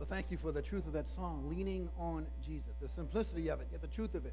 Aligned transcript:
Well, 0.00 0.08
thank 0.08 0.30
you 0.30 0.38
for 0.38 0.50
the 0.50 0.62
truth 0.62 0.86
of 0.86 0.94
that 0.94 1.10
song, 1.10 1.44
Leaning 1.54 1.90
on 1.98 2.26
Jesus, 2.42 2.72
the 2.80 2.88
simplicity 2.88 3.50
of 3.50 3.60
it, 3.60 3.66
yet 3.70 3.82
the 3.82 3.86
truth 3.86 4.14
of 4.14 4.24
it. 4.24 4.32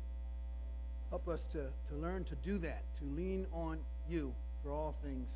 Help 1.09 1.27
us 1.27 1.45
to, 1.47 1.65
to 1.89 1.95
learn 2.01 2.23
to 2.23 2.35
do 2.35 2.57
that, 2.59 2.83
to 2.99 3.03
lean 3.03 3.45
on 3.51 3.79
you 4.09 4.33
for 4.63 4.71
all 4.71 4.95
things, 5.03 5.29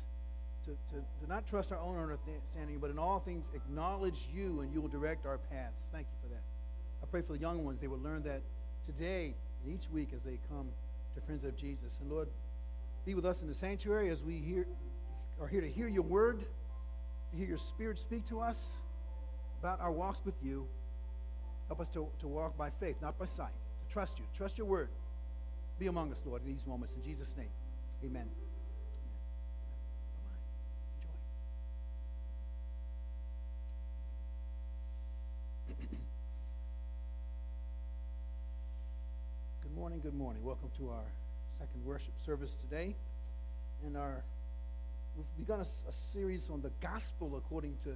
to, 0.64 0.70
to, 0.70 1.02
to 1.20 1.28
not 1.28 1.46
trust 1.46 1.70
our 1.70 1.78
own 1.78 1.98
understanding, 1.98 2.78
but 2.80 2.88
in 2.88 2.98
all 2.98 3.20
things 3.20 3.50
acknowledge 3.54 4.26
you 4.34 4.62
and 4.62 4.72
you 4.72 4.80
will 4.80 4.88
direct 4.88 5.26
our 5.26 5.36
paths. 5.36 5.90
Thank 5.92 6.06
you 6.06 6.26
for 6.26 6.34
that. 6.34 6.42
I 7.02 7.06
pray 7.10 7.20
for 7.20 7.34
the 7.34 7.38
young 7.38 7.62
ones, 7.62 7.78
they 7.78 7.88
will 7.88 8.00
learn 8.00 8.22
that 8.22 8.40
today 8.86 9.34
and 9.62 9.74
each 9.74 9.90
week 9.90 10.14
as 10.16 10.22
they 10.22 10.38
come 10.48 10.68
to 11.14 11.20
Friends 11.20 11.44
of 11.44 11.54
Jesus. 11.58 11.98
And 12.00 12.10
Lord, 12.10 12.28
be 13.04 13.14
with 13.14 13.26
us 13.26 13.42
in 13.42 13.48
the 13.48 13.54
sanctuary 13.54 14.08
as 14.08 14.22
we 14.22 14.38
hear, 14.38 14.66
are 15.42 15.46
here 15.48 15.60
to 15.60 15.68
hear 15.68 15.88
your 15.88 16.04
word, 16.04 16.40
to 17.32 17.36
hear 17.36 17.46
your 17.46 17.58
spirit 17.58 17.98
speak 17.98 18.26
to 18.30 18.40
us 18.40 18.76
about 19.62 19.80
our 19.80 19.92
walks 19.92 20.18
with 20.24 20.34
you. 20.42 20.66
Help 21.68 21.80
us 21.80 21.88
to, 21.90 22.08
to 22.18 22.26
walk 22.26 22.58
by 22.58 22.68
faith, 22.80 22.96
not 23.00 23.16
by 23.16 23.26
sight, 23.26 23.52
to 23.86 23.92
trust 23.92 24.18
you, 24.18 24.24
trust 24.36 24.58
your 24.58 24.66
word. 24.66 24.88
Be 25.78 25.86
among 25.86 26.10
us, 26.10 26.20
Lord, 26.26 26.42
in 26.44 26.52
these 26.52 26.66
moments. 26.66 26.96
In 26.96 27.02
Jesus' 27.04 27.32
name, 27.36 27.46
amen. 28.04 28.26
good 39.62 39.76
morning, 39.76 40.00
good 40.00 40.14
morning. 40.14 40.42
Welcome 40.44 40.70
to 40.78 40.90
our 40.90 41.04
second 41.60 41.84
worship 41.84 42.14
service 42.26 42.58
today. 42.68 42.96
And 43.86 43.96
our 43.96 44.24
we've 45.16 45.46
begun 45.46 45.60
a, 45.60 45.62
a 45.88 45.92
series 46.12 46.50
on 46.50 46.62
the 46.62 46.72
gospel 46.80 47.36
according 47.36 47.76
to 47.84 47.94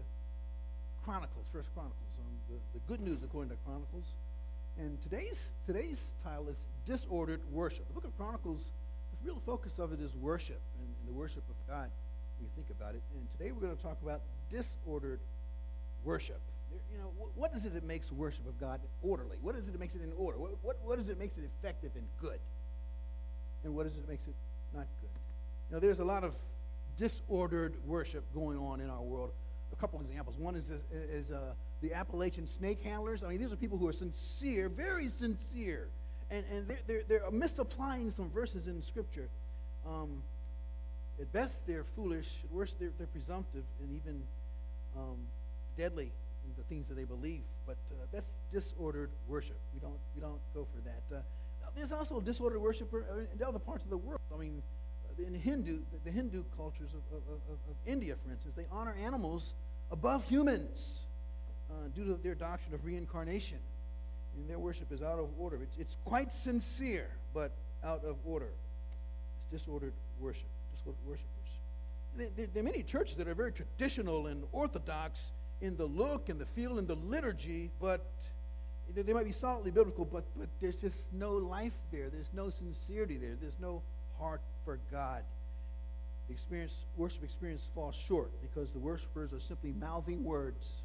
Chronicles, 1.07 1.47
First 1.53 1.73
Chronicles, 1.73 2.19
um, 2.19 2.35
the, 2.51 2.59
the 2.75 2.83
good 2.89 3.01
news 3.01 3.23
according 3.23 3.51
to 3.51 3.57
Chronicles. 3.65 4.15
And 4.77 5.01
today's 5.03 5.51
today's 5.65 6.11
title 6.25 6.49
is 6.49 6.67
disordered 6.85 7.41
worship. 7.53 7.87
The 7.87 7.95
book 7.95 8.05
of 8.05 8.17
Chronicles, 8.19 8.73
the 9.13 9.31
real 9.31 9.41
focus 9.47 9.79
of 9.79 9.93
it 9.93 10.01
is 10.01 10.17
worship 10.17 10.61
and, 10.81 10.89
and 10.89 11.09
the 11.09 11.17
worship 11.17 11.45
of 11.49 11.55
God. 11.69 11.89
When 12.37 12.43
you 12.43 12.51
think 12.57 12.71
about 12.77 12.97
it, 12.97 13.03
and 13.15 13.25
today 13.39 13.53
we're 13.53 13.61
going 13.61 13.77
to 13.77 13.83
talk 13.83 13.99
about 14.03 14.21
disordered 14.51 15.21
worship. 16.05 16.41
You 16.93 16.99
know, 16.99 17.13
what, 17.37 17.53
is 17.55 17.65
it 17.65 17.73
that 17.75 17.87
makes 17.87 18.11
worship 18.11 18.47
of 18.49 18.59
God 18.59 18.81
orderly? 19.01 19.37
What 19.41 19.55
is 19.55 19.69
it 19.69 19.73
that 19.73 19.79
makes 19.79 19.95
it 19.95 20.03
in 20.03 20.13
order? 20.19 20.39
What, 20.39 20.51
what, 20.63 20.77
what 20.85 20.99
is 20.99 21.09
it 21.09 21.13
that 21.13 21.19
makes 21.21 21.39
it 21.39 21.45
effective 21.45 21.93
and 21.95 22.05
good? 22.21 22.41
And 23.63 23.77
what 23.77 23.87
is 23.87 23.93
it 23.93 24.05
that 24.05 24.11
makes 24.11 24.27
it 24.27 24.35
not 24.75 24.87
good? 25.01 25.11
You 25.71 25.77
know, 25.77 25.81
there's 25.81 26.01
a 26.01 26.05
lot 26.05 26.25
of 26.25 26.35
disordered 26.99 27.75
worship 27.87 28.25
going 28.35 28.59
on 28.59 28.81
in 28.81 28.91
our 28.91 29.03
world 29.03 29.31
a 29.73 29.77
couple 29.77 30.01
examples. 30.01 30.37
One 30.39 30.55
is, 30.55 30.73
is 30.93 31.31
uh, 31.31 31.53
the 31.83 31.93
Appalachian 31.95 32.47
snake 32.47 32.83
handlers. 32.83 33.23
I 33.23 33.29
mean, 33.29 33.41
these 33.41 33.53
are 33.53 33.57
people 33.57 33.79
who 33.79 33.89
are 33.89 33.93
sincere, 33.93 34.69
very 34.69 35.09
sincere, 35.09 35.89
and, 36.31 36.45
and 36.53 36.69
they're, 36.69 36.79
they're, 36.87 37.03
they're 37.09 37.31
misapplying 37.31 38.11
some 38.11 38.31
verses 38.31 38.67
in 38.67 38.83
Scripture. 38.83 39.29
Um, 39.87 40.23
at 41.21 41.33
best, 41.33 41.67
they're 41.67 41.85
foolish. 41.95 42.29
At 42.45 42.51
worst, 42.51 42.79
they're, 42.79 42.91
they're 42.99 43.07
presumptive 43.07 43.65
and 43.83 43.91
even 43.97 44.23
um, 44.97 45.17
deadly 45.77 46.13
in 46.45 46.53
the 46.57 46.63
things 46.65 46.89
that 46.89 46.95
they 46.95 47.05
believe. 47.05 47.43
But 47.67 47.77
uh, 47.91 48.05
that's 48.13 48.35
disordered 48.53 49.11
worship. 49.29 49.59
We 49.75 49.81
don't, 49.81 49.99
we 50.15 50.21
don't 50.21 50.41
go 50.55 50.67
for 50.75 50.81
that. 50.83 51.17
Uh, 51.17 51.21
there's 51.75 51.93
also 51.93 52.21
disordered 52.21 52.61
worship 52.61 52.93
in 52.93 53.43
other 53.43 53.59
parts 53.59 53.85
of 53.85 53.91
the 53.91 53.97
world. 53.97 54.21
I 54.35 54.39
mean, 54.39 54.63
in 55.19 55.35
Hindu, 55.35 55.79
the 56.05 56.11
Hindu 56.11 56.45
cultures 56.57 56.91
of, 56.93 57.17
of, 57.17 57.23
of, 57.29 57.59
of 57.71 57.77
India, 57.87 58.15
for 58.25 58.31
instance, 58.31 58.55
they 58.57 58.67
honor 58.71 58.95
animals 59.03 59.55
above 59.91 60.25
humans 60.25 61.01
uh, 61.71 61.75
due 61.95 62.05
to 62.05 62.15
their 62.23 62.35
doctrine 62.35 62.75
of 62.75 62.85
reincarnation. 62.85 63.59
And 64.37 64.49
their 64.49 64.59
worship 64.59 64.93
is 64.93 65.03
out 65.03 65.19
of 65.19 65.29
order. 65.39 65.59
It's, 65.63 65.77
it's 65.79 65.97
quite 66.05 66.33
sincere, 66.33 67.09
but 67.33 67.53
out 67.83 68.05
of 68.05 68.17
order. 68.25 68.51
It's 68.89 69.63
disordered 69.63 69.95
worship, 70.21 70.49
disordered 70.77 71.07
worshipers. 71.07 71.31
There, 72.17 72.47
there, 72.53 72.63
are 72.63 72.65
many 72.65 72.83
churches 72.83 73.17
that 73.17 73.29
are 73.29 73.35
very 73.35 73.53
traditional 73.53 74.27
and 74.27 74.45
orthodox 74.53 75.33
in 75.61 75.77
the 75.77 75.87
look 75.87 76.29
and 76.29 76.39
the 76.39 76.47
feel 76.47 76.79
and 76.79 76.87
the 76.87 76.95
liturgy, 76.97 77.71
but 77.81 78.05
they 78.95 79.13
might 79.13 79.25
be 79.25 79.33
solidly 79.33 79.71
biblical, 79.71 80.05
but, 80.05 80.25
but 80.37 80.49
there's 80.61 80.77
just 80.77 81.13
no 81.13 81.33
life 81.33 81.73
there. 81.91 82.09
There's 82.09 82.33
no 82.33 82.51
sincerity 82.51 83.17
there. 83.17 83.37
There's 83.41 83.59
no 83.61 83.83
heart 84.19 84.41
for 84.67 84.81
God. 84.91 85.23
The 86.27 86.35
experience, 86.35 86.75
worship 86.97 87.23
experience 87.23 87.63
falls 87.73 87.95
short 87.95 88.33
because 88.43 88.73
the 88.73 88.81
worshipers 88.81 89.33
are 89.33 89.41
simply 89.41 89.73
mouthing 89.73 90.25
words, 90.25 90.83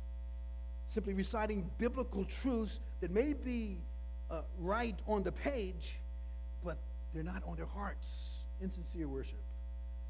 simply 0.86 1.14
reciting 1.16 1.69
biblical 1.80 2.24
truths 2.24 2.80
that 3.02 3.09
may 3.09 3.34
be 3.34 3.80
uh, 4.30 4.42
right 4.59 4.97
on 5.08 5.24
the 5.24 5.31
page, 5.31 5.96
but 6.64 6.78
they're 7.14 7.24
not 7.24 7.42
on 7.46 7.58
their 7.58 7.66
hearts. 7.66 8.30
Insincere 8.62 9.08
worship. 9.08 9.42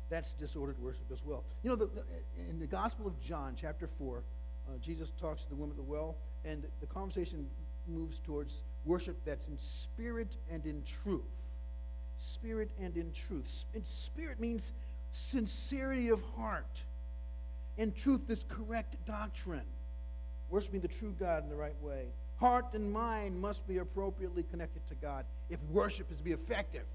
That's 0.10 0.34
disordered 0.34 0.78
worship 0.78 1.10
as 1.10 1.24
well. 1.24 1.46
You 1.64 1.70
know, 1.70 1.78
the, 1.78 1.86
the, 1.86 2.04
in 2.50 2.60
the 2.60 2.68
Gospel 2.68 3.08
of 3.08 3.18
John, 3.22 3.56
chapter 3.56 3.88
4, 3.98 4.18
uh, 4.18 4.78
Jesus 4.82 5.14
talks 5.20 5.44
to 5.44 5.50
the 5.50 5.56
woman 5.56 5.72
at 5.72 5.78
the 5.78 5.90
well, 5.90 6.18
and 6.44 6.66
the 6.82 6.88
conversation 6.88 7.48
moves 7.88 8.20
towards 8.20 8.64
worship 8.84 9.18
that's 9.26 9.48
in 9.48 9.58
spirit 9.58 10.36
and 10.52 10.66
in 10.66 10.84
truth 11.04 11.22
spirit 12.22 12.70
and 12.80 12.96
in 12.98 13.12
truth. 13.12 13.66
In 13.74 13.84
spirit 13.84 14.40
means 14.40 14.72
sincerity 15.12 16.10
of 16.10 16.22
heart. 16.38 16.84
In 17.78 17.92
truth, 17.92 18.22
this 18.28 18.46
correct 18.48 18.96
doctrine. 19.06 19.66
Worshiping 20.50 20.82
the 20.82 20.88
true 20.88 21.16
God 21.20 21.44
in 21.44 21.50
the 21.50 21.56
right 21.56 21.76
way. 21.82 22.06
Heart 22.38 22.74
and 22.74 22.92
mind 22.92 23.40
must 23.40 23.68
be 23.68 23.78
appropriately 23.78 24.44
connected 24.44 24.88
to 24.90 24.96
God 24.96 25.26
if 25.50 25.60
worship 25.72 26.12
is 26.12 26.18
to 26.18 26.24
be 26.24 26.32
effective 26.32 26.86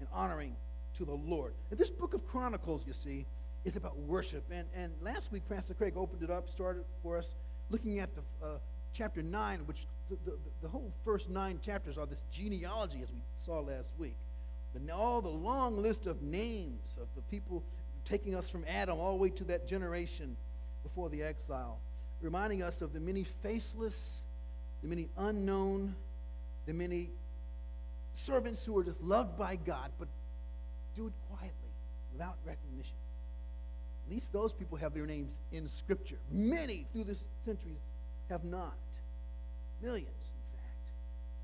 and 0.00 0.08
honoring 0.12 0.56
to 0.96 1.04
the 1.04 1.12
Lord. 1.12 1.54
And 1.70 1.78
this 1.78 1.90
book 1.90 2.14
of 2.14 2.26
Chronicles, 2.26 2.84
you 2.86 2.92
see, 2.92 3.26
is 3.64 3.76
about 3.76 3.96
worship. 3.98 4.44
And, 4.50 4.66
and 4.74 4.92
last 5.02 5.30
week, 5.30 5.42
Pastor 5.48 5.74
Craig 5.74 5.94
opened 5.96 6.22
it 6.22 6.30
up, 6.30 6.48
started 6.48 6.84
for 7.02 7.16
us 7.16 7.34
looking 7.70 8.00
at 8.00 8.10
the 8.14 8.22
uh, 8.44 8.48
chapter 8.92 9.22
9, 9.22 9.60
which 9.66 9.86
the, 10.10 10.16
the, 10.24 10.36
the 10.62 10.68
whole 10.68 10.92
first 11.04 11.30
nine 11.30 11.60
chapters 11.64 11.96
are 11.96 12.06
this 12.06 12.22
genealogy, 12.32 13.00
as 13.02 13.10
we 13.12 13.20
saw 13.36 13.60
last 13.60 13.90
week 13.98 14.16
the, 14.74 14.92
all 14.92 15.20
the 15.20 15.28
long 15.28 15.80
list 15.80 16.06
of 16.06 16.22
names 16.22 16.98
of 17.00 17.08
the 17.14 17.22
people 17.22 17.62
taking 18.04 18.34
us 18.34 18.48
from 18.48 18.64
Adam 18.68 18.98
all 18.98 19.16
the 19.16 19.22
way 19.22 19.30
to 19.30 19.44
that 19.44 19.66
generation 19.66 20.36
before 20.82 21.08
the 21.08 21.22
exile, 21.22 21.78
reminding 22.20 22.62
us 22.62 22.80
of 22.80 22.92
the 22.92 23.00
many 23.00 23.24
faceless, 23.42 24.22
the 24.82 24.88
many 24.88 25.08
unknown, 25.16 25.94
the 26.66 26.72
many 26.72 27.10
servants 28.12 28.64
who 28.64 28.76
are 28.76 28.84
just 28.84 29.00
loved 29.00 29.38
by 29.38 29.56
God, 29.56 29.90
but 29.98 30.08
do 30.96 31.06
it 31.06 31.12
quietly, 31.30 31.70
without 32.12 32.36
recognition. 32.44 32.94
At 34.06 34.12
least 34.12 34.32
those 34.32 34.52
people 34.52 34.76
have 34.78 34.94
their 34.94 35.06
names 35.06 35.38
in 35.52 35.68
Scripture. 35.68 36.18
Many 36.30 36.86
through 36.92 37.04
the 37.04 37.16
centuries 37.44 37.80
have 38.28 38.44
not. 38.44 38.74
Millions. 39.80 40.08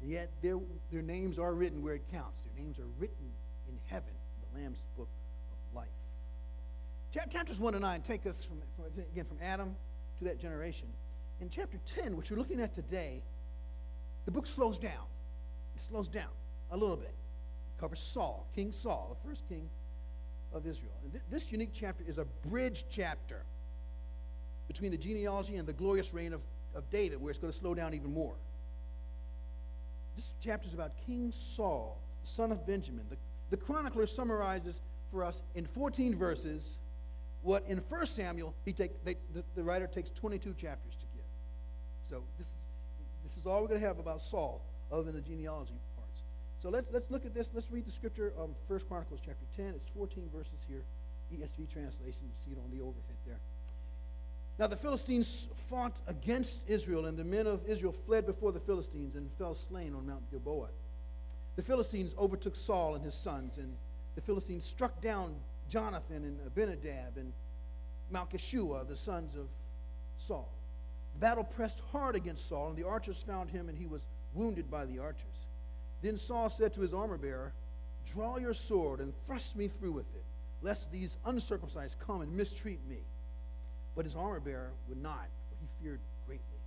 Yet 0.03 0.31
their, 0.42 0.59
their 0.92 1.03
names 1.03 1.38
are 1.38 1.54
written 1.54 1.82
where 1.82 1.94
it 1.94 2.04
counts. 2.10 2.41
Their 2.42 2.62
names 2.62 2.78
are 2.78 2.86
written 2.98 3.32
in 3.69 3.76
heaven, 3.86 4.10
in 4.10 4.54
the 4.54 4.62
Lamb's 4.62 4.82
book 4.97 5.09
of 5.53 5.76
life. 5.76 5.88
Chapters 7.12 7.59
1 7.59 7.75
and 7.75 7.82
9 7.82 8.03
take 8.03 8.26
us, 8.26 8.44
from, 8.44 8.59
from, 8.76 8.84
again, 9.12 9.25
from 9.25 9.38
Adam 9.42 9.75
to 10.19 10.25
that 10.25 10.38
generation. 10.41 10.88
In 11.41 11.50
chapter 11.50 11.78
10, 12.00 12.16
which 12.16 12.31
we're 12.31 12.36
looking 12.36 12.60
at 12.60 12.75
today, 12.75 13.22
the 14.25 14.31
book 14.31 14.47
slows 14.47 14.78
down. 14.78 15.04
It 15.75 15.82
slows 15.82 16.09
down 16.09 16.30
a 16.70 16.76
little 16.76 16.97
bit. 16.97 17.15
It 17.76 17.80
covers 17.80 18.00
Saul, 18.00 18.47
King 18.54 18.72
Saul, 18.72 19.16
the 19.22 19.28
first 19.28 19.48
king 19.48 19.69
of 20.53 20.66
Israel. 20.66 20.92
And 21.03 21.12
th- 21.12 21.25
this 21.30 21.50
unique 21.53 21.70
chapter 21.72 22.04
is 22.06 22.19
a 22.19 22.25
bridge 22.48 22.84
chapter 22.91 23.44
between 24.66 24.91
the 24.91 24.98
genealogy 24.98 25.56
and 25.56 25.66
the 25.66 25.72
glorious 25.72 26.12
reign 26.12 26.33
of, 26.33 26.41
of 26.74 26.89
David, 26.91 27.21
where 27.21 27.30
it's 27.30 27.39
going 27.39 27.53
to 27.53 27.59
slow 27.59 27.74
down 27.74 27.94
even 27.94 28.12
more. 28.12 28.34
This 30.18 30.34
chapter 30.41 30.66
is 30.66 30.74
about 30.74 30.91
King 31.06 31.30
Saul, 31.30 31.97
son 32.24 32.50
of 32.50 32.66
Benjamin. 32.66 33.04
The, 33.09 33.16
the 33.50 33.56
chronicler 33.56 34.04
summarizes 34.04 34.80
for 35.12 35.22
us 35.22 35.44
in 35.54 35.65
14 35.65 36.16
verses 36.16 36.76
what 37.42 37.62
in 37.68 37.78
1 37.78 38.06
Samuel 38.06 38.53
he 38.65 38.72
take, 38.72 39.04
they, 39.04 39.15
the, 39.32 39.44
the 39.54 39.62
writer 39.62 39.86
takes 39.86 40.10
22 40.10 40.54
chapters 40.54 40.94
to 40.94 41.06
give. 41.15 41.24
So 42.10 42.24
this 42.36 42.48
is, 42.48 42.56
this 43.28 43.36
is 43.36 43.47
all 43.47 43.62
we're 43.62 43.68
going 43.68 43.80
to 43.80 43.86
have 43.86 44.00
about 44.00 44.20
Saul, 44.20 44.60
other 44.91 45.04
than 45.04 45.15
the 45.15 45.20
genealogy 45.20 45.78
parts. 45.94 46.22
So 46.60 46.68
let's, 46.68 46.88
let's 46.92 47.09
look 47.12 47.24
at 47.24 47.32
this. 47.32 47.48
Let's 47.54 47.70
read 47.70 47.86
the 47.86 47.92
scripture 47.92 48.32
of 48.36 48.50
1 48.66 48.80
Chronicles 48.88 49.20
chapter 49.24 49.47
10. 49.54 49.66
It's 49.76 49.88
14 49.91 50.28
verses 50.34 50.66
here, 50.66 50.82
ESV 51.32 51.72
translation. 51.72 52.22
You 52.26 52.34
see 52.44 52.50
it 52.50 52.59
on 52.59 52.76
the 52.76 52.82
overhead 52.82 53.15
there. 53.24 53.38
Now 54.59 54.66
the 54.66 54.77
Philistines 54.77 55.47
fought 55.71 56.01
against 56.09 56.63
Israel, 56.66 57.07
and 57.07 57.16
the 57.16 57.25
men 57.25 57.47
of 57.47 57.60
Israel 57.69 57.93
fled 57.93 58.27
before 58.27 58.51
the 58.51 58.60
Philistines 58.60 59.15
and 59.15 59.31
fell 59.39 59.55
slain 59.55 59.95
on 59.95 60.07
Mount 60.07 60.28
Gilboa. 60.31 60.69
The 61.55 61.63
Philistines 61.63 62.15
overtook 62.19 62.57
Saul 62.57 62.97
and 62.97 63.05
his 63.05 63.15
sons, 63.15 63.59
and 63.59 63.77
the 64.16 64.21
Philistines 64.21 64.65
struck 64.65 65.01
down 65.01 65.37
Jonathan 65.69 66.25
and 66.25 66.39
Abinadab 66.47 67.16
and 67.16 67.33
Malchishua, 68.13 68.89
the 68.89 68.97
sons 68.97 69.37
of 69.37 69.47
Saul. 70.16 70.49
The 71.15 71.21
battle 71.21 71.45
pressed 71.45 71.81
hard 71.93 72.16
against 72.16 72.49
Saul, 72.49 72.71
and 72.71 72.77
the 72.77 72.87
archers 72.87 73.22
found 73.22 73.51
him, 73.51 73.69
and 73.69 73.78
he 73.78 73.87
was 73.87 74.07
wounded 74.34 74.71
by 74.71 74.87
the 74.87 74.99
archers. 74.99 75.47
Then 76.03 76.16
Saul 76.16 76.51
said 76.51 76.72
to 76.75 76.81
his 76.81 76.95
armor 76.95 77.19
bearer, 77.19 77.53
Draw 78.13 78.39
your 78.39 78.54
sword 78.54 79.01
and 79.01 79.13
thrust 79.27 79.57
me 79.57 79.69
through 79.69 79.93
with 79.93 80.13
it, 80.16 80.25
lest 80.63 80.91
these 80.91 81.16
uncircumcised 81.27 81.99
come 81.99 82.22
and 82.22 82.37
mistreat 82.37 82.81
me. 82.89 82.99
But 83.98 84.04
his 84.04 84.15
armor 84.15 84.39
bearer 84.39 84.71
would 84.89 85.03
not, 85.03 85.27
for 85.50 85.56
he 85.60 85.66
feared 85.83 85.98
greatly. 86.24 86.60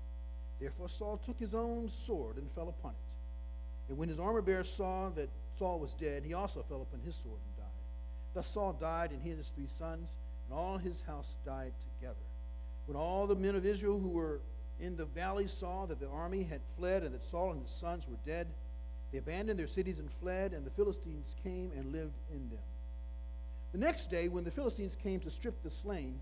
Therefore 0.60 0.90
Saul 0.90 1.16
took 1.16 1.40
his 1.40 1.54
own 1.54 1.88
sword 1.88 2.36
and 2.36 2.52
fell 2.52 2.68
upon 2.68 2.92
it. 2.92 3.88
And 3.88 3.98
when 3.98 4.10
his 4.10 4.20
armor 4.20 4.42
bearer 4.42 4.66
saw 4.66 5.08
that 5.12 5.30
Saul 5.58 5.80
was 5.80 5.94
dead, 5.94 6.24
he 6.26 6.34
also 6.34 6.62
fell 6.68 6.82
upon 6.82 7.00
his 7.06 7.16
sword 7.16 7.40
and 7.48 7.56
died. 7.56 7.84
Thus 8.34 8.50
Saul 8.50 8.74
died, 8.74 9.12
and 9.12 9.22
he 9.22 9.30
and 9.30 9.38
his 9.38 9.48
three 9.48 9.70
sons, 9.70 10.10
and 10.50 10.60
all 10.60 10.78
his 10.78 11.00
house 11.08 11.36
died 11.46 11.72
together. 11.98 12.20
When 12.86 12.98
all 12.98 13.28
the 13.28 13.36
men 13.36 13.56
of 13.56 13.66
Israel 13.66 13.98
who 13.98 14.10
were 14.10 14.42
in 14.82 14.98
the 14.98 15.06
valley 15.06 15.48
saw 15.48 15.86
that 15.86 16.02
the 16.02 16.10
army 16.10 16.44
had 16.44 16.60
fled 16.78 17.04
and 17.04 17.16
that 17.16 17.24
Saul 17.24 17.54
and 17.54 17.62
his 17.62 17.72
sons 17.72 18.10
were 18.10 18.20
dead, 18.26 18.48
they 19.14 19.20
abandoned 19.20 19.58
their 19.58 19.68
cities 19.68 20.00
and 20.00 20.12
fled, 20.20 20.52
and 20.52 20.66
the 20.66 20.72
Philistines 20.72 21.34
came 21.46 21.72
and 21.78 21.94
lived 21.94 22.18
in 22.30 22.50
them. 22.50 22.60
The 23.72 23.78
next 23.78 24.12
day, 24.12 24.28
when 24.28 24.44
the 24.44 24.52
Philistines 24.52 24.98
came 25.02 25.22
to 25.22 25.32
strip 25.32 25.64
the 25.64 25.72
slain, 25.72 26.20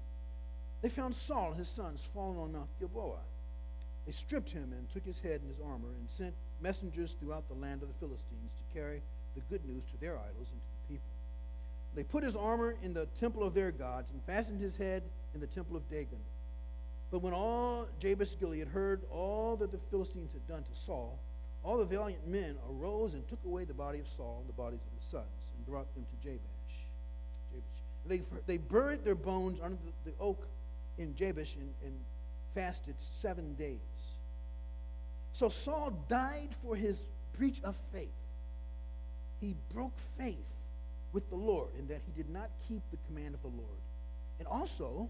they 0.81 0.89
found 0.89 1.13
Saul 1.15 1.49
and 1.49 1.59
his 1.59 1.67
sons 1.67 2.07
fallen 2.13 2.37
on 2.37 2.53
Mount 2.53 2.69
Gilboa. 2.79 3.19
They 4.05 4.11
stripped 4.11 4.49
him 4.49 4.71
and 4.71 4.89
took 4.91 5.05
his 5.05 5.19
head 5.19 5.41
and 5.41 5.49
his 5.49 5.59
armor 5.59 5.89
and 5.99 6.09
sent 6.09 6.33
messengers 6.61 7.15
throughout 7.19 7.47
the 7.47 7.53
land 7.55 7.81
of 7.81 7.89
the 7.89 7.93
Philistines 7.99 8.51
to 8.57 8.79
carry 8.79 9.01
the 9.35 9.41
good 9.49 9.65
news 9.65 9.83
to 9.91 9.99
their 9.99 10.13
idols 10.13 10.47
and 10.51 10.61
to 10.61 10.67
the 10.87 10.93
people. 10.93 11.11
They 11.95 12.03
put 12.03 12.23
his 12.23 12.35
armor 12.35 12.75
in 12.81 12.93
the 12.93 13.07
temple 13.19 13.43
of 13.43 13.53
their 13.53 13.71
gods 13.71 14.09
and 14.13 14.21
fastened 14.23 14.61
his 14.61 14.75
head 14.77 15.03
in 15.33 15.41
the 15.41 15.47
temple 15.47 15.75
of 15.75 15.87
Dagon. 15.89 16.19
But 17.11 17.19
when 17.19 17.33
all 17.33 17.87
Jabesh 17.99 18.37
Gilead 18.39 18.67
heard 18.67 19.01
all 19.11 19.55
that 19.57 19.71
the 19.71 19.79
Philistines 19.89 20.31
had 20.31 20.47
done 20.47 20.63
to 20.63 20.79
Saul, 20.79 21.17
all 21.63 21.77
the 21.77 21.85
valiant 21.85 22.25
men 22.27 22.55
arose 22.69 23.13
and 23.13 23.27
took 23.27 23.43
away 23.45 23.65
the 23.65 23.73
body 23.73 23.99
of 23.99 24.07
Saul 24.07 24.37
and 24.41 24.49
the 24.49 24.53
bodies 24.53 24.79
of 24.79 24.97
his 24.97 25.09
sons 25.09 25.25
and 25.55 25.65
brought 25.67 25.93
them 25.93 26.05
to 26.05 26.23
Jabesh. 26.23 26.39
Jabesh. 27.51 27.63
They, 28.07 28.21
they 28.45 28.57
buried 28.57 29.03
their 29.03 29.15
bones 29.15 29.59
under 29.61 29.77
the, 30.05 30.11
the 30.11 30.17
oak 30.19 30.47
in 30.99 31.15
Jabesh 31.15 31.55
and, 31.55 31.73
and 31.83 31.93
fasted 32.53 32.95
seven 32.99 33.55
days. 33.55 33.79
So 35.33 35.49
Saul 35.49 35.91
died 36.07 36.49
for 36.63 36.75
his 36.75 37.07
breach 37.37 37.61
of 37.63 37.75
faith. 37.91 38.09
He 39.39 39.55
broke 39.73 39.97
faith 40.17 40.35
with 41.13 41.29
the 41.29 41.35
Lord 41.35 41.69
in 41.79 41.87
that 41.87 42.01
he 42.05 42.21
did 42.21 42.29
not 42.29 42.49
keep 42.67 42.81
the 42.91 42.97
command 43.07 43.33
of 43.33 43.41
the 43.41 43.47
Lord. 43.47 43.79
And 44.37 44.47
also 44.47 45.09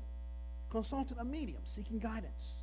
consulted 0.70 1.18
a 1.20 1.26
medium 1.26 1.62
seeking 1.66 2.00
guidance. 2.00 2.54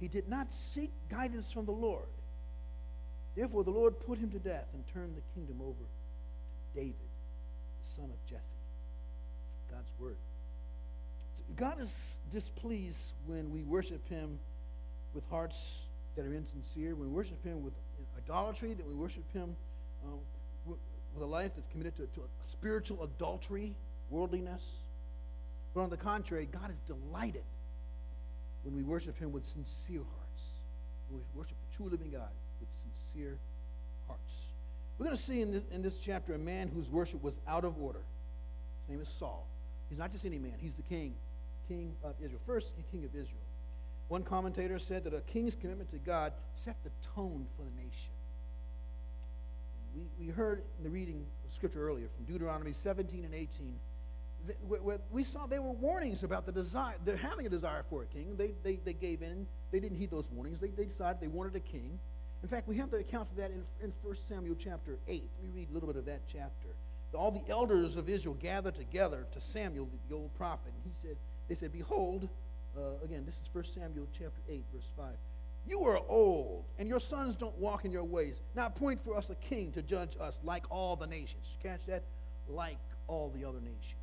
He 0.00 0.08
did 0.08 0.28
not 0.28 0.52
seek 0.52 0.90
guidance 1.08 1.50
from 1.50 1.64
the 1.64 1.72
Lord. 1.72 2.08
Therefore, 3.36 3.64
the 3.64 3.70
Lord 3.70 3.98
put 4.06 4.18
him 4.18 4.30
to 4.30 4.38
death 4.38 4.66
and 4.74 4.82
turned 4.92 5.16
the 5.16 5.22
kingdom 5.34 5.60
over 5.60 5.72
to 5.72 6.80
David, 6.80 6.94
the 7.82 7.88
son 7.88 8.06
of 8.06 8.30
Jesse. 8.30 8.56
God's 9.70 9.90
word. 9.98 10.16
God 11.54 11.80
is 11.80 12.18
displeased 12.32 13.12
when 13.26 13.52
we 13.52 13.62
worship 13.62 14.06
Him 14.08 14.38
with 15.14 15.24
hearts 15.30 15.86
that 16.16 16.24
are 16.24 16.34
insincere, 16.34 16.94
when 16.94 17.08
we 17.08 17.14
worship 17.14 17.42
Him 17.44 17.62
with 17.62 17.72
idolatry, 18.16 18.74
that 18.74 18.86
we 18.86 18.94
worship 18.94 19.22
Him 19.32 19.54
uh, 20.04 20.16
with, 20.64 20.78
a 21.22 21.24
life 21.24 21.52
that's 21.54 21.68
committed 21.68 21.96
to, 21.96 22.02
to 22.14 22.20
a 22.20 22.44
spiritual 22.44 23.02
adultery, 23.02 23.74
worldliness. 24.10 24.62
But 25.72 25.80
on 25.80 25.88
the 25.88 25.96
contrary, 25.96 26.46
God 26.50 26.70
is 26.70 26.78
delighted 26.80 27.44
when 28.64 28.76
we 28.76 28.82
worship 28.82 29.18
Him 29.18 29.32
with 29.32 29.46
sincere 29.46 30.00
hearts. 30.00 30.42
When 31.08 31.20
we 31.20 31.40
worship 31.40 31.56
the 31.70 31.76
true 31.76 31.88
living 31.88 32.10
God 32.10 32.28
with 32.60 32.68
sincere 32.70 33.38
hearts. 34.06 34.46
We're 34.98 35.06
going 35.06 35.16
to 35.16 35.22
see 35.22 35.40
in 35.40 35.52
this, 35.52 35.62
in 35.70 35.80
this 35.80 35.98
chapter 35.98 36.34
a 36.34 36.38
man 36.38 36.68
whose 36.68 36.90
worship 36.90 37.22
was 37.22 37.34
out 37.46 37.64
of 37.64 37.80
order. 37.80 38.00
His 38.82 38.90
name 38.90 39.00
is 39.00 39.08
Saul. 39.08 39.46
He's 39.88 39.98
not 39.98 40.12
just 40.12 40.24
any 40.26 40.38
man, 40.38 40.54
he's 40.58 40.74
the 40.74 40.82
king, 40.82 41.14
king 41.68 41.94
of 42.02 42.14
Israel. 42.22 42.40
First, 42.46 42.74
king 42.90 43.04
of 43.04 43.10
Israel. 43.10 43.42
One 44.08 44.22
commentator 44.22 44.78
said 44.78 45.04
that 45.04 45.14
a 45.14 45.20
king's 45.20 45.54
commitment 45.54 45.90
to 45.90 45.98
God 45.98 46.32
set 46.54 46.76
the 46.84 46.90
tone 47.14 47.46
for 47.56 47.62
the 47.62 47.70
nation. 47.76 48.12
we, 49.94 50.26
we 50.26 50.32
heard 50.32 50.62
in 50.78 50.84
the 50.84 50.90
reading 50.90 51.26
of 51.44 51.52
scripture 51.52 51.88
earlier 51.88 52.06
from 52.14 52.24
Deuteronomy 52.24 52.72
17 52.72 53.24
and 53.24 53.34
18 53.34 53.74
we 55.10 55.22
saw 55.22 55.46
they 55.46 55.58
were 55.58 55.72
warnings 55.72 56.22
about 56.22 56.46
the 56.46 56.52
desire, 56.52 56.94
they're 57.04 57.16
having 57.16 57.46
a 57.46 57.48
desire 57.48 57.84
for 57.88 58.02
a 58.02 58.06
king. 58.06 58.36
They, 58.36 58.52
they, 58.62 58.76
they 58.84 58.92
gave 58.92 59.22
in. 59.22 59.46
They 59.70 59.80
didn't 59.80 59.96
heed 59.98 60.10
those 60.10 60.26
warnings. 60.30 60.60
They, 60.60 60.68
they 60.68 60.84
decided 60.84 61.20
they 61.20 61.26
wanted 61.28 61.56
a 61.56 61.60
king. 61.60 61.98
In 62.42 62.48
fact, 62.48 62.68
we 62.68 62.76
have 62.76 62.90
the 62.90 62.98
account 62.98 63.28
for 63.28 63.34
that 63.36 63.50
in, 63.50 63.62
in 63.82 63.92
1 64.02 64.16
Samuel 64.28 64.56
chapter 64.58 64.98
8. 65.08 65.28
Let 65.42 65.44
me 65.44 65.60
read 65.60 65.70
a 65.70 65.72
little 65.72 65.88
bit 65.88 65.96
of 65.96 66.04
that 66.06 66.22
chapter. 66.30 66.68
All 67.14 67.30
the 67.30 67.50
elders 67.50 67.96
of 67.96 68.08
Israel 68.08 68.36
gathered 68.38 68.74
together 68.74 69.26
to 69.32 69.40
Samuel, 69.40 69.88
the 70.08 70.14
old 70.14 70.34
prophet, 70.34 70.72
and 70.74 70.82
he 70.84 71.00
said, 71.00 71.16
they 71.48 71.54
said, 71.54 71.72
Behold, 71.72 72.28
uh, 72.76 73.04
again, 73.04 73.24
this 73.24 73.36
is 73.36 73.48
1 73.52 73.64
Samuel 73.64 74.06
chapter 74.12 74.40
8, 74.48 74.64
verse 74.72 74.88
5. 74.96 75.06
You 75.66 75.84
are 75.84 76.00
old, 76.08 76.64
and 76.78 76.88
your 76.88 77.00
sons 77.00 77.34
don't 77.34 77.56
walk 77.58 77.84
in 77.84 77.90
your 77.90 78.04
ways. 78.04 78.36
Now 78.54 78.66
appoint 78.66 79.02
for 79.04 79.16
us 79.16 79.30
a 79.30 79.34
king 79.34 79.72
to 79.72 79.82
judge 79.82 80.16
us 80.20 80.38
like 80.44 80.64
all 80.70 80.94
the 80.94 81.06
nations. 81.06 81.44
Catch 81.62 81.86
that? 81.86 82.04
Like 82.48 82.78
all 83.08 83.32
the 83.34 83.44
other 83.44 83.60
nations. 83.60 83.94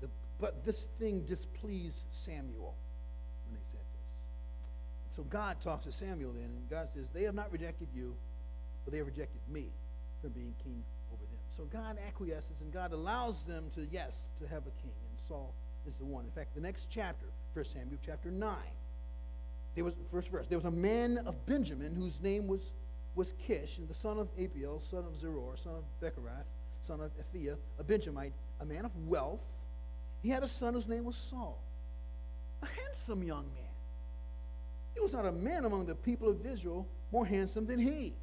The, 0.00 0.08
but 0.40 0.64
this 0.64 0.88
thing 0.98 1.20
displeased 1.20 2.04
Samuel 2.10 2.74
when 3.46 3.54
they 3.54 3.64
said 3.70 3.80
this. 4.04 4.14
So 5.14 5.22
God 5.22 5.60
talks 5.60 5.84
to 5.84 5.92
Samuel 5.92 6.32
then, 6.32 6.44
and 6.44 6.68
God 6.68 6.88
says, 6.92 7.08
They 7.14 7.22
have 7.22 7.36
not 7.36 7.52
rejected 7.52 7.88
you, 7.94 8.16
but 8.84 8.90
they 8.90 8.98
have 8.98 9.06
rejected 9.06 9.40
me 9.48 9.68
from 10.20 10.30
being 10.30 10.54
king. 10.64 10.82
So 11.56 11.64
God 11.64 11.96
acquiesces, 12.06 12.60
and 12.60 12.72
God 12.72 12.92
allows 12.92 13.42
them 13.44 13.64
to, 13.74 13.86
yes, 13.90 14.30
to 14.40 14.46
have 14.46 14.62
a 14.66 14.82
king. 14.82 14.92
And 15.10 15.18
Saul 15.26 15.54
is 15.88 15.96
the 15.96 16.04
one. 16.04 16.24
In 16.24 16.30
fact, 16.30 16.54
the 16.54 16.60
next 16.60 16.88
chapter, 16.90 17.26
1 17.54 17.64
Samuel 17.64 17.98
chapter 18.04 18.30
9, 18.30 18.56
there 19.74 19.84
was, 19.84 19.94
first 20.10 20.28
verse, 20.28 20.46
there 20.46 20.58
was 20.58 20.66
a 20.66 20.70
man 20.70 21.18
of 21.26 21.46
Benjamin 21.46 21.94
whose 21.94 22.20
name 22.20 22.46
was, 22.46 22.72
was 23.14 23.32
Kish, 23.46 23.78
and 23.78 23.88
the 23.88 23.94
son 23.94 24.18
of 24.18 24.28
Abiel, 24.38 24.80
son 24.80 25.04
of 25.04 25.14
Zeror, 25.14 25.62
son 25.62 25.74
of 25.74 25.84
Bechorath, 26.02 26.44
son 26.86 27.00
of 27.00 27.10
Aphiah, 27.18 27.56
a 27.78 27.84
Benjamite, 27.84 28.32
a 28.60 28.64
man 28.64 28.84
of 28.84 28.90
wealth. 29.06 29.40
He 30.22 30.28
had 30.28 30.42
a 30.42 30.48
son 30.48 30.74
whose 30.74 30.88
name 30.88 31.04
was 31.04 31.16
Saul, 31.16 31.62
a 32.62 32.66
handsome 32.66 33.22
young 33.22 33.44
man. 33.54 33.64
He 34.94 35.00
was 35.00 35.12
not 35.12 35.26
a 35.26 35.32
man 35.32 35.64
among 35.64 35.86
the 35.86 35.94
people 35.94 36.28
of 36.28 36.44
Israel 36.44 36.86
more 37.12 37.26
handsome 37.26 37.66
than 37.66 37.78
he. 37.78 38.14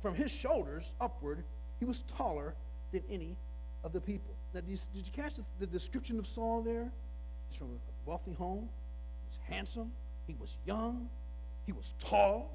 From 0.00 0.14
his 0.14 0.30
shoulders 0.30 0.84
upward, 1.00 1.44
he 1.78 1.84
was 1.84 2.02
taller 2.16 2.54
than 2.92 3.02
any 3.10 3.36
of 3.84 3.92
the 3.92 4.00
people. 4.00 4.34
Now, 4.54 4.60
did 4.60 4.70
you, 4.70 4.78
did 4.94 5.06
you 5.06 5.12
catch 5.12 5.34
the, 5.34 5.44
the, 5.60 5.66
description 5.66 6.18
of 6.18 6.26
Saul 6.26 6.62
there? 6.62 6.90
He's 7.48 7.58
from 7.58 7.68
a 7.68 8.08
wealthy 8.08 8.32
home. 8.32 8.68
He 9.24 9.28
was 9.28 9.38
handsome. 9.48 9.92
He 10.26 10.34
was 10.40 10.56
young. 10.66 11.08
He 11.66 11.72
was 11.72 11.94
tall. 11.98 12.50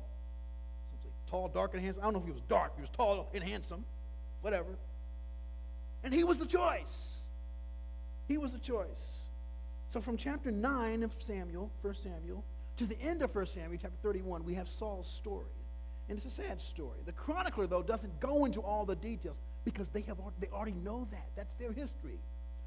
Tall, 1.30 1.48
dark, 1.48 1.74
and 1.74 1.84
handsome. 1.84 2.04
I 2.04 2.06
don't 2.06 2.14
know 2.14 2.20
if 2.20 2.26
he 2.26 2.32
was 2.32 2.42
dark. 2.48 2.76
He 2.76 2.82
was 2.82 2.90
tall 2.92 3.30
and 3.34 3.44
handsome. 3.44 3.86
Whatever. 4.42 4.70
And 6.04 6.14
he 6.14 6.24
was 6.24 6.38
the 6.38 6.46
choice. 6.46 7.18
He 8.28 8.38
was 8.38 8.52
the 8.52 8.60
choice. 8.60 9.22
So 9.88 10.02
from 10.02 10.18
chapter 10.18 10.52
9 10.52 11.04
of 11.04 11.12
Samuel, 11.20 11.72
1 11.82 11.96
Samuel, 11.96 12.44
to 12.78 12.86
the 12.86 13.00
end 13.02 13.22
of 13.22 13.34
1 13.34 13.46
Samuel, 13.46 13.80
chapter 13.82 13.98
31, 14.02 14.44
we 14.44 14.56
have 14.56 14.68
Saul's 14.68 15.08
story. 15.08 15.46
And 16.10 16.18
it's 16.18 16.28
a 16.28 16.42
sad 16.42 16.60
story. 16.60 17.00
The 17.06 17.14
chronicler, 17.14 17.68
though, 17.68 17.82
doesn't 17.82 18.20
go 18.20 18.46
into 18.46 18.60
all 18.60 18.86
the 18.86 18.96
details 18.96 19.38
because 19.64 19.88
they, 19.88 20.02
have, 20.02 20.18
they 20.40 20.48
already 20.48 20.76
know 20.84 21.08
that. 21.12 21.28
That's 21.36 21.54
their 21.56 21.72
history. 21.72 22.20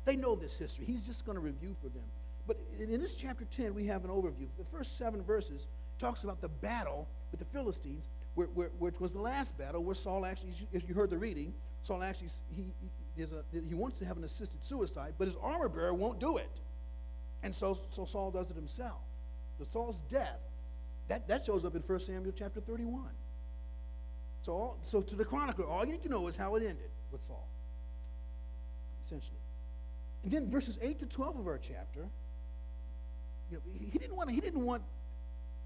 They 0.04 0.16
know 0.16 0.34
this 0.34 0.54
history. 0.54 0.86
He's 0.86 1.04
just 1.04 1.26
going 1.26 1.36
to 1.36 1.42
review 1.42 1.76
for 1.82 1.88
them. 1.88 2.04
But 2.46 2.58
in 2.78 3.00
this 3.00 3.14
chapter 3.14 3.44
10, 3.44 3.74
we 3.74 3.86
have 3.86 4.04
an 4.04 4.10
overview. 4.10 4.46
The 4.56 4.64
first 4.70 4.96
seven 4.96 5.22
verses 5.22 5.66
talks 5.98 6.24
about 6.24 6.40
the 6.40 6.48
battle 6.48 7.08
with 7.30 7.40
the 7.40 7.46
Philistines, 7.46 8.08
where, 8.34 8.46
where, 8.48 8.68
which 8.78 9.00
was 9.00 9.12
the 9.12 9.20
last 9.20 9.56
battle 9.58 9.82
where 9.82 9.94
Saul 9.94 10.24
actually, 10.24 10.52
as 10.74 10.82
you 10.86 10.94
heard 10.94 11.10
the 11.10 11.18
reading, 11.18 11.52
Saul 11.82 12.02
actually, 12.02 12.28
he, 12.54 12.64
he, 13.16 13.22
a, 13.22 13.26
he 13.66 13.74
wants 13.74 13.98
to 13.98 14.04
have 14.04 14.16
an 14.16 14.24
assisted 14.24 14.64
suicide, 14.64 15.14
but 15.18 15.26
his 15.26 15.36
armor 15.42 15.68
bearer 15.68 15.94
won't 15.94 16.20
do 16.20 16.36
it. 16.36 16.50
And 17.42 17.54
so, 17.54 17.78
so 17.90 18.04
Saul 18.04 18.30
does 18.30 18.50
it 18.50 18.56
himself. 18.56 19.00
The 19.58 19.66
Saul's 19.66 20.00
death, 20.10 20.40
that, 21.08 21.26
that 21.28 21.44
shows 21.44 21.64
up 21.64 21.74
in 21.74 21.82
1 21.82 22.00
Samuel 22.00 22.32
chapter 22.36 22.60
31. 22.60 23.04
So, 24.46 24.76
so 24.88 25.00
to 25.00 25.16
the 25.16 25.24
chronicler, 25.24 25.66
all 25.66 25.84
you 25.84 25.90
need 25.90 26.04
to 26.04 26.08
know 26.08 26.28
is 26.28 26.36
how 26.36 26.54
it 26.54 26.60
ended 26.60 26.90
with 27.10 27.20
Saul, 27.26 27.48
essentially. 29.04 29.40
And 30.22 30.30
then 30.30 30.48
verses 30.48 30.78
8 30.80 31.00
to 31.00 31.06
12 31.06 31.40
of 31.40 31.46
our 31.48 31.58
chapter, 31.58 32.06
you 33.50 33.56
know, 33.56 33.62
he 33.90 33.98
didn't 33.98 34.14
want, 34.14 34.30
he 34.30 34.38
didn't 34.38 34.64
want 34.64 34.84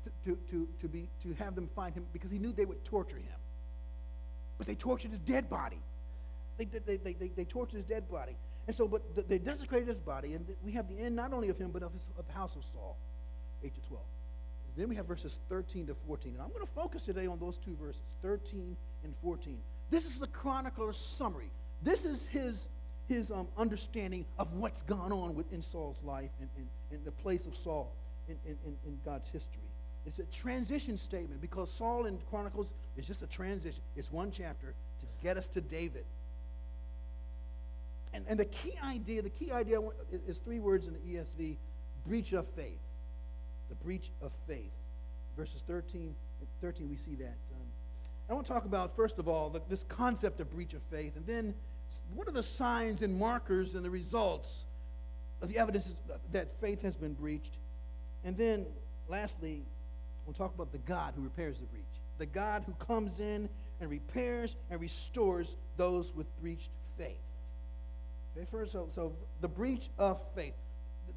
to, 0.05 0.31
to, 0.31 0.39
to, 0.51 0.69
to, 0.81 0.89
be, 0.89 1.09
to 1.23 1.35
have 1.35 1.55
them 1.55 1.69
find 1.77 1.95
him 1.95 2.07
because 2.15 2.31
he 2.31 2.39
knew 2.39 2.53
they 2.53 2.65
would 2.65 2.83
torture 2.83 3.19
him. 3.19 3.39
But 4.57 4.67
they 4.67 4.77
tortured 4.77 5.11
his 5.11 5.21
dead 5.21 5.51
body. 5.51 5.83
They, 6.57 6.65
they, 6.65 6.97
they, 6.97 7.13
they, 7.13 7.29
they 7.29 7.45
tortured 7.45 7.77
his 7.77 7.87
dead 7.87 8.11
body. 8.11 8.35
And 8.67 8.75
so, 8.75 8.89
but 8.89 9.29
they 9.29 9.37
desecrated 9.37 9.89
his 9.89 10.01
body, 10.01 10.33
and 10.33 10.47
we 10.65 10.73
have 10.73 10.89
the 10.89 10.99
end 10.99 11.15
not 11.15 11.35
only 11.35 11.51
of 11.51 11.59
him, 11.59 11.71
but 11.71 11.83
of, 11.83 11.93
his, 11.93 12.09
of 12.19 12.27
the 12.27 12.33
house 12.33 12.57
of 12.57 12.65
Saul. 12.65 12.97
8 13.63 13.75
to 13.75 13.81
12. 13.89 14.03
Then 14.77 14.89
we 14.89 14.97
have 14.97 15.07
verses 15.07 15.39
13 15.49 15.87
to 15.89 15.95
14. 16.07 16.33
And 16.33 16.43
I'm 16.43 16.49
going 16.49 16.67
to 16.67 16.73
focus 16.73 17.05
today 17.05 17.27
on 17.27 17.39
those 17.39 17.59
two 17.59 17.77
verses, 17.81 18.03
13 18.23 18.77
and 19.05 19.15
14. 19.23 19.59
This 19.91 20.05
is 20.05 20.19
the 20.19 20.27
chronicler's 20.29 20.97
summary. 20.97 21.51
This 21.83 22.05
is 22.05 22.27
his, 22.27 22.69
his 23.09 23.31
um, 23.31 23.49
understanding 23.57 24.25
of 24.39 24.53
what's 24.55 24.83
gone 24.83 25.13
on 25.13 25.35
within 25.35 25.63
Saul's 25.63 26.03
life 26.05 26.31
and, 26.41 26.49
and, 26.57 26.67
and 26.93 27.05
the 27.05 27.11
place 27.11 27.47
of 27.47 27.57
Saul 27.57 27.93
in, 28.29 28.37
in, 28.47 28.57
in 28.87 28.99
God's 29.05 29.29
history. 29.29 29.63
It's 30.07 30.19
a 30.19 30.25
transition 30.25 30.97
statement 30.97 31.41
because 31.41 31.71
Saul 31.71 32.07
in 32.07 32.19
Chronicles 32.31 32.73
is 32.97 33.07
just 33.07 33.23
a 33.23 33.27
transition. 33.27 33.83
It's 33.97 34.11
one 34.11 34.31
chapter 34.31 34.75
to 35.01 35.07
get 35.23 35.37
us 35.37 35.49
to 35.49 35.61
David. 35.61 36.05
And, 38.13 38.25
and 38.29 38.39
the 38.39 38.47
key 38.47 38.75
idea, 38.83 39.23
the 39.23 39.31
key 39.31 39.53
idea 39.53 39.79
is 40.27 40.39
three 40.39 40.59
words 40.59 40.89
in 40.89 40.95
the 40.95 41.01
ESV 41.01 41.57
breach 42.07 42.33
of 42.33 42.47
faith. 42.49 42.79
The 43.71 43.77
breach 43.77 44.11
of 44.21 44.33
faith. 44.47 44.73
Verses 45.37 45.63
13 45.67 46.15
13, 46.61 46.89
we 46.89 46.97
see 46.97 47.15
that. 47.17 47.37
Um, 47.55 47.67
I 48.29 48.35
want 48.35 48.47
to 48.47 48.53
talk 48.53 48.65
about, 48.65 48.95
first 48.97 49.19
of 49.19 49.29
all, 49.29 49.51
the, 49.51 49.61
this 49.69 49.85
concept 49.89 50.41
of 50.41 50.51
breach 50.51 50.75
of 50.75 50.83
faith, 50.91 51.17
and 51.17 51.27
then 51.27 51.55
what 52.15 52.29
are 52.29 52.33
the 52.33 52.43
signs 52.43 53.03
and 53.03 53.19
markers 53.19 53.75
and 53.75 53.85
the 53.85 53.91
results 53.91 54.65
of 55.43 55.49
the 55.49 55.59
evidence 55.59 55.95
that 56.33 56.49
faith 56.61 56.83
has 56.83 56.97
been 56.97 57.15
breached. 57.15 57.59
And 58.25 58.37
then, 58.37 58.67
lastly, 59.09 59.63
we'll 60.27 60.35
talk 60.35 60.55
about 60.55 60.73
the 60.73 60.79
God 60.79 61.15
who 61.17 61.23
repairs 61.23 61.59
the 61.59 61.67
breach. 61.67 61.85
The 62.19 62.27
God 62.27 62.65
who 62.67 62.73
comes 62.85 63.21
in 63.21 63.49
and 63.81 63.91
repairs 63.91 64.57
and 64.71 64.81
restores 64.81 65.57
those 65.77 66.15
with 66.15 66.27
breached 66.41 66.69
faith. 66.99 67.17
Okay, 68.37 68.47
first, 68.51 68.73
so, 68.73 68.89
so 68.95 69.13
the 69.41 69.49
breach 69.49 69.89
of 69.99 70.21
faith. 70.35 70.55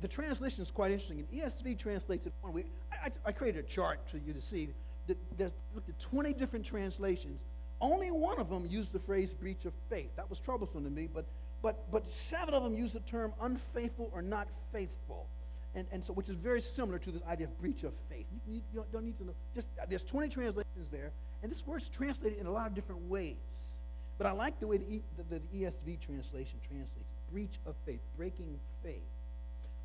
The, 0.04 0.10
translation 0.10 0.62
is 0.62 0.70
quite 0.70 0.92
interesting. 0.92 1.20
And 1.20 1.42
ESV 1.42 1.80
translates 1.80 2.26
it 2.26 2.34
one 2.42 2.52
way. 2.52 2.66
I, 2.92 3.08
I, 3.08 3.12
I 3.28 3.32
created 3.32 3.64
a 3.64 3.68
chart 3.70 4.02
for 4.12 4.18
you 4.18 4.34
to 4.34 4.42
see. 4.42 4.68
That 5.08 5.18
there's 5.38 5.54
looked 5.74 5.88
at 5.88 5.98
20 6.00 6.34
different 6.34 6.66
translations. 6.66 7.46
Only 7.80 8.12
one 8.12 8.38
of 8.38 8.50
them 8.50 8.68
used 8.70 8.92
the 8.92 9.00
phrase 9.00 9.34
breach 9.34 9.64
of 9.64 9.72
faith. 9.90 10.10
That 10.18 10.30
was 10.30 10.40
troublesome 10.40 10.84
to 10.84 10.90
me, 10.90 11.08
but, 11.14 11.24
but, 11.62 11.90
but 11.90 12.10
seven 12.12 12.54
of 12.54 12.64
them 12.64 12.76
use 12.76 12.92
the 12.92 13.00
term 13.02 13.32
unfaithful 13.42 14.12
or 14.14 14.22
not 14.22 14.50
faithful. 14.74 15.26
And, 15.74 15.88
and 15.94 16.04
so, 16.04 16.12
which 16.12 16.28
is 16.28 16.36
very 16.36 16.62
similar 16.62 17.00
to 17.00 17.12
this 17.12 17.24
idea 17.24 17.48
of 17.48 17.58
breach 17.62 17.84
of 17.84 17.94
faith. 18.10 18.26
You, 18.46 18.62
you 18.74 18.86
don't 18.92 19.06
need 19.06 19.18
to 19.20 19.26
know. 19.26 19.34
Just 19.56 19.70
uh, 19.82 19.86
there's 19.90 20.04
20 20.04 20.28
translations 20.28 20.90
there, 20.92 21.12
and 21.42 21.50
this 21.50 21.66
word's 21.66 21.88
translated 21.88 22.40
in 22.40 22.46
a 22.46 22.52
lot 22.52 22.68
of 22.68 22.76
different 22.76 23.02
ways. 23.10 23.74
But 24.18 24.28
I 24.28 24.34
like 24.34 24.60
the 24.60 24.68
way 24.68 24.78
the, 24.78 25.02
the, 25.30 25.40
the 25.40 25.64
ESV 25.64 26.02
translation 26.02 26.60
translates 26.68 27.10
breach 27.32 27.58
of 27.66 27.76
faith, 27.86 28.02
breaking 28.18 28.60
faith. 28.84 29.02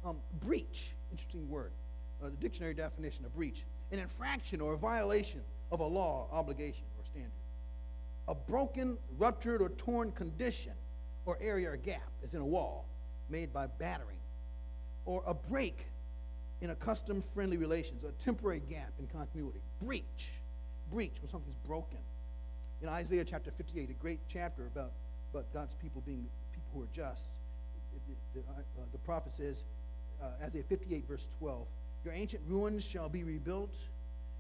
Um, 0.05 0.17
breach, 0.41 0.91
interesting 1.11 1.49
word. 1.49 1.73
Uh, 2.23 2.27
the 2.31 2.37
dictionary 2.37 2.75
definition 2.75 3.25
of 3.25 3.35
breach 3.35 3.65
an 3.91 3.99
infraction 3.99 4.61
or 4.61 4.75
a 4.75 4.77
violation 4.77 5.41
of 5.73 5.81
a 5.81 5.85
law, 5.85 6.27
obligation, 6.31 6.85
or 6.99 7.05
standard. 7.07 7.31
A 8.29 8.35
broken, 8.35 8.99
ruptured, 9.17 9.63
or 9.63 9.71
torn 9.71 10.13
condition 10.13 10.73
or 11.25 11.39
area 11.41 11.71
or 11.71 11.77
gap, 11.77 12.11
as 12.23 12.35
in 12.35 12.41
a 12.41 12.47
wall, 12.47 12.87
made 13.31 13.53
by 13.53 13.67
battering. 13.67 14.19
Or 15.07 15.23
a 15.27 15.33
break 15.33 15.87
in 16.61 16.71
a 16.71 16.75
custom 16.75 17.23
friendly 17.35 17.57
relations, 17.57 18.05
a 18.05 18.13
temporary 18.23 18.61
gap 18.69 18.93
in 18.99 19.07
continuity. 19.07 19.61
Breach. 19.83 20.33
Breach 20.93 21.15
when 21.23 21.31
something's 21.31 21.57
broken 21.67 21.99
in 22.83 22.89
Isaiah 22.89 23.25
chapter 23.25 23.51
58, 23.51 23.91
a 23.91 23.93
great 23.95 24.21
chapter 24.29 24.67
about, 24.67 24.93
about 25.33 25.53
God's 25.53 25.75
people 25.75 26.03
being 26.07 26.27
people 26.53 26.71
who 26.75 26.83
are 26.83 26.89
just. 26.95 27.25
The, 28.35 28.41
uh, 28.41 28.63
the 28.93 28.99
prophet 28.99 29.33
says, 29.37 29.65
uh, 30.23 30.45
Isaiah 30.45 30.65
58, 30.69 31.07
verse 31.09 31.27
12, 31.39 31.67
Your 32.05 32.15
ancient 32.15 32.43
ruins 32.49 32.85
shall 32.85 33.09
be 33.09 33.25
rebuilt. 33.25 33.75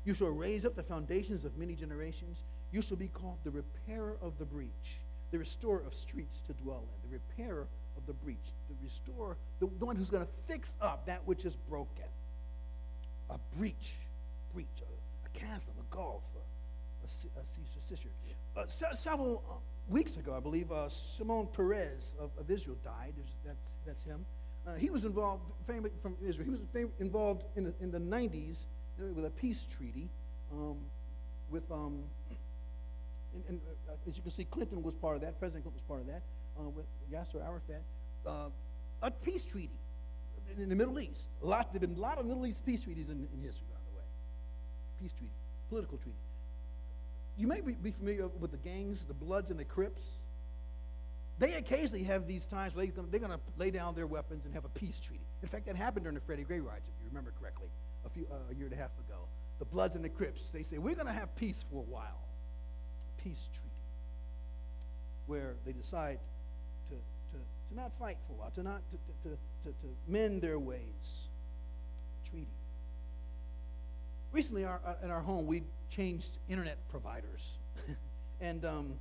You 0.04 0.14
shall 0.14 0.28
raise 0.28 0.64
up 0.64 0.75
the 0.75 0.82
foundations 0.82 1.44
of 1.44 1.56
many 1.56 1.75
generations. 1.75 2.42
You 2.73 2.82
shall 2.82 2.97
be 2.97 3.08
called 3.08 3.38
the 3.44 3.50
repairer 3.50 4.16
of 4.23 4.38
the 4.38 4.44
breach, 4.44 4.99
the 5.30 5.38
restorer 5.38 5.82
of 5.87 5.94
streets 5.94 6.40
to 6.47 6.52
dwell 6.54 6.82
in, 6.82 7.11
the 7.11 7.16
repairer 7.16 7.66
of 7.97 8.06
the 8.06 8.12
breach, 8.12 8.37
the 8.68 8.75
restorer, 8.82 9.37
the, 9.61 9.68
the 9.78 9.85
one 9.85 9.97
who's 9.97 10.11
going 10.11 10.25
to 10.25 10.32
fix 10.47 10.76
up 10.80 11.06
that 11.06 11.20
which 11.26 11.44
is 11.44 11.56
broken. 11.68 12.04
A 13.30 13.38
breach, 13.56 13.94
breach, 14.54 14.66
a, 14.80 15.26
a 15.26 15.38
chasm, 15.38 15.73
a 15.78 15.94
gulf, 15.94 16.23
a, 16.35 17.38
a, 17.38 17.42
a 17.42 17.82
fissure. 17.88 18.08
Uh, 18.56 18.66
se- 18.66 18.87
several 18.97 19.42
uh, 19.49 19.54
weeks 19.88 20.16
ago, 20.16 20.35
I 20.37 20.40
believe, 20.40 20.73
uh, 20.73 20.88
Shimon 20.88 21.49
Peres 21.54 22.12
of, 22.18 22.30
of 22.38 22.50
Israel 22.50 22.76
died. 22.85 23.14
That's, 23.44 23.58
that's 23.87 24.04
him. 24.04 24.25
Uh, 24.68 24.75
he 24.75 24.90
was 24.90 25.04
involved, 25.04 25.42
famous 25.66 25.92
from 26.02 26.14
Israel, 26.22 26.44
he 26.44 26.50
was 26.50 26.60
fam- 26.72 26.92
involved 27.00 27.44
in 27.56 27.64
the, 27.64 27.75
in 27.80 27.90
the 27.90 27.98
90s 27.98 28.58
with 29.14 29.25
a 29.25 29.30
peace 29.30 29.64
treaty 29.76 30.10
um, 30.52 30.76
with, 31.50 31.70
um, 31.70 32.02
and, 33.32 33.44
and 33.48 33.60
uh, 33.88 33.92
as 34.06 34.16
you 34.16 34.22
can 34.22 34.30
see, 34.30 34.44
Clinton 34.44 34.82
was 34.82 34.94
part 34.94 35.14
of 35.16 35.22
that, 35.22 35.38
President 35.38 35.64
Clinton 35.64 35.80
was 35.80 35.88
part 35.88 36.00
of 36.00 36.06
that, 36.06 36.22
uh, 36.58 36.68
with 36.68 36.87
Yasser 37.10 37.42
Arafat. 37.42 37.82
a 39.02 39.10
peace 39.10 39.44
treaty 39.44 39.78
in 40.58 40.68
the 40.68 40.75
Middle 40.75 40.98
East. 41.00 41.28
A 41.42 41.46
lot, 41.46 41.72
there 41.72 41.80
have 41.80 41.88
been 41.88 41.98
a 41.98 42.00
lot 42.00 42.18
of 42.18 42.26
Middle 42.26 42.44
East 42.44 42.66
peace 42.66 42.82
treaties 42.82 43.08
in, 43.08 43.26
in 43.32 43.40
history, 43.42 43.66
by 43.70 43.78
the 43.90 43.96
way. 43.96 44.04
Peace 45.00 45.12
treaty, 45.12 45.32
political 45.70 45.96
treaty 45.98 46.18
you 47.38 47.46
may 47.46 47.60
be 47.60 47.92
familiar 47.92 48.26
with 48.26 48.50
the 48.50 48.56
gangs, 48.56 49.04
the 49.04 49.14
Bloods 49.14 49.50
and 49.50 49.58
the 49.58 49.64
Crips. 49.64 50.18
They 51.38 51.54
occasionally 51.54 52.02
have 52.04 52.26
these 52.26 52.47
times 52.47 52.75
where 52.75 52.87
they're 52.87 53.21
going 53.21 53.33
to 53.33 53.40
lay 53.57 53.71
down 53.71 53.95
their 53.95 54.07
weapons 54.07 54.45
and 54.45 54.52
have 54.54 54.64
a 54.64 54.68
peace 54.71 54.99
treaty. 54.99 55.25
In 55.42 55.49
fact, 55.49 55.66
that 55.66 55.76
happened 55.76 56.04
during 56.04 56.16
the 56.16 56.21
Freddie 56.21 56.42
Gray 56.42 56.59
riots, 56.59 56.88
if 56.88 56.95
you 57.00 57.07
remember 57.09 57.33
correctly, 57.40 57.68
a, 58.04 58.09
few, 58.09 58.26
uh, 58.30 58.35
a 58.50 58.54
year 58.54 58.66
and 58.66 58.75
a 58.75 58.76
half 58.76 58.90
ago. 59.07 59.21
The 59.61 59.64
Bloods 59.64 59.95
and 59.95 60.04
the 60.04 60.09
Crips, 60.09 60.49
they 60.49 60.64
say, 60.64 60.78
we're 60.78 60.97
going 60.97 61.07
to 61.07 61.12
have 61.12 61.35
peace 61.37 61.64
for 61.71 61.78
a 61.78 61.90
while. 61.90 62.25
A 63.18 63.23
peace 63.23 63.49
treaty. 63.52 63.68
Where 65.26 65.54
they 65.64 65.73
decide 65.73 66.18
to, 66.88 66.95
to, 66.95 67.38
to 67.38 67.76
not 67.76 67.92
fight 67.99 68.16
for 68.26 68.33
a 68.33 68.37
while, 68.37 68.50
to, 68.50 68.62
not, 68.62 68.83
to, 68.90 69.28
to, 69.28 69.37
to, 69.64 69.71
to 69.71 69.97
mend 70.09 70.42
their 70.42 70.59
ways. 70.59 71.28
Treaty. 72.28 72.47
Recently, 74.33 74.64
our, 74.64 74.80
uh, 74.85 74.95
in 75.04 75.11
our 75.11 75.21
home, 75.21 75.47
we 75.47 75.62
changed 75.88 76.38
internet 76.49 76.78
providers. 76.88 77.59
and 78.40 78.64
um, 78.64 78.95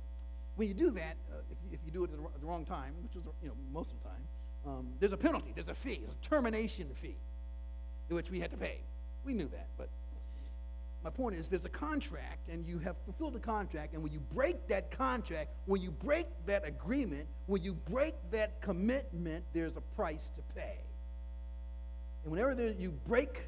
when 0.58 0.66
you 0.66 0.74
do 0.74 0.90
that, 0.90 1.16
uh, 1.30 1.36
if, 1.52 1.58
you, 1.62 1.68
if 1.72 1.78
you 1.86 1.92
do 1.92 2.02
it 2.02 2.10
at 2.12 2.40
the, 2.40 2.46
wrong 2.46 2.64
time, 2.64 2.92
which 3.00 3.14
is 3.14 3.22
you 3.40 3.48
know 3.48 3.54
most 3.72 3.92
of 3.92 4.02
the 4.02 4.08
time, 4.08 4.22
um, 4.66 4.88
there's 4.98 5.12
a 5.12 5.16
penalty, 5.16 5.52
there's 5.54 5.68
a 5.68 5.74
fee, 5.74 6.02
a 6.04 6.26
termination 6.26 6.88
fee, 6.94 7.16
which 8.08 8.28
we 8.28 8.40
had 8.40 8.50
to 8.50 8.56
pay. 8.56 8.80
We 9.24 9.34
knew 9.34 9.46
that, 9.46 9.68
but 9.78 9.88
my 11.04 11.10
point 11.10 11.36
is 11.36 11.48
there's 11.48 11.64
a 11.64 11.68
contract, 11.68 12.48
and 12.48 12.66
you 12.66 12.80
have 12.80 12.96
fulfilled 13.04 13.34
the 13.34 13.40
contract, 13.40 13.94
and 13.94 14.02
when 14.02 14.12
you 14.12 14.18
break 14.34 14.66
that 14.66 14.90
contract, 14.90 15.50
when 15.66 15.80
you 15.80 15.92
break 15.92 16.26
that 16.46 16.66
agreement, 16.66 17.28
when 17.46 17.62
you 17.62 17.74
break 17.74 18.16
that 18.32 18.60
commitment, 18.60 19.44
there's 19.52 19.76
a 19.76 19.80
price 19.94 20.32
to 20.34 20.42
pay. 20.60 20.78
And 22.24 22.32
whenever 22.32 22.56
there, 22.56 22.72
you 22.72 22.90
break 23.06 23.42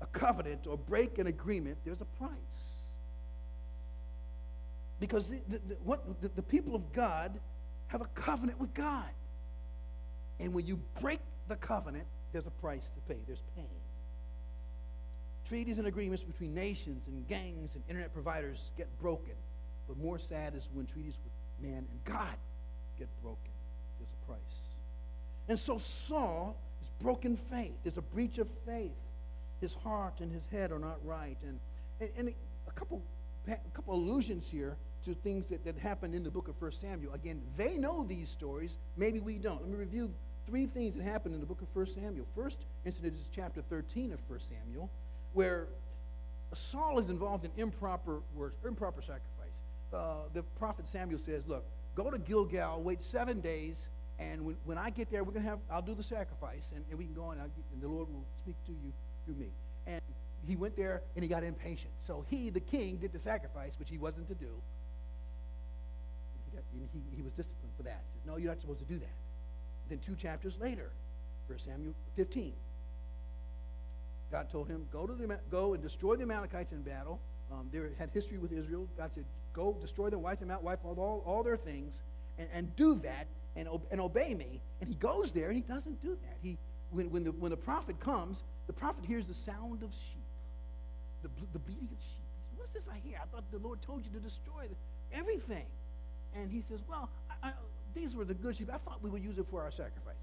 a 0.00 0.06
covenant 0.06 0.68
or 0.68 0.76
break 0.76 1.18
an 1.18 1.26
agreement, 1.26 1.78
there's 1.84 2.00
a 2.00 2.04
price. 2.04 2.71
Because 5.02 5.28
the, 5.28 5.40
the, 5.48 5.58
the 5.68 5.74
what, 5.82 6.22
the, 6.22 6.28
the 6.28 6.42
people 6.42 6.76
of 6.76 6.92
God 6.92 7.32
have 7.88 8.00
a 8.00 8.06
covenant 8.14 8.60
with 8.60 8.72
God. 8.72 9.10
And 10.38 10.54
when 10.54 10.64
you 10.64 10.78
break 11.00 11.18
the 11.48 11.56
covenant, 11.56 12.04
there's 12.30 12.46
a 12.46 12.50
price 12.50 12.84
to 12.94 13.12
pay. 13.12 13.20
There's 13.26 13.42
pain. 13.56 13.66
Treaties 15.48 15.78
and 15.78 15.88
agreements 15.88 16.22
between 16.22 16.54
nations 16.54 17.08
and 17.08 17.26
gangs 17.26 17.74
and 17.74 17.82
internet 17.88 18.14
providers 18.14 18.70
get 18.76 18.86
broken. 19.00 19.34
But 19.88 19.98
more 19.98 20.20
sad 20.20 20.54
is 20.54 20.68
when 20.72 20.86
treaties 20.86 21.18
with 21.24 21.68
man 21.68 21.84
and 21.90 22.04
God 22.04 22.36
get 22.96 23.08
broken. 23.24 23.50
There's 23.98 24.12
a 24.22 24.26
price. 24.26 24.38
And 25.48 25.58
so 25.58 25.78
Saul 25.78 26.56
is 26.80 26.88
broken 27.02 27.36
faith. 27.36 27.74
There's 27.82 27.98
a 27.98 28.02
breach 28.02 28.38
of 28.38 28.48
faith 28.64 28.92
his 29.62 29.72
heart 29.72 30.20
and 30.20 30.30
his 30.30 30.42
head 30.50 30.72
are 30.72 30.78
not 30.78 30.98
right. 31.04 31.38
And, 31.42 31.58
and, 32.00 32.10
and 32.18 32.34
a 32.68 32.70
couple 32.72 33.02
a 33.48 33.56
couple 33.72 33.94
allusions 33.94 34.48
here 34.48 34.76
to 35.04 35.14
things 35.14 35.46
that, 35.46 35.64
that 35.64 35.76
happened 35.78 36.14
in 36.14 36.22
the 36.22 36.30
book 36.30 36.48
of 36.48 36.60
1 36.60 36.72
Samuel. 36.72 37.12
Again, 37.14 37.42
they 37.56 37.76
know 37.76 38.04
these 38.08 38.28
stories. 38.28 38.78
Maybe 38.96 39.20
we 39.20 39.38
don't. 39.38 39.60
Let 39.60 39.70
me 39.70 39.76
review 39.76 40.12
three 40.46 40.66
things 40.66 40.94
that 40.96 41.04
happened 41.04 41.34
in 41.34 41.40
the 41.40 41.46
book 41.46 41.60
of 41.62 41.68
1 41.74 41.86
Samuel. 41.86 42.26
First 42.34 42.58
incident 42.84 43.14
is 43.14 43.28
chapter 43.34 43.62
13 43.62 44.12
of 44.12 44.20
1 44.28 44.40
Samuel, 44.40 44.90
where 45.32 45.68
Saul 46.54 46.98
is 46.98 47.08
involved 47.08 47.44
in 47.44 47.50
improper 47.56 48.20
improper 48.66 49.00
sacrifice. 49.00 49.62
Uh, 49.92 50.28
the 50.32 50.42
prophet 50.58 50.88
Samuel 50.88 51.18
says, 51.18 51.46
Look, 51.46 51.64
go 51.94 52.10
to 52.10 52.18
Gilgal, 52.18 52.82
wait 52.82 53.02
seven 53.02 53.40
days, 53.40 53.88
and 54.18 54.44
when, 54.44 54.56
when 54.64 54.78
I 54.78 54.90
get 54.90 55.10
there, 55.10 55.24
we're 55.24 55.32
to 55.32 55.40
have, 55.40 55.58
I'll 55.70 55.82
do 55.82 55.94
the 55.94 56.02
sacrifice, 56.02 56.72
and, 56.74 56.84
and 56.90 56.98
we 56.98 57.04
can 57.04 57.14
go 57.14 57.24
on, 57.24 57.38
and, 57.38 57.50
and 57.72 57.82
the 57.82 57.88
Lord 57.88 58.08
will 58.08 58.24
speak 58.42 58.56
to 58.66 58.72
you 58.72 58.92
through 59.24 59.34
me. 59.34 59.48
And 59.86 60.00
he 60.46 60.56
went 60.56 60.76
there 60.76 61.02
and 61.14 61.22
he 61.22 61.28
got 61.28 61.44
impatient. 61.44 61.92
So 62.00 62.24
he, 62.28 62.50
the 62.50 62.60
king, 62.60 62.96
did 62.96 63.12
the 63.12 63.20
sacrifice, 63.20 63.72
which 63.78 63.90
he 63.90 63.98
wasn't 63.98 64.28
to 64.28 64.34
do. 64.34 64.50
He, 66.52 66.56
got, 66.56 66.64
he, 66.92 67.16
he 67.16 67.22
was 67.22 67.32
disciplined 67.32 67.72
for 67.76 67.82
that. 67.84 68.02
Said, 68.12 68.30
no, 68.30 68.36
you're 68.36 68.50
not 68.50 68.60
supposed 68.60 68.80
to 68.80 68.84
do 68.84 68.98
that. 68.98 69.16
Then 69.88 69.98
two 69.98 70.14
chapters 70.14 70.54
later, 70.60 70.90
1 71.48 71.58
Samuel 71.58 71.94
15, 72.16 72.52
God 74.30 74.50
told 74.50 74.68
him, 74.68 74.86
go 74.92 75.06
to 75.06 75.12
the 75.12 75.38
go 75.50 75.74
and 75.74 75.82
destroy 75.82 76.16
the 76.16 76.22
Amalekites 76.22 76.72
in 76.72 76.82
battle. 76.82 77.20
Um, 77.50 77.68
they 77.70 77.80
had 77.98 78.10
history 78.10 78.38
with 78.38 78.52
Israel. 78.52 78.88
God 78.96 79.12
said, 79.12 79.24
go 79.52 79.76
destroy 79.80 80.08
them, 80.08 80.22
wipe 80.22 80.40
them 80.40 80.50
out, 80.50 80.62
wipe 80.62 80.82
all, 80.84 81.22
all, 81.26 81.42
their 81.42 81.58
things, 81.58 82.00
and, 82.38 82.48
and 82.54 82.74
do 82.76 82.94
that 83.00 83.26
and, 83.56 83.68
and 83.90 84.00
obey 84.00 84.34
me. 84.34 84.60
And 84.80 84.88
he 84.88 84.94
goes 84.94 85.32
there 85.32 85.48
and 85.48 85.56
he 85.56 85.62
doesn't 85.62 86.00
do 86.02 86.16
that. 86.22 86.36
He, 86.42 86.56
when, 86.90 87.10
when, 87.10 87.24
the, 87.24 87.32
when 87.32 87.50
the 87.50 87.56
prophet 87.56 88.00
comes, 88.00 88.42
the 88.66 88.72
prophet 88.72 89.04
hears 89.04 89.26
the 89.26 89.34
sound 89.34 89.82
of 89.82 89.92
sheep, 89.92 90.24
the, 91.22 91.28
the 91.52 91.58
bleating 91.58 91.88
of 91.92 92.02
sheep. 92.02 92.22
What's 92.56 92.72
this 92.72 92.88
I 92.88 92.98
hear? 93.06 93.18
I 93.20 93.26
thought 93.26 93.44
the 93.50 93.58
Lord 93.58 93.82
told 93.82 94.04
you 94.06 94.12
to 94.12 94.20
destroy 94.20 94.64
everything. 95.12 95.66
And 96.34 96.50
he 96.50 96.60
says, 96.60 96.80
Well, 96.88 97.08
I, 97.42 97.48
I, 97.48 97.52
these 97.94 98.14
were 98.14 98.24
the 98.24 98.34
good 98.34 98.56
sheep. 98.56 98.70
I 98.72 98.78
thought 98.78 99.02
we 99.02 99.10
would 99.10 99.22
use 99.22 99.38
it 99.38 99.46
for 99.50 99.62
our 99.62 99.70
sacrifices. 99.70 100.20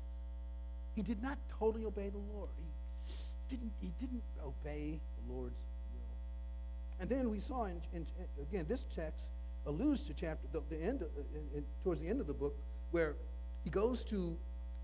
He 0.95 1.01
did 1.01 1.21
not 1.21 1.37
totally 1.57 1.85
obey 1.85 2.09
the 2.09 2.17
Lord. 2.33 2.49
He 2.57 3.55
didn't, 3.55 3.71
he 3.79 3.91
didn't 3.99 4.23
obey 4.43 4.99
the 5.17 5.33
Lord's 5.33 5.55
will. 5.93 6.99
And 6.99 7.09
then 7.09 7.29
we 7.29 7.39
saw, 7.39 7.65
in, 7.65 7.81
in, 7.93 8.05
again, 8.41 8.65
this 8.67 8.85
text 8.93 9.29
alludes 9.65 10.03
to 10.05 10.13
chapter, 10.13 10.47
the, 10.51 10.61
the 10.69 10.81
end, 10.81 11.01
of, 11.01 11.09
in, 11.33 11.57
in, 11.57 11.65
towards 11.83 12.01
the 12.01 12.07
end 12.07 12.21
of 12.21 12.27
the 12.27 12.33
book, 12.33 12.55
where 12.91 13.15
he 13.63 13.69
goes 13.69 14.03
to 14.05 14.35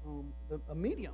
um, 0.05 0.31
the, 0.49 0.59
a 0.69 0.75
medium 0.75 1.13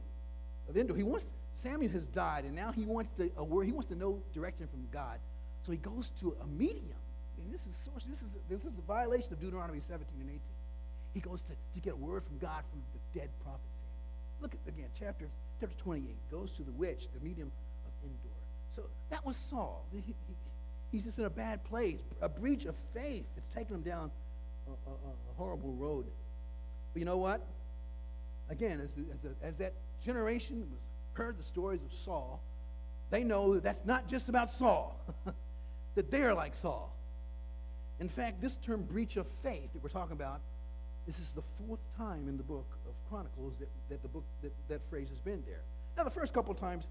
of 0.70 0.78
Endor. 0.78 0.96
He 0.96 1.04
wants, 1.04 1.28
Samuel 1.56 1.92
has 1.92 2.06
died, 2.06 2.46
and 2.46 2.56
now 2.56 2.72
he 2.72 2.84
wants 2.84 3.14
to, 3.14 3.32
a 3.38 3.44
word, 3.44 3.66
he 3.66 3.72
wants 3.72 3.88
to 3.90 3.96
know 3.96 4.22
direction 4.34 4.68
from 4.68 4.88
God. 4.92 5.20
So 5.62 5.72
he 5.72 5.78
goes 5.78 6.10
to 6.20 6.36
a 6.42 6.48
medium. 6.48 6.98
And 7.38 7.54
this 7.54 7.66
is, 7.68 7.76
source, 7.76 8.04
this 8.10 8.22
is, 8.22 8.30
this 8.50 8.62
is 8.62 8.78
a 8.78 8.82
violation 8.88 9.34
of 9.34 9.40
Deuteronomy 9.40 9.80
17 9.80 10.08
and 10.20 10.30
18. 10.30 10.40
He 11.14 11.20
goes 11.20 11.42
to, 11.44 11.54
to 11.74 11.80
get 11.80 11.94
a 11.94 11.96
word 11.96 12.24
from 12.24 12.38
God 12.38 12.64
from 12.70 12.82
the 12.94 13.20
dead 13.20 13.30
prophet 13.44 13.60
Samuel. 13.80 14.42
Look 14.42 14.54
at, 14.54 14.74
again, 14.74 14.90
chapter, 14.98 15.28
chapter 15.60 15.76
28 15.78 16.06
goes 16.32 16.52
to 16.52 16.64
the 16.64 16.72
witch, 16.72 17.08
the 17.14 17.26
medium 17.26 17.52
of 17.86 17.92
Endor. 18.04 18.36
So 18.76 18.84
that 19.10 19.26
was 19.26 19.36
Saul. 19.36 19.86
He, 19.92 20.02
he, 20.06 20.16
he's 20.92 21.06
just 21.06 21.18
in 21.18 21.26
a 21.26 21.30
bad 21.30 21.64
place, 21.66 22.00
a 22.22 22.30
breach 22.30 22.66
of 22.66 22.76
faith. 22.94 23.26
It's 23.38 23.54
taken 23.54 23.76
him 23.76 23.82
down 23.82 24.12
a, 24.68 24.90
a, 24.90 24.94
a 24.94 25.34
horrible 25.38 25.74
road. 25.74 26.06
But 26.94 27.00
you 27.00 27.06
know 27.06 27.18
what? 27.18 27.42
Again, 28.50 28.82
as, 28.82 28.92
as, 28.98 29.32
as 29.42 29.56
that 29.58 29.74
generation 30.04 30.68
was 30.72 30.80
heard 31.14 31.38
the 31.38 31.44
stories 31.44 31.82
of 31.84 31.94
Saul, 31.94 32.42
they 33.10 33.24
know 33.24 33.54
that 33.54 33.64
that's 33.64 33.86
not 33.86 34.08
just 34.08 34.30
about 34.30 34.50
Saul, 34.50 35.00
that 35.96 36.12
they're 36.12 36.34
like 36.34 36.56
Saul. 36.56 36.96
In 38.02 38.10
fact, 38.10 38.42
this 38.42 38.56
term 38.56 38.82
breach 38.82 39.16
of 39.16 39.28
faith 39.44 39.72
that 39.74 39.84
we're 39.84 39.90
talking 39.90 40.14
about, 40.14 40.42
this 41.06 41.20
is 41.20 41.32
the 41.34 41.44
fourth 41.60 41.80
time 41.96 42.28
in 42.28 42.36
the 42.36 42.44
book 42.44 42.66
of 42.88 42.94
Chronicles 43.08 43.54
that, 43.60 43.70
that 43.90 44.02
the 44.02 44.08
book 44.08 44.24
that, 44.42 44.52
that 44.70 44.82
phrase 44.90 45.08
has 45.10 45.20
been 45.20 45.44
there. 45.46 45.62
Now, 45.96 46.04
the 46.04 46.10
first 46.10 46.34
couple 46.34 46.52
of 46.52 46.60
times 46.60 46.86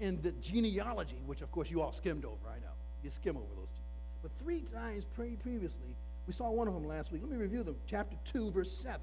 in 0.00 0.20
the 0.22 0.32
genealogy, 0.42 1.20
which 1.24 1.40
of 1.40 1.52
course 1.52 1.70
you 1.70 1.80
all 1.82 1.92
skimmed 1.92 2.24
over, 2.24 2.48
I 2.48 2.58
know. 2.58 2.74
You 3.04 3.10
skim 3.10 3.36
over 3.36 3.46
those 3.56 3.68
two. 3.68 3.82
But 4.22 4.32
three 4.42 4.62
times 4.62 5.04
pre- 5.14 5.36
previously, 5.36 5.94
we 6.26 6.32
saw 6.32 6.50
one 6.50 6.66
of 6.66 6.74
them 6.74 6.88
last 6.88 7.12
week. 7.12 7.22
Let 7.22 7.30
me 7.30 7.36
review 7.36 7.62
them. 7.62 7.76
Chapter 7.86 8.16
2, 8.32 8.50
verse 8.50 8.72
7. 8.72 9.00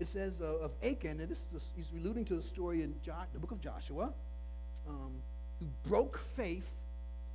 It 0.00 0.08
says 0.08 0.42
uh, 0.42 0.58
of 0.58 0.72
Achan, 0.82 1.18
and 1.20 1.30
this 1.30 1.38
is 1.38 1.54
a, 1.54 1.60
he's 1.76 1.86
alluding 1.98 2.26
to 2.26 2.36
the 2.36 2.42
story 2.42 2.82
in 2.82 2.94
jo- 3.02 3.14
the 3.32 3.38
book 3.38 3.52
of 3.52 3.60
Joshua, 3.62 4.12
um, 4.86 5.12
who 5.60 5.66
broke 5.88 6.20
faith 6.36 6.70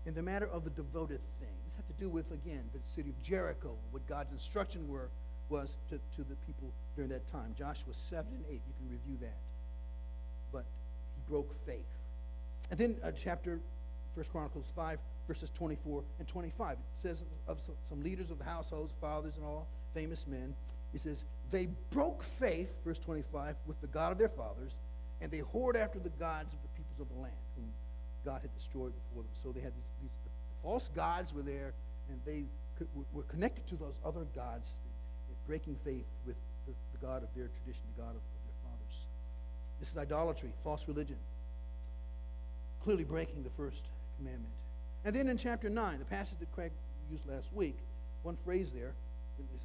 in 0.06 0.14
the 0.14 0.22
matter 0.22 0.46
of 0.46 0.66
the 0.66 0.70
devoted 0.70 1.22
thing. 1.40 1.55
Had 1.76 1.88
to 1.88 1.94
do 2.00 2.10
with, 2.10 2.32
again, 2.32 2.64
the 2.74 2.80
city 2.84 3.10
of 3.10 3.22
Jericho, 3.22 3.76
what 3.92 4.06
God's 4.08 4.32
instruction 4.32 4.88
were, 4.88 5.10
was 5.50 5.78
to, 5.90 5.98
to 6.16 6.28
the 6.28 6.36
people 6.48 6.72
during 6.96 7.10
that 7.12 7.30
time. 7.32 7.54
Joshua 7.58 7.94
7 7.94 8.26
and 8.32 8.44
8, 8.50 8.54
you 8.54 8.60
can 8.80 8.90
review 8.90 9.18
that. 9.22 9.38
But 10.52 10.66
he 11.16 11.32
broke 11.32 11.54
faith. 11.66 11.86
And 12.72 12.80
then 12.80 12.96
uh, 13.04 13.12
chapter, 13.12 13.60
1 14.16 14.26
Chronicles 14.32 14.66
5, 14.76 14.98
verses 15.28 15.50
24 15.56 16.04
and 16.20 16.28
25. 16.28 16.72
It 16.72 16.78
says 17.02 17.24
of 17.48 17.60
some, 17.60 17.76
some 17.88 18.04
leaders 18.04 18.32
of 18.32 18.38
the 18.38 18.44
households, 18.44 18.94
fathers 19.00 19.36
and 19.38 19.46
all, 19.46 19.68
famous 19.94 20.26
men. 20.28 20.54
He 20.92 20.98
says, 20.98 21.24
they 21.52 21.68
broke 21.92 22.24
faith, 22.24 22.70
verse 22.84 23.00
25, 23.00 23.56
with 23.68 23.80
the 23.82 23.88
God 23.88 24.12
of 24.12 24.18
their 24.18 24.30
fathers, 24.30 24.74
and 25.22 25.32
they 25.32 25.42
whored 25.42 25.76
after 25.76 26.00
the 26.00 26.10
gods 26.10 26.54
of 26.54 26.60
the 26.62 26.70
peoples 26.76 27.00
of 27.00 27.08
the 27.10 27.22
land, 27.22 27.36
whom 27.56 27.66
God 28.24 28.42
had 28.42 28.54
destroyed 28.56 28.94
before 28.94 29.24
them. 29.24 29.32
So 29.42 29.52
they 29.52 29.62
had 29.62 29.74
these, 29.76 29.90
these 30.02 30.12
the 30.24 30.25
false 30.66 30.90
gods 30.96 31.32
were 31.32 31.44
there, 31.44 31.74
and 32.10 32.20
they 32.26 32.44
were 33.14 33.24
connected 33.24 33.66
to 33.68 33.76
those 33.76 33.94
other 34.04 34.26
gods, 34.36 34.68
breaking 35.48 35.78
faith 35.86 36.06
with 36.26 36.36
the, 36.66 36.74
God 37.00 37.22
of 37.22 37.30
their 37.36 37.50
tradition, 37.50 37.84
the 37.96 38.02
God 38.02 38.10
of, 38.10 38.22
their 38.46 38.58
fathers. 38.64 39.06
This 39.80 39.92
is 39.92 39.98
idolatry, 39.98 40.50
false 40.64 40.88
religion, 40.88 41.18
clearly 42.84 43.04
breaking 43.04 43.44
the 43.44 43.52
first 43.52 43.84
commandment. 44.18 44.52
And 45.06 45.16
then 45.16 45.30
in 45.30 45.38
chapter 45.38 45.70
9, 45.70 46.00
the 46.00 46.06
passage 46.06 46.40
that 46.40 46.52
Craig 46.52 46.72
used 47.12 47.28
last 47.28 47.54
week, 47.54 47.78
one 48.24 48.38
phrase 48.44 48.72
there, 48.74 48.94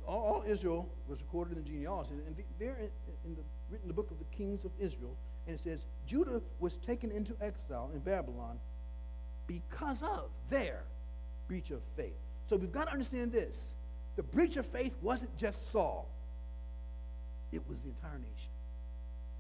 all, 0.07 0.21
all 0.21 0.45
Israel 0.47 0.87
was 1.09 1.19
recorded 1.21 1.57
in 1.57 1.65
the 1.65 1.71
genealogy, 1.71 2.11
and 2.27 2.37
there 2.59 2.77
in, 2.79 2.91
in 3.25 3.35
the, 3.37 3.43
written 3.71 3.89
the 3.89 3.95
book 3.95 4.11
of 4.11 4.19
the 4.19 4.37
kings 4.37 4.67
of 4.67 4.71
Israel, 4.79 5.17
and 5.47 5.55
it 5.55 5.63
says, 5.63 5.87
Judah 6.07 6.43
was 6.59 6.77
taken 6.77 7.11
into 7.11 7.35
exile 7.41 7.91
in 7.95 8.01
Babylon 8.01 8.59
because 9.51 10.01
of 10.03 10.31
their 10.49 10.85
breach 11.49 11.73
of 11.73 11.81
faith. 11.97 12.15
So 12.49 12.57
we've 12.57 12.71
got 12.71 12.85
to 12.85 12.93
understand 12.93 13.33
this. 13.33 13.73
The 14.15 14.23
breach 14.23 14.57
of 14.57 14.65
faith 14.67 14.93
wasn't 15.03 15.37
just 15.37 15.73
Saul, 15.73 16.09
it 17.51 17.61
was 17.69 17.81
the 17.83 17.89
entire 17.89 18.19
nation. 18.19 18.51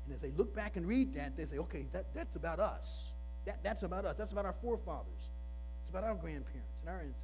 And 0.06 0.14
as 0.14 0.20
they 0.20 0.32
look 0.36 0.52
back 0.52 0.76
and 0.76 0.84
read 0.86 1.14
that, 1.14 1.36
they 1.36 1.44
say, 1.44 1.58
okay, 1.58 1.86
that, 1.92 2.06
that's 2.12 2.34
about 2.34 2.58
us. 2.58 3.12
That, 3.44 3.58
that's 3.62 3.84
about 3.84 4.04
us. 4.04 4.16
That's 4.16 4.32
about 4.32 4.46
our 4.46 4.54
forefathers. 4.60 5.06
It's 5.16 5.90
about 5.90 6.02
our 6.02 6.14
grandparents 6.14 6.74
and 6.80 6.90
our 6.90 6.96
ancestors. 6.96 7.20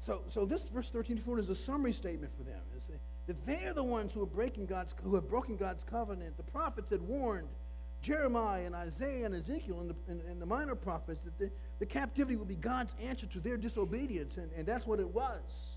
So, 0.00 0.22
so 0.28 0.44
this 0.44 0.68
verse 0.68 0.90
13 0.90 1.18
to 1.18 1.22
14 1.22 1.44
is 1.44 1.50
a 1.50 1.54
summary 1.54 1.92
statement 1.92 2.32
for 2.36 2.42
them. 2.42 2.60
It's 2.76 2.88
that 3.26 3.46
they're 3.46 3.72
the 3.72 3.84
ones 3.84 4.12
who 4.12 4.22
are 4.22 4.26
breaking 4.26 4.66
God's, 4.66 4.94
who 5.04 5.14
have 5.14 5.28
broken 5.28 5.56
God's 5.56 5.84
covenant. 5.84 6.36
The 6.36 6.42
prophets 6.42 6.90
had 6.90 7.02
warned 7.02 7.48
Jeremiah 8.04 8.66
and 8.66 8.74
Isaiah 8.74 9.24
and 9.24 9.34
Ezekiel 9.34 9.80
and 9.80 9.90
the, 9.90 9.94
and, 10.08 10.20
and 10.28 10.40
the 10.40 10.46
minor 10.46 10.74
prophets 10.74 11.24
that 11.24 11.38
the, 11.38 11.50
the 11.78 11.86
captivity 11.86 12.36
would 12.36 12.46
be 12.46 12.54
God's 12.54 12.94
answer 13.02 13.26
to 13.28 13.40
their 13.40 13.56
disobedience, 13.56 14.36
and, 14.36 14.50
and 14.56 14.66
that's 14.66 14.86
what 14.86 15.00
it 15.00 15.08
was. 15.08 15.76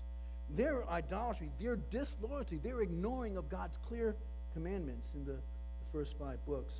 Their 0.50 0.88
idolatry, 0.90 1.50
their 1.58 1.76
disloyalty, 1.76 2.58
their 2.58 2.82
ignoring 2.82 3.38
of 3.38 3.48
God's 3.48 3.78
clear 3.88 4.14
commandments 4.52 5.14
in 5.14 5.24
the, 5.24 5.32
the 5.32 5.86
first 5.90 6.18
five 6.18 6.44
books. 6.44 6.74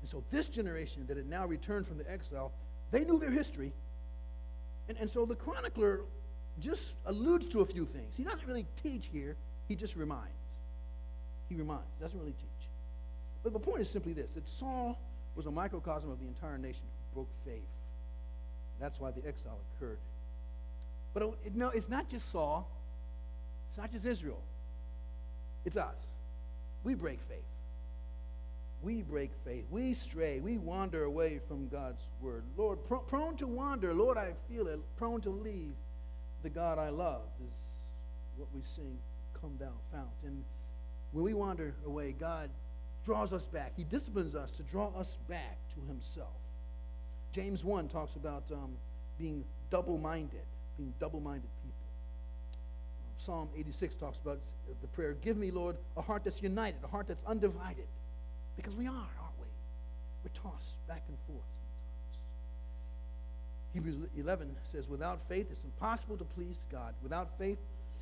And 0.00 0.08
so 0.08 0.24
this 0.30 0.48
generation 0.48 1.04
that 1.08 1.18
had 1.18 1.28
now 1.28 1.44
returned 1.44 1.86
from 1.86 1.98
the 1.98 2.10
exile, 2.10 2.52
they 2.90 3.04
knew 3.04 3.18
their 3.18 3.30
history. 3.30 3.72
And, 4.88 4.96
and 4.96 5.10
so 5.10 5.26
the 5.26 5.36
chronicler 5.36 6.00
just 6.58 6.94
alludes 7.04 7.48
to 7.48 7.60
a 7.60 7.66
few 7.66 7.84
things. 7.84 8.16
He 8.16 8.24
doesn't 8.24 8.46
really 8.46 8.66
teach 8.82 9.10
here, 9.12 9.36
he 9.68 9.76
just 9.76 9.94
reminds. 9.94 10.30
He 11.50 11.54
reminds, 11.54 11.84
doesn't 12.00 12.18
really 12.18 12.32
teach. 12.32 12.55
But 13.46 13.52
the 13.52 13.60
point 13.60 13.80
is 13.80 13.88
simply 13.88 14.12
this 14.12 14.32
that 14.32 14.48
Saul 14.48 14.98
was 15.36 15.46
a 15.46 15.52
microcosm 15.52 16.10
of 16.10 16.18
the 16.18 16.26
entire 16.26 16.58
nation 16.58 16.82
who 16.82 17.20
broke 17.20 17.28
faith. 17.44 17.62
That's 18.80 18.98
why 18.98 19.12
the 19.12 19.24
exile 19.24 19.60
occurred. 19.76 20.00
But 21.14 21.22
it, 21.44 21.54
no, 21.54 21.68
it's 21.68 21.88
not 21.88 22.08
just 22.08 22.28
Saul, 22.28 22.68
it's 23.68 23.78
not 23.78 23.92
just 23.92 24.04
Israel, 24.04 24.40
it's 25.64 25.76
us. 25.76 26.08
We 26.82 26.94
break 26.94 27.20
faith. 27.28 27.38
We 28.82 29.02
break 29.02 29.30
faith. 29.44 29.66
We 29.70 29.94
stray. 29.94 30.40
We 30.40 30.58
wander 30.58 31.04
away 31.04 31.38
from 31.46 31.68
God's 31.68 32.04
word. 32.20 32.42
Lord, 32.56 32.84
pr- 32.84 32.96
prone 32.96 33.36
to 33.36 33.46
wander. 33.46 33.94
Lord, 33.94 34.18
I 34.18 34.32
feel 34.50 34.66
it. 34.66 34.80
Prone 34.96 35.20
to 35.20 35.30
leave 35.30 35.76
the 36.42 36.50
God 36.50 36.80
I 36.80 36.88
love 36.88 37.22
is 37.46 37.92
what 38.36 38.48
we 38.52 38.62
sing, 38.62 38.98
Come 39.40 39.52
Thou 39.60 39.70
Fount. 39.92 40.10
And 40.24 40.42
when 41.12 41.24
we 41.24 41.32
wander 41.32 41.76
away, 41.86 42.10
God 42.10 42.50
draws 43.06 43.32
us 43.32 43.46
back. 43.46 43.72
He 43.76 43.84
disciplines 43.84 44.34
us 44.34 44.50
to 44.52 44.62
draw 44.64 44.90
us 44.98 45.18
back 45.28 45.56
to 45.74 45.86
Himself. 45.86 46.28
James 47.32 47.64
1 47.64 47.88
talks 47.88 48.16
about 48.16 48.42
um, 48.52 48.72
being 49.16 49.44
double 49.70 49.96
minded, 49.96 50.42
being 50.76 50.92
double 50.98 51.20
minded 51.20 51.48
people. 51.62 51.76
Psalm 53.18 53.48
86 53.56 53.94
talks 53.94 54.18
about 54.18 54.40
the 54.80 54.88
prayer 54.88 55.14
Give 55.22 55.36
me, 55.36 55.52
Lord, 55.52 55.76
a 55.96 56.02
heart 56.02 56.24
that's 56.24 56.42
united, 56.42 56.78
a 56.82 56.88
heart 56.88 57.06
that's 57.06 57.24
undivided. 57.26 57.86
Because 58.56 58.74
we 58.74 58.86
are, 58.86 58.90
aren't 58.90 59.38
we? 59.40 59.46
We're 60.24 60.50
tossed 60.50 60.86
back 60.88 61.02
and 61.08 61.16
forth 61.28 61.46
sometimes. 61.54 62.22
Hebrews 63.72 64.08
11 64.18 64.56
says, 64.72 64.88
Without 64.88 65.20
faith, 65.28 65.46
it's 65.52 65.64
impossible 65.64 66.16
to 66.16 66.24
please 66.24 66.66
God. 66.72 66.94
Without 67.02 67.38
faith, 67.38 67.58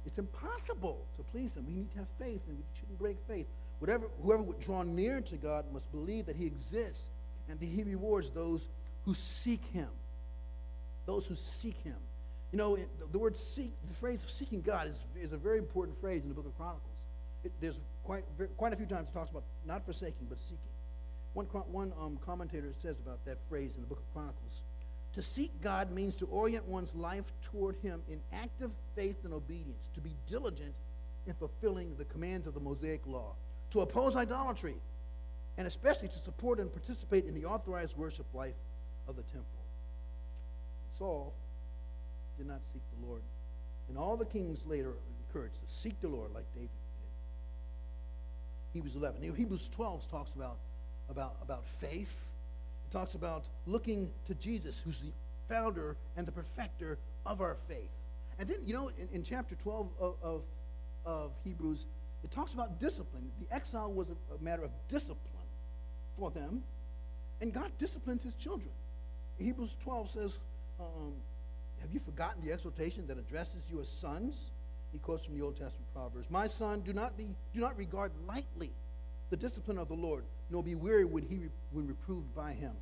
it's 0.07 0.19
impossible 0.19 1.05
to 1.17 1.23
please 1.25 1.57
Him. 1.57 1.67
We 1.67 1.75
need 1.75 1.91
to 1.93 1.99
have 1.99 2.09
faith, 2.19 2.41
and 2.49 2.57
we 2.57 2.65
shouldn't 2.79 2.99
break 2.99 3.19
faith. 3.29 3.47
Whatever, 3.79 4.07
whoever 4.23 4.43
would 4.43 4.61
draw 4.61 4.83
near 4.83 5.21
to 5.21 5.37
God 5.37 5.65
must 5.73 5.91
believe 5.93 6.27
that 6.27 6.37
He 6.37 6.47
exists 6.47 7.11
and 7.49 7.59
that 7.59 7.67
He 7.67 7.83
rewards 7.83 8.31
those 8.31 8.69
who 9.05 9.15
seek 9.15 9.63
Him. 9.73 9.89
Those 11.07 11.27
who 11.27 11.35
seek 11.35 11.77
Him. 11.83 11.97
You 12.53 12.59
know, 12.59 12.79
the, 13.11 13.19
word 13.19 13.37
seek, 13.37 13.73
the 13.89 13.95
phrase 13.95 14.21
seeking 14.29 14.61
God 14.61 14.89
is, 14.89 14.97
is 15.21 15.33
a 15.33 15.37
very 15.37 15.59
important 15.59 16.01
phrase 16.01 16.23
in 16.23 16.29
the 16.29 16.35
book 16.35 16.47
of 16.47 16.57
Chronicles. 16.57 16.83
It, 17.43 17.53
there's 17.61 17.79
quite, 18.05 18.25
quite 18.57 18.73
a 18.73 18.77
few 18.77 18.87
times 18.87 19.09
it 19.09 19.15
talks 19.15 19.31
about 19.31 19.43
not 19.67 19.85
forsaking, 19.85 20.27
but 20.29 20.39
seeking. 20.39 20.59
One, 21.35 21.47
one 21.47 21.93
um, 22.01 22.19
commentator 22.25 22.73
says 22.81 22.97
about 23.01 23.25
that 23.25 23.39
phrase 23.49 23.73
in 23.75 23.81
the 23.81 23.89
book 23.89 23.99
of 23.99 24.13
Chronicles 24.15 24.63
to 25.15 25.23
seek 25.23 25.51
God 25.63 25.93
means 25.93 26.17
to 26.17 26.27
orient 26.27 26.67
one's 26.67 26.95
life 26.95 27.25
toward 27.43 27.77
Him 27.83 28.03
in 28.09 28.21
active 28.33 28.71
faith 28.97 29.17
and 29.25 29.33
obedience, 29.33 29.89
to 29.95 30.01
be 30.01 30.11
diligent 30.27 30.75
in 31.27 31.35
fulfilling 31.35 31.97
the 31.97 32.05
commands 32.05 32.47
of 32.47 32.55
the 32.55 32.61
Mosaic 32.61 33.07
law, 33.07 33.35
to 33.75 33.81
oppose 33.81 34.15
idolatry, 34.15 34.77
and 35.59 35.67
especially 35.67 36.07
to 36.07 36.19
support 36.19 36.61
and 36.61 36.73
participate 36.73 37.27
in 37.27 37.35
the 37.35 37.45
authorized 37.45 37.97
worship 37.97 38.27
life 38.33 38.55
of 39.09 39.17
the 39.17 39.23
temple. 39.23 39.49
Saul 40.97 41.35
did 42.39 42.47
not 42.47 42.61
seek 42.73 42.83
the 42.97 43.07
Lord. 43.07 43.21
And 43.89 43.99
all 43.99 44.17
the 44.17 44.27
kings 44.27 44.61
later 44.65 44.93
encouraged 45.27 45.57
to 45.67 45.75
seek 45.75 46.01
the 46.01 46.07
Lord 46.07 46.33
like 46.33 46.45
David 46.55 46.69
did. 48.73 48.79
Hebrews 48.79 48.95
11. 48.95 49.35
Hebrews 49.35 49.69
12 49.75 50.09
talks 50.09 50.33
about, 50.35 50.59
about, 51.11 51.35
about 51.43 51.65
faith. 51.81 52.15
It 52.89 52.93
talks 52.93 53.15
about 53.15 53.43
looking 53.67 54.09
to 54.29 54.35
Jesus, 54.35 54.81
who's 54.85 55.01
the 55.01 55.11
founder 55.49 55.97
and 56.17 56.29
the 56.29 56.33
perfecter 56.33 56.97
of 57.27 57.41
our 57.41 57.57
faith. 57.67 57.91
And 58.39 58.49
then, 58.49 58.59
you 58.65 58.73
know, 58.73 58.93
in, 58.97 59.09
in 59.13 59.25
chapter 59.25 59.57
12 59.57 59.89
of, 59.99 60.15
of, 60.23 60.43
of, 61.05 61.33
Hebrews, 61.45 61.87
it 62.25 62.31
talks 62.31 62.55
about 62.55 62.81
discipline. 62.81 63.31
The 63.39 63.55
exile 63.55 63.93
was 63.93 64.09
a, 64.09 64.35
a 64.35 64.43
matter 64.43 64.65
of 64.65 64.71
discipline 64.89 65.19
for 66.19 66.31
them, 66.31 66.63
and 67.41 67.53
God 67.53 67.71
disciplines 67.79 68.23
his 68.23 68.35
children. 68.35 68.71
Hebrews 69.39 69.77
12 69.83 70.11
says, 70.11 70.39
um, 70.81 71.13
Have 71.81 71.93
you 71.93 72.01
forgotten 72.01 72.45
the 72.45 72.53
exhortation 72.53 73.07
that 73.09 73.19
addresses 73.19 73.65
you 73.71 73.81
as 73.81 73.89
sons? 73.89 74.51
He 74.93 74.99
quotes 74.99 75.25
from 75.25 75.37
the 75.37 75.45
Old 75.45 75.57
Testament 75.57 75.93
Proverbs 75.93 76.31
My 76.31 76.47
son, 76.47 76.81
do 76.81 76.93
not, 76.93 77.17
be, 77.17 77.35
do 77.53 77.61
not 77.61 77.77
regard 77.77 78.13
lightly 78.27 78.71
the 79.31 79.37
discipline 79.37 79.79
of 79.79 79.89
the 79.89 79.95
Lord, 79.95 80.25
nor 80.51 80.63
be 80.63 80.75
weary 80.75 81.05
when, 81.05 81.25
he, 81.25 81.41
when 81.73 81.87
reproved 81.87 82.35
by 82.35 82.53
him. 82.53 82.73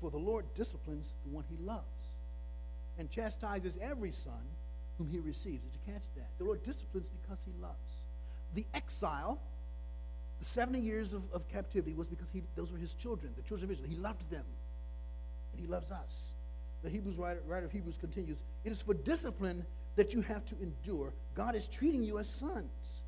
For 0.00 0.10
the 0.10 0.18
Lord 0.18 0.44
disciplines 0.54 1.14
the 1.24 1.30
one 1.30 1.44
he 1.48 1.64
loves 1.64 2.08
and 2.98 3.08
chastises 3.10 3.78
every 3.80 4.12
son 4.12 4.42
whom 4.98 5.08
he 5.08 5.18
receives. 5.18 5.62
Did 5.62 5.72
you 5.72 5.92
catch 5.92 6.02
that? 6.16 6.28
The 6.38 6.44
Lord 6.44 6.62
disciplines 6.64 7.08
because 7.08 7.38
he 7.46 7.52
loves. 7.62 8.02
The 8.54 8.66
exile, 8.74 9.40
the 10.38 10.46
70 10.46 10.80
years 10.80 11.12
of, 11.12 11.22
of 11.32 11.48
captivity, 11.48 11.94
was 11.94 12.08
because 12.08 12.28
he, 12.32 12.42
those 12.56 12.72
were 12.72 12.78
his 12.78 12.94
children, 12.94 13.32
the 13.36 13.42
children 13.42 13.70
of 13.70 13.72
Israel. 13.72 13.90
He 13.90 13.96
loved 13.96 14.28
them, 14.30 14.44
and 15.52 15.60
he 15.60 15.66
loves 15.66 15.90
us 15.90 16.30
the 16.82 16.90
Hebrews 16.90 17.16
writer, 17.16 17.40
writer 17.46 17.66
of 17.66 17.72
Hebrews 17.72 17.96
continues, 17.98 18.38
it 18.64 18.72
is 18.72 18.80
for 18.80 18.94
discipline 18.94 19.64
that 19.96 20.14
you 20.14 20.22
have 20.22 20.44
to 20.46 20.54
endure. 20.62 21.12
God 21.34 21.54
is 21.54 21.66
treating 21.66 22.02
you 22.02 22.18
as 22.18 22.28
sons. 22.28 23.02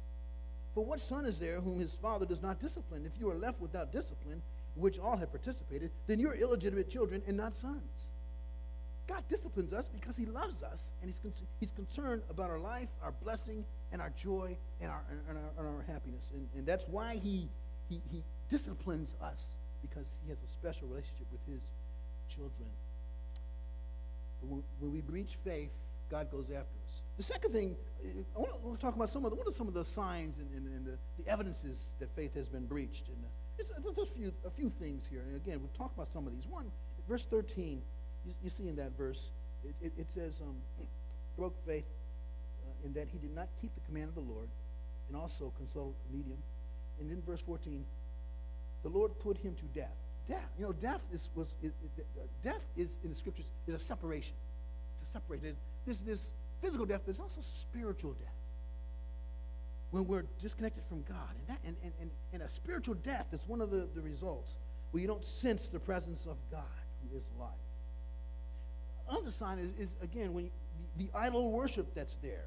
For 0.74 0.84
what 0.84 1.00
son 1.00 1.26
is 1.26 1.38
there 1.38 1.60
whom 1.60 1.78
his 1.78 1.92
father 1.92 2.26
does 2.26 2.42
not 2.42 2.60
discipline? 2.60 3.04
If 3.06 3.20
you 3.20 3.30
are 3.30 3.36
left 3.36 3.60
without 3.60 3.92
discipline, 3.92 4.42
which 4.74 4.98
all 4.98 5.16
have 5.16 5.30
participated, 5.30 5.90
then 6.06 6.18
you're 6.18 6.34
illegitimate 6.34 6.90
children 6.90 7.22
and 7.26 7.36
not 7.36 7.54
sons. 7.54 8.10
God 9.06 9.24
disciplines 9.28 9.72
us 9.72 9.88
because 9.88 10.16
he 10.16 10.26
loves 10.26 10.62
us 10.62 10.94
and 11.00 11.08
he's, 11.08 11.18
con- 11.18 11.32
he's 11.58 11.72
concerned 11.72 12.22
about 12.30 12.50
our 12.50 12.60
life, 12.60 12.88
our 13.02 13.12
blessing, 13.22 13.64
and 13.90 14.00
our 14.00 14.10
joy 14.10 14.56
and 14.80 14.90
our, 14.90 15.02
and 15.28 15.38
our, 15.38 15.66
and 15.66 15.76
our 15.76 15.84
happiness. 15.92 16.30
And, 16.34 16.48
and 16.56 16.66
that's 16.66 16.86
why 16.88 17.16
he, 17.16 17.48
he, 17.88 18.00
he 18.10 18.22
disciplines 18.48 19.14
us 19.20 19.56
because 19.82 20.16
he 20.22 20.30
has 20.30 20.42
a 20.42 20.48
special 20.48 20.88
relationship 20.88 21.26
with 21.32 21.44
his 21.46 21.62
children 22.28 22.68
when 24.48 24.92
we 24.92 25.00
breach 25.00 25.36
faith, 25.44 25.70
God 26.10 26.30
goes 26.30 26.46
after 26.46 26.76
us. 26.86 27.02
The 27.16 27.22
second 27.22 27.52
thing, 27.52 27.76
I 28.36 28.38
want 28.38 28.78
to 28.78 28.84
talk 28.84 28.96
about 28.96 29.08
some 29.08 29.24
of 29.24 29.30
the, 29.30 29.36
what 29.36 29.46
are 29.46 29.52
some 29.52 29.68
of 29.68 29.74
the 29.74 29.84
signs 29.84 30.38
and, 30.38 30.48
and, 30.54 30.66
and 30.66 30.86
the, 30.86 31.22
the, 31.22 31.30
evidences 31.30 31.94
that 32.00 32.14
faith 32.14 32.34
has 32.34 32.48
been 32.48 32.66
breached. 32.66 33.08
And 33.08 33.16
uh, 33.24 33.80
there's 33.82 33.98
a 33.98 34.12
few, 34.12 34.32
a 34.44 34.50
few 34.50 34.70
things 34.70 35.06
here. 35.08 35.22
And 35.26 35.36
again, 35.36 35.60
we've 35.60 35.72
talked 35.72 35.94
about 35.94 36.12
some 36.12 36.26
of 36.26 36.32
these. 36.32 36.46
One, 36.48 36.70
verse 37.08 37.24
13, 37.30 37.80
you, 38.26 38.34
you 38.42 38.50
see 38.50 38.68
in 38.68 38.76
that 38.76 38.96
verse, 38.96 39.30
it, 39.64 39.74
it, 39.80 39.92
it 39.98 40.06
says, 40.14 40.40
um, 40.40 40.56
broke 41.36 41.54
faith 41.66 41.84
uh, 42.64 42.86
in 42.86 42.92
that 42.94 43.08
he 43.12 43.18
did 43.18 43.34
not 43.34 43.48
keep 43.60 43.74
the 43.74 43.80
command 43.82 44.08
of 44.08 44.14
the 44.14 44.32
Lord 44.32 44.48
and 45.08 45.16
also 45.16 45.52
consult 45.56 45.94
a 46.08 46.16
medium. 46.16 46.38
And 47.00 47.10
then 47.10 47.22
verse 47.26 47.40
14, 47.40 47.84
the 48.82 48.88
Lord 48.88 49.12
put 49.20 49.38
him 49.38 49.54
to 49.54 49.64
death 49.78 49.96
death. 50.28 50.50
You 50.58 50.66
know, 50.66 50.72
death 50.72 51.02
is 51.12 51.28
was 51.34 51.54
it, 51.62 51.72
death 52.42 52.64
is 52.76 52.98
in 53.04 53.10
the 53.10 53.16
scriptures 53.16 53.46
is 53.66 53.74
a 53.74 53.78
separation. 53.78 54.34
It's 54.94 55.08
a 55.08 55.12
separated. 55.12 55.56
This 55.86 55.98
this 55.98 56.30
physical 56.60 56.86
death, 56.86 57.02
but 57.04 57.12
it's 57.12 57.20
also 57.20 57.40
spiritual 57.40 58.12
death. 58.12 58.28
When 59.90 60.06
we're 60.06 60.24
disconnected 60.40 60.84
from 60.88 61.02
God, 61.02 61.34
and 61.38 61.48
that 61.48 61.58
and, 61.66 61.76
and, 61.82 61.92
and, 62.00 62.10
and 62.32 62.42
a 62.42 62.48
spiritual 62.48 62.94
death 62.94 63.26
is 63.32 63.40
one 63.46 63.60
of 63.60 63.70
the, 63.70 63.86
the 63.94 64.00
results 64.00 64.54
where 64.90 65.00
you 65.00 65.06
don't 65.06 65.24
sense 65.24 65.68
the 65.68 65.80
presence 65.80 66.26
of 66.26 66.36
God, 66.50 66.62
who 67.10 67.16
is 67.16 67.24
life. 67.38 67.50
Another 69.08 69.30
sign 69.30 69.58
is, 69.58 69.70
is 69.78 69.96
again 70.02 70.32
when 70.32 70.46
you, 70.46 70.50
the, 70.96 71.04
the 71.04 71.18
idol 71.18 71.50
worship 71.50 71.94
that's 71.94 72.16
there. 72.22 72.44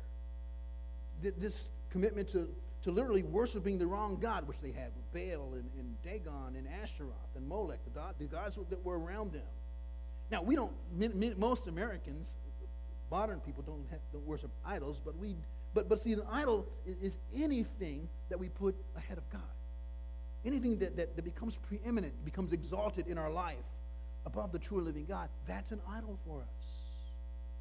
This 1.22 1.70
commitment 1.90 2.30
to 2.30 2.50
to 2.86 2.92
literally 2.92 3.24
worshiping 3.24 3.80
the 3.80 3.88
wrong 3.88 4.16
God, 4.22 4.48
which 4.48 4.60
they 4.62 4.72
had 4.72 4.92
with 4.96 5.12
Baal 5.12 5.56
and, 5.56 5.68
and 5.80 6.02
Dagon 6.04 6.56
and 6.56 6.68
Ashtaroth 6.84 7.36
and 7.36 7.48
Molech, 7.48 7.80
the, 7.84 8.00
the 8.20 8.26
gods 8.26 8.58
that 8.70 8.86
were 8.86 9.00
around 9.00 9.34
them. 9.34 9.42
Now, 10.30 10.44
we 10.44 10.56
don't, 10.56 10.72
most 11.40 11.66
Americans, 11.66 12.36
modern 13.10 13.40
people 13.40 13.64
don't, 13.64 13.88
have, 13.90 14.00
don't 14.14 14.26
worship 14.28 14.52
idols, 14.64 15.02
but 15.04 15.18
we, 15.18 15.36
but, 15.74 15.90
but 15.90 16.00
see, 16.00 16.14
an 16.14 16.22
idol 16.32 16.68
is, 16.86 16.96
is 17.02 17.18
anything 17.36 18.08
that 18.30 18.40
we 18.40 18.50
put 18.50 18.76
ahead 18.96 19.18
of 19.18 19.28
God. 19.32 19.42
Anything 20.46 20.78
that, 20.78 20.96
that, 20.96 21.16
that 21.16 21.26
becomes 21.26 21.58
preeminent, 21.58 22.14
becomes 22.24 22.54
exalted 22.54 23.08
in 23.08 23.18
our 23.18 23.32
life 23.32 23.56
above 24.26 24.52
the 24.52 24.60
true 24.60 24.82
living 24.82 25.06
God, 25.06 25.30
that's 25.48 25.72
an 25.72 25.82
idol 25.90 26.18
for 26.26 26.42
us. 26.42 26.68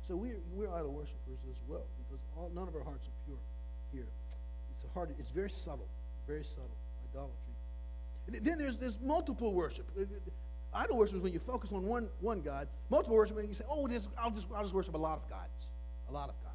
So 0.07 0.17
we're, 0.17 0.41
we're 0.53 0.73
idol 0.73 0.93
worshippers 0.93 1.39
as 1.51 1.57
well 1.67 1.87
because 1.99 2.23
all, 2.37 2.51
none 2.55 2.69
of 2.69 2.75
our 2.75 2.85
hearts 2.85 3.07
are 3.07 3.25
pure 3.27 3.39
here 3.93 4.07
a 4.85 4.93
hard, 4.93 5.15
it's 5.19 5.31
very 5.31 5.51
subtle, 5.51 5.89
very 6.27 6.45
subtle, 6.45 6.77
idolatry. 7.11 8.41
Then 8.43 8.59
there's, 8.59 8.77
there's 8.77 8.99
multiple 9.03 9.53
worship. 9.53 9.87
Idol 10.73 10.97
worship 10.97 11.17
is 11.17 11.23
when 11.23 11.33
you 11.33 11.39
focus 11.39 11.71
on 11.73 11.85
one, 11.85 12.09
one 12.21 12.41
God. 12.41 12.69
Multiple 12.91 13.17
worship 13.17 13.37
when 13.37 13.49
you 13.49 13.55
say, 13.55 13.65
oh, 13.69 13.87
this, 13.87 14.09
I'll, 14.19 14.31
just, 14.31 14.47
I'll 14.55 14.63
just 14.63 14.75
worship 14.75 14.95
a 14.95 14.99
lot 14.99 15.19
of 15.23 15.29
gods. 15.29 15.69
A 16.09 16.13
lot 16.13 16.31
of 16.31 16.35
gods. 16.43 16.55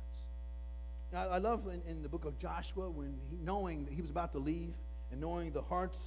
Now, 1.14 1.30
I 1.30 1.38
love 1.38 1.68
in, 1.68 1.82
in 1.90 2.02
the 2.02 2.10
book 2.10 2.26
of 2.26 2.38
Joshua 2.40 2.90
when 2.90 3.14
he, 3.30 3.38
knowing 3.44 3.86
that 3.86 3.94
he 3.94 4.02
was 4.02 4.12
about 4.12 4.32
to 4.34 4.40
leave 4.40 4.74
and 5.12 5.22
knowing 5.22 5.52
the 5.52 5.62
hearts 5.62 6.00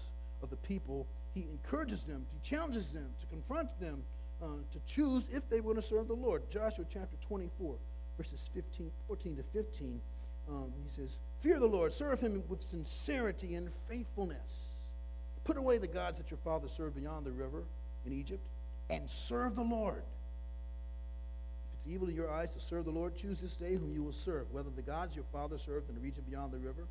of 0.42 0.50
the 0.50 0.56
people, 0.56 1.06
he 1.34 1.42
encourages 1.42 2.02
them, 2.02 2.26
he 2.32 2.48
challenges 2.48 2.90
them 2.90 3.08
to 3.20 3.26
confront 3.26 3.78
them 3.80 4.02
uh, 4.42 4.46
to 4.72 4.78
choose 4.86 5.28
if 5.32 5.48
they 5.48 5.60
want 5.60 5.80
to 5.80 5.82
serve 5.82 6.08
the 6.08 6.14
Lord. 6.14 6.42
Joshua 6.50 6.84
chapter 6.92 7.16
24, 7.26 7.76
verses 8.18 8.48
15, 8.54 8.90
14 9.08 9.36
to 9.36 9.42
15 9.52 10.00
um, 10.48 10.72
he 10.84 10.90
says, 10.94 11.18
Fear 11.40 11.60
the 11.60 11.66
Lord, 11.66 11.92
serve 11.92 12.20
him 12.20 12.42
with 12.48 12.62
sincerity 12.62 13.54
and 13.54 13.70
faithfulness. 13.88 14.70
Put 15.44 15.56
away 15.56 15.78
the 15.78 15.86
gods 15.86 16.18
that 16.18 16.30
your 16.30 16.38
father 16.38 16.68
served 16.68 16.96
beyond 16.96 17.26
the 17.26 17.32
river 17.32 17.64
in 18.06 18.12
Egypt, 18.12 18.44
and 18.90 19.08
serve 19.08 19.56
the 19.56 19.62
Lord. 19.62 20.02
If 21.72 21.80
it's 21.80 21.86
evil 21.86 22.08
in 22.08 22.14
your 22.14 22.30
eyes 22.30 22.52
to 22.54 22.60
serve 22.60 22.84
the 22.84 22.90
Lord, 22.90 23.16
choose 23.16 23.40
this 23.40 23.56
day 23.56 23.74
whom 23.74 23.92
you 23.92 24.02
will 24.02 24.12
serve, 24.12 24.52
whether 24.52 24.70
the 24.70 24.82
gods 24.82 25.14
your 25.14 25.24
father 25.32 25.58
served 25.58 25.88
in 25.88 25.94
the 25.94 26.00
region 26.00 26.24
beyond 26.28 26.52
the 26.52 26.58
river, 26.58 26.86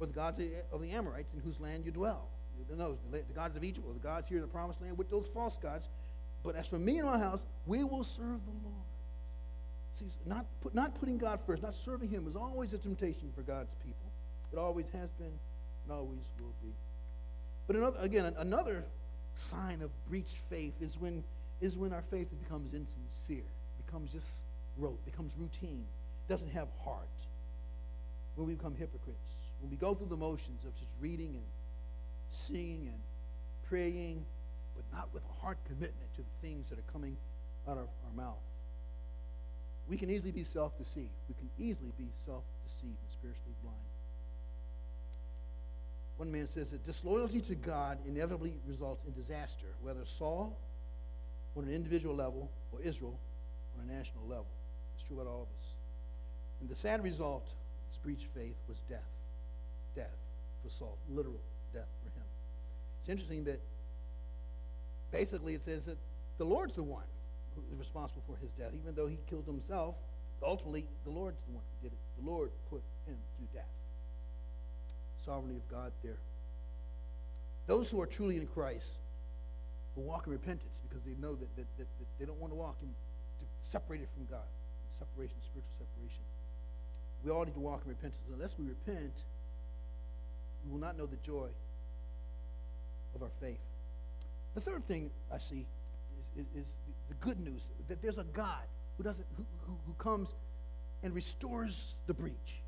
or 0.00 0.06
the 0.06 0.12
gods 0.12 0.40
of 0.72 0.80
the 0.80 0.90
Amorites 0.90 1.32
in 1.34 1.40
whose 1.40 1.60
land 1.60 1.84
you 1.84 1.92
dwell. 1.92 2.28
No, 2.76 2.96
the 3.10 3.20
gods 3.34 3.56
of 3.56 3.64
Egypt 3.64 3.86
or 3.86 3.94
the 3.94 4.00
gods 4.00 4.28
here 4.28 4.38
in 4.38 4.42
the 4.42 4.48
promised 4.48 4.80
land 4.80 4.98
with 4.98 5.10
those 5.10 5.28
false 5.28 5.56
gods. 5.56 5.88
But 6.42 6.56
as 6.56 6.66
for 6.66 6.78
me 6.78 6.98
and 6.98 7.08
my 7.08 7.18
house, 7.18 7.42
we 7.66 7.84
will 7.84 8.04
serve 8.04 8.40
the 8.44 8.52
Lord. 8.62 8.86
See, 9.94 10.06
not, 10.26 10.44
put, 10.60 10.74
not 10.74 10.94
putting 11.00 11.16
God 11.18 11.40
first, 11.46 11.62
not 11.62 11.74
serving 11.74 12.10
Him 12.10 12.26
is 12.28 12.36
always 12.36 12.72
a 12.72 12.78
temptation 12.78 13.32
for 13.34 13.42
God's 13.42 13.74
people. 13.84 14.10
It 14.52 14.58
always 14.58 14.88
has 14.90 15.10
been 15.12 15.32
and 15.84 15.92
always 15.92 16.30
will 16.38 16.52
be. 16.62 16.72
But 17.66 17.76
another, 17.76 17.98
again, 18.00 18.34
another 18.38 18.84
sign 19.34 19.82
of 19.82 19.90
breached 20.08 20.36
faith 20.50 20.74
is 20.80 20.98
when, 20.98 21.24
is 21.60 21.76
when 21.76 21.92
our 21.92 22.02
faith 22.10 22.28
becomes 22.42 22.74
insincere, 22.74 23.44
becomes 23.84 24.12
just 24.12 24.42
rote, 24.78 25.02
becomes 25.04 25.32
routine, 25.38 25.84
doesn't 26.28 26.50
have 26.50 26.68
heart. 26.84 27.08
When 28.34 28.46
we 28.46 28.54
become 28.54 28.74
hypocrites, 28.74 29.34
when 29.60 29.70
we 29.70 29.76
go 29.76 29.94
through 29.94 30.08
the 30.08 30.16
motions 30.16 30.64
of 30.64 30.74
just 30.76 30.92
reading 31.00 31.28
and 31.34 31.44
singing 32.28 32.88
and 32.92 33.00
praying, 33.68 34.24
but 34.74 34.84
not 34.92 35.08
with 35.12 35.22
a 35.24 35.40
heart 35.40 35.58
commitment 35.64 36.14
to 36.16 36.22
the 36.22 36.46
things 36.46 36.68
that 36.70 36.78
are 36.78 36.92
coming 36.92 37.16
out 37.68 37.78
of 37.78 37.88
our 38.04 38.24
mouth 38.24 38.36
we 39.88 39.96
can 39.96 40.10
easily 40.10 40.32
be 40.32 40.44
self 40.44 40.76
deceived. 40.78 41.10
We 41.28 41.34
can 41.34 41.48
easily 41.58 41.92
be 41.96 42.08
self 42.24 42.42
deceived 42.66 42.98
and 43.00 43.10
spiritually 43.10 43.54
blind. 43.62 43.76
One 46.16 46.32
man 46.32 46.48
says 46.48 46.70
that 46.70 46.84
disloyalty 46.84 47.40
to 47.42 47.54
God 47.54 47.98
inevitably 48.06 48.54
results 48.66 49.04
in 49.06 49.12
disaster, 49.12 49.66
whether 49.82 50.04
Saul 50.04 50.56
on 51.56 51.64
an 51.64 51.72
individual 51.72 52.14
level 52.14 52.50
or 52.72 52.80
Israel 52.82 53.18
on 53.76 53.88
a 53.88 53.92
national 53.92 54.24
level. 54.26 54.46
It's 54.94 55.06
true 55.06 55.20
about 55.20 55.30
all 55.30 55.42
of 55.42 55.58
us. 55.58 55.66
And 56.60 56.68
the 56.68 56.74
sad 56.74 57.04
result 57.04 57.44
of 57.44 57.90
this 57.90 57.98
breached 58.02 58.26
faith 58.34 58.56
was 58.66 58.78
death. 58.88 59.00
Death 59.94 60.16
for 60.62 60.70
Saul, 60.70 60.96
literal. 61.10 61.40
It's 63.06 63.10
interesting 63.12 63.44
that 63.44 63.60
basically 65.12 65.54
it 65.54 65.64
says 65.64 65.84
that 65.84 65.96
the 66.38 66.44
Lord's 66.44 66.74
the 66.74 66.82
one 66.82 67.06
who 67.54 67.62
is 67.72 67.78
responsible 67.78 68.24
for 68.26 68.36
his 68.42 68.50
death, 68.58 68.72
even 68.74 68.96
though 68.96 69.06
he 69.06 69.16
killed 69.30 69.46
himself. 69.46 69.94
Ultimately, 70.42 70.88
the 71.04 71.10
Lord's 71.10 71.38
the 71.46 71.54
one 71.54 71.62
who 71.62 71.88
did 71.88 71.94
it. 71.94 71.98
The 72.20 72.28
Lord 72.28 72.50
put 72.68 72.82
him 73.06 73.14
to 73.38 73.56
death. 73.56 73.70
Sovereignty 75.24 75.54
of 75.54 75.68
God 75.70 75.92
there. 76.02 76.18
Those 77.68 77.92
who 77.92 78.00
are 78.00 78.06
truly 78.06 78.38
in 78.38 78.46
Christ 78.48 78.98
will 79.94 80.02
walk 80.02 80.26
in 80.26 80.32
repentance 80.32 80.82
because 80.82 81.04
they 81.04 81.14
know 81.22 81.36
that, 81.36 81.54
that, 81.54 81.66
that, 81.78 81.86
that 81.86 82.08
they 82.18 82.24
don't 82.24 82.40
want 82.40 82.52
to 82.52 82.56
walk 82.56 82.78
in 82.82 82.88
separated 83.62 84.08
from 84.16 84.26
God. 84.28 84.50
Separation, 84.98 85.36
spiritual 85.42 85.70
separation. 85.78 86.24
We 87.24 87.30
all 87.30 87.44
need 87.44 87.54
to 87.54 87.60
walk 87.60 87.82
in 87.84 87.90
repentance. 87.90 88.24
Unless 88.34 88.58
we 88.58 88.66
repent, 88.66 89.14
we 90.64 90.72
will 90.72 90.80
not 90.80 90.98
know 90.98 91.06
the 91.06 91.22
joy 91.24 91.50
of 93.16 93.22
our 93.22 93.32
faith. 93.40 93.58
The 94.54 94.60
third 94.60 94.86
thing 94.86 95.10
I 95.32 95.38
see 95.38 95.66
is, 96.38 96.46
is, 96.54 96.64
is 96.64 96.66
the 97.08 97.14
good 97.14 97.40
news 97.40 97.62
that 97.88 98.00
there's 98.00 98.18
a 98.18 98.24
God 98.24 98.62
who 98.96 99.02
doesn't 99.02 99.26
who, 99.36 99.44
who, 99.66 99.76
who 99.86 99.92
comes 99.94 100.34
and 101.02 101.14
restores 101.14 101.94
the 102.06 102.14
breach. 102.14 102.62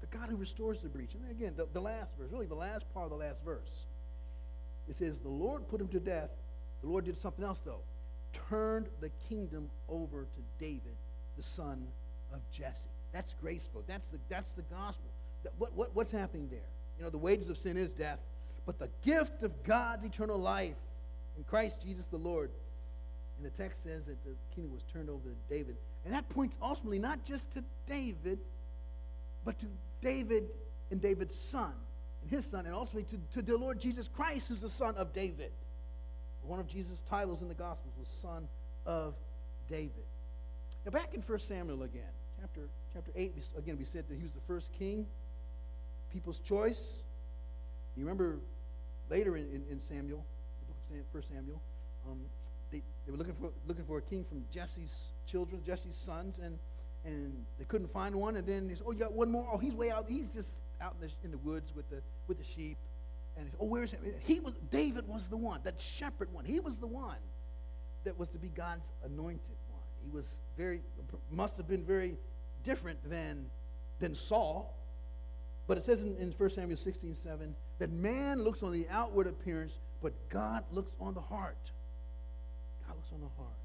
The 0.00 0.06
God 0.06 0.28
who 0.30 0.36
restores 0.36 0.80
the 0.80 0.88
breach. 0.88 1.14
And 1.14 1.30
again, 1.30 1.52
the, 1.56 1.66
the 1.72 1.80
last 1.80 2.16
verse, 2.18 2.30
really 2.30 2.46
the 2.46 2.54
last 2.54 2.92
part 2.94 3.04
of 3.04 3.10
the 3.10 3.24
last 3.24 3.42
verse. 3.44 3.86
It 4.88 4.94
says, 4.96 5.18
The 5.18 5.28
Lord 5.28 5.68
put 5.68 5.80
him 5.80 5.88
to 5.88 6.00
death. 6.00 6.30
The 6.82 6.88
Lord 6.88 7.04
did 7.04 7.16
something 7.16 7.44
else 7.44 7.60
though. 7.60 7.82
Turned 8.48 8.88
the 9.00 9.10
kingdom 9.28 9.68
over 9.88 10.22
to 10.22 10.64
David, 10.64 10.96
the 11.36 11.42
son 11.42 11.86
of 12.32 12.40
Jesse. 12.50 12.88
That's 13.12 13.34
graceful. 13.34 13.82
That's 13.86 14.08
the 14.08 14.18
that's 14.28 14.50
the 14.50 14.62
gospel. 14.62 15.10
That, 15.42 15.52
what, 15.58 15.74
what, 15.74 15.94
what's 15.94 16.12
happening 16.12 16.48
there? 16.50 16.68
You 16.98 17.04
know, 17.04 17.10
the 17.10 17.18
wages 17.18 17.48
of 17.48 17.56
sin 17.56 17.76
is 17.76 17.92
death, 17.92 18.18
but 18.66 18.78
the 18.78 18.88
gift 19.02 19.42
of 19.42 19.62
God's 19.64 20.04
eternal 20.04 20.38
life 20.38 20.76
in 21.36 21.44
Christ 21.44 21.82
Jesus 21.82 22.06
the 22.06 22.16
Lord. 22.16 22.50
And 23.36 23.46
the 23.50 23.56
text 23.56 23.82
says 23.82 24.06
that 24.06 24.22
the 24.24 24.34
kingdom 24.54 24.72
was 24.72 24.82
turned 24.92 25.08
over 25.08 25.30
to 25.30 25.54
David. 25.54 25.76
And 26.04 26.12
that 26.14 26.28
points 26.28 26.56
ultimately 26.62 26.98
not 26.98 27.24
just 27.24 27.50
to 27.52 27.64
David, 27.86 28.38
but 29.44 29.58
to 29.60 29.66
David 30.02 30.44
and 30.90 31.00
David's 31.00 31.34
son, 31.34 31.72
and 32.22 32.30
his 32.30 32.44
son, 32.44 32.66
and 32.66 32.74
ultimately 32.74 33.04
to, 33.16 33.40
to 33.40 33.42
the 33.42 33.56
Lord 33.56 33.80
Jesus 33.80 34.08
Christ, 34.08 34.48
who's 34.48 34.60
the 34.60 34.68
son 34.68 34.94
of 34.96 35.12
David. 35.12 35.52
One 36.42 36.58
of 36.58 36.68
Jesus' 36.68 37.02
titles 37.08 37.42
in 37.42 37.48
the 37.48 37.54
Gospels 37.54 37.94
was 37.98 38.08
Son 38.08 38.48
of 38.86 39.14
David. 39.68 40.04
Now, 40.84 40.90
back 40.90 41.14
in 41.14 41.20
1 41.20 41.38
Samuel 41.38 41.82
again, 41.82 42.02
chapter, 42.40 42.62
chapter 42.92 43.12
8, 43.14 43.34
again, 43.58 43.76
we 43.78 43.84
said 43.84 44.04
that 44.08 44.16
he 44.16 44.22
was 44.22 44.32
the 44.32 44.40
first 44.46 44.70
king, 44.78 45.06
people's 46.12 46.38
choice. 46.38 47.02
You 48.00 48.06
remember 48.06 48.38
later 49.10 49.36
in, 49.36 49.44
in, 49.50 49.62
in 49.70 49.78
Samuel, 49.78 50.24
the 50.60 50.94
book 50.94 51.04
of 51.06 51.14
1 51.14 51.22
Samuel, 51.24 51.60
um, 52.08 52.18
they, 52.72 52.80
they 53.04 53.12
were 53.12 53.18
looking 53.18 53.34
for, 53.34 53.50
looking 53.68 53.84
for 53.84 53.98
a 53.98 54.00
king 54.00 54.24
from 54.24 54.42
Jesse's 54.50 55.12
children, 55.26 55.60
Jesse's 55.66 55.96
sons, 55.96 56.36
and, 56.42 56.58
and 57.04 57.44
they 57.58 57.66
couldn't 57.66 57.92
find 57.92 58.14
one. 58.14 58.36
And 58.36 58.46
then 58.46 58.68
they 58.68 58.74
said, 58.74 58.84
Oh, 58.86 58.92
you 58.92 58.98
got 58.98 59.12
one 59.12 59.30
more? 59.30 59.46
Oh, 59.52 59.58
he's 59.58 59.74
way 59.74 59.90
out. 59.90 60.06
He's 60.08 60.30
just 60.30 60.62
out 60.80 60.94
in 60.98 61.08
the, 61.08 61.12
in 61.24 61.30
the 61.30 61.36
woods 61.36 61.72
with 61.76 61.90
the, 61.90 62.00
with 62.26 62.38
the 62.38 62.44
sheep. 62.44 62.78
And 63.36 63.44
he 63.44 63.50
said, 63.50 63.58
Oh, 63.60 63.66
where's 63.66 63.92
him? 63.92 64.00
He 64.20 64.40
was, 64.40 64.54
David 64.70 65.06
was 65.06 65.26
the 65.26 65.36
one, 65.36 65.60
that 65.64 65.74
shepherd 65.78 66.32
one. 66.32 66.46
He 66.46 66.58
was 66.58 66.78
the 66.78 66.86
one 66.86 67.18
that 68.04 68.18
was 68.18 68.30
to 68.30 68.38
be 68.38 68.48
God's 68.48 68.86
anointed 69.04 69.58
one. 69.68 69.82
He 70.02 70.08
was 70.08 70.36
very, 70.56 70.80
must 71.30 71.58
have 71.58 71.68
been 71.68 71.84
very 71.84 72.16
different 72.64 72.98
than, 73.10 73.44
than 73.98 74.14
Saul. 74.14 74.74
But 75.66 75.76
it 75.76 75.82
says 75.82 76.00
in, 76.00 76.16
in 76.16 76.32
1 76.32 76.48
Samuel 76.48 76.78
16 76.78 77.14
7 77.14 77.54
that 77.80 77.90
man 77.90 78.44
looks 78.44 78.62
on 78.62 78.72
the 78.72 78.86
outward 78.90 79.26
appearance, 79.26 79.78
but 80.02 80.12
God 80.28 80.64
looks 80.70 80.92
on 81.00 81.14
the 81.14 81.20
heart. 81.20 81.72
God 82.86 82.94
looks 82.96 83.10
on 83.12 83.20
the 83.20 83.28
heart. 83.36 83.56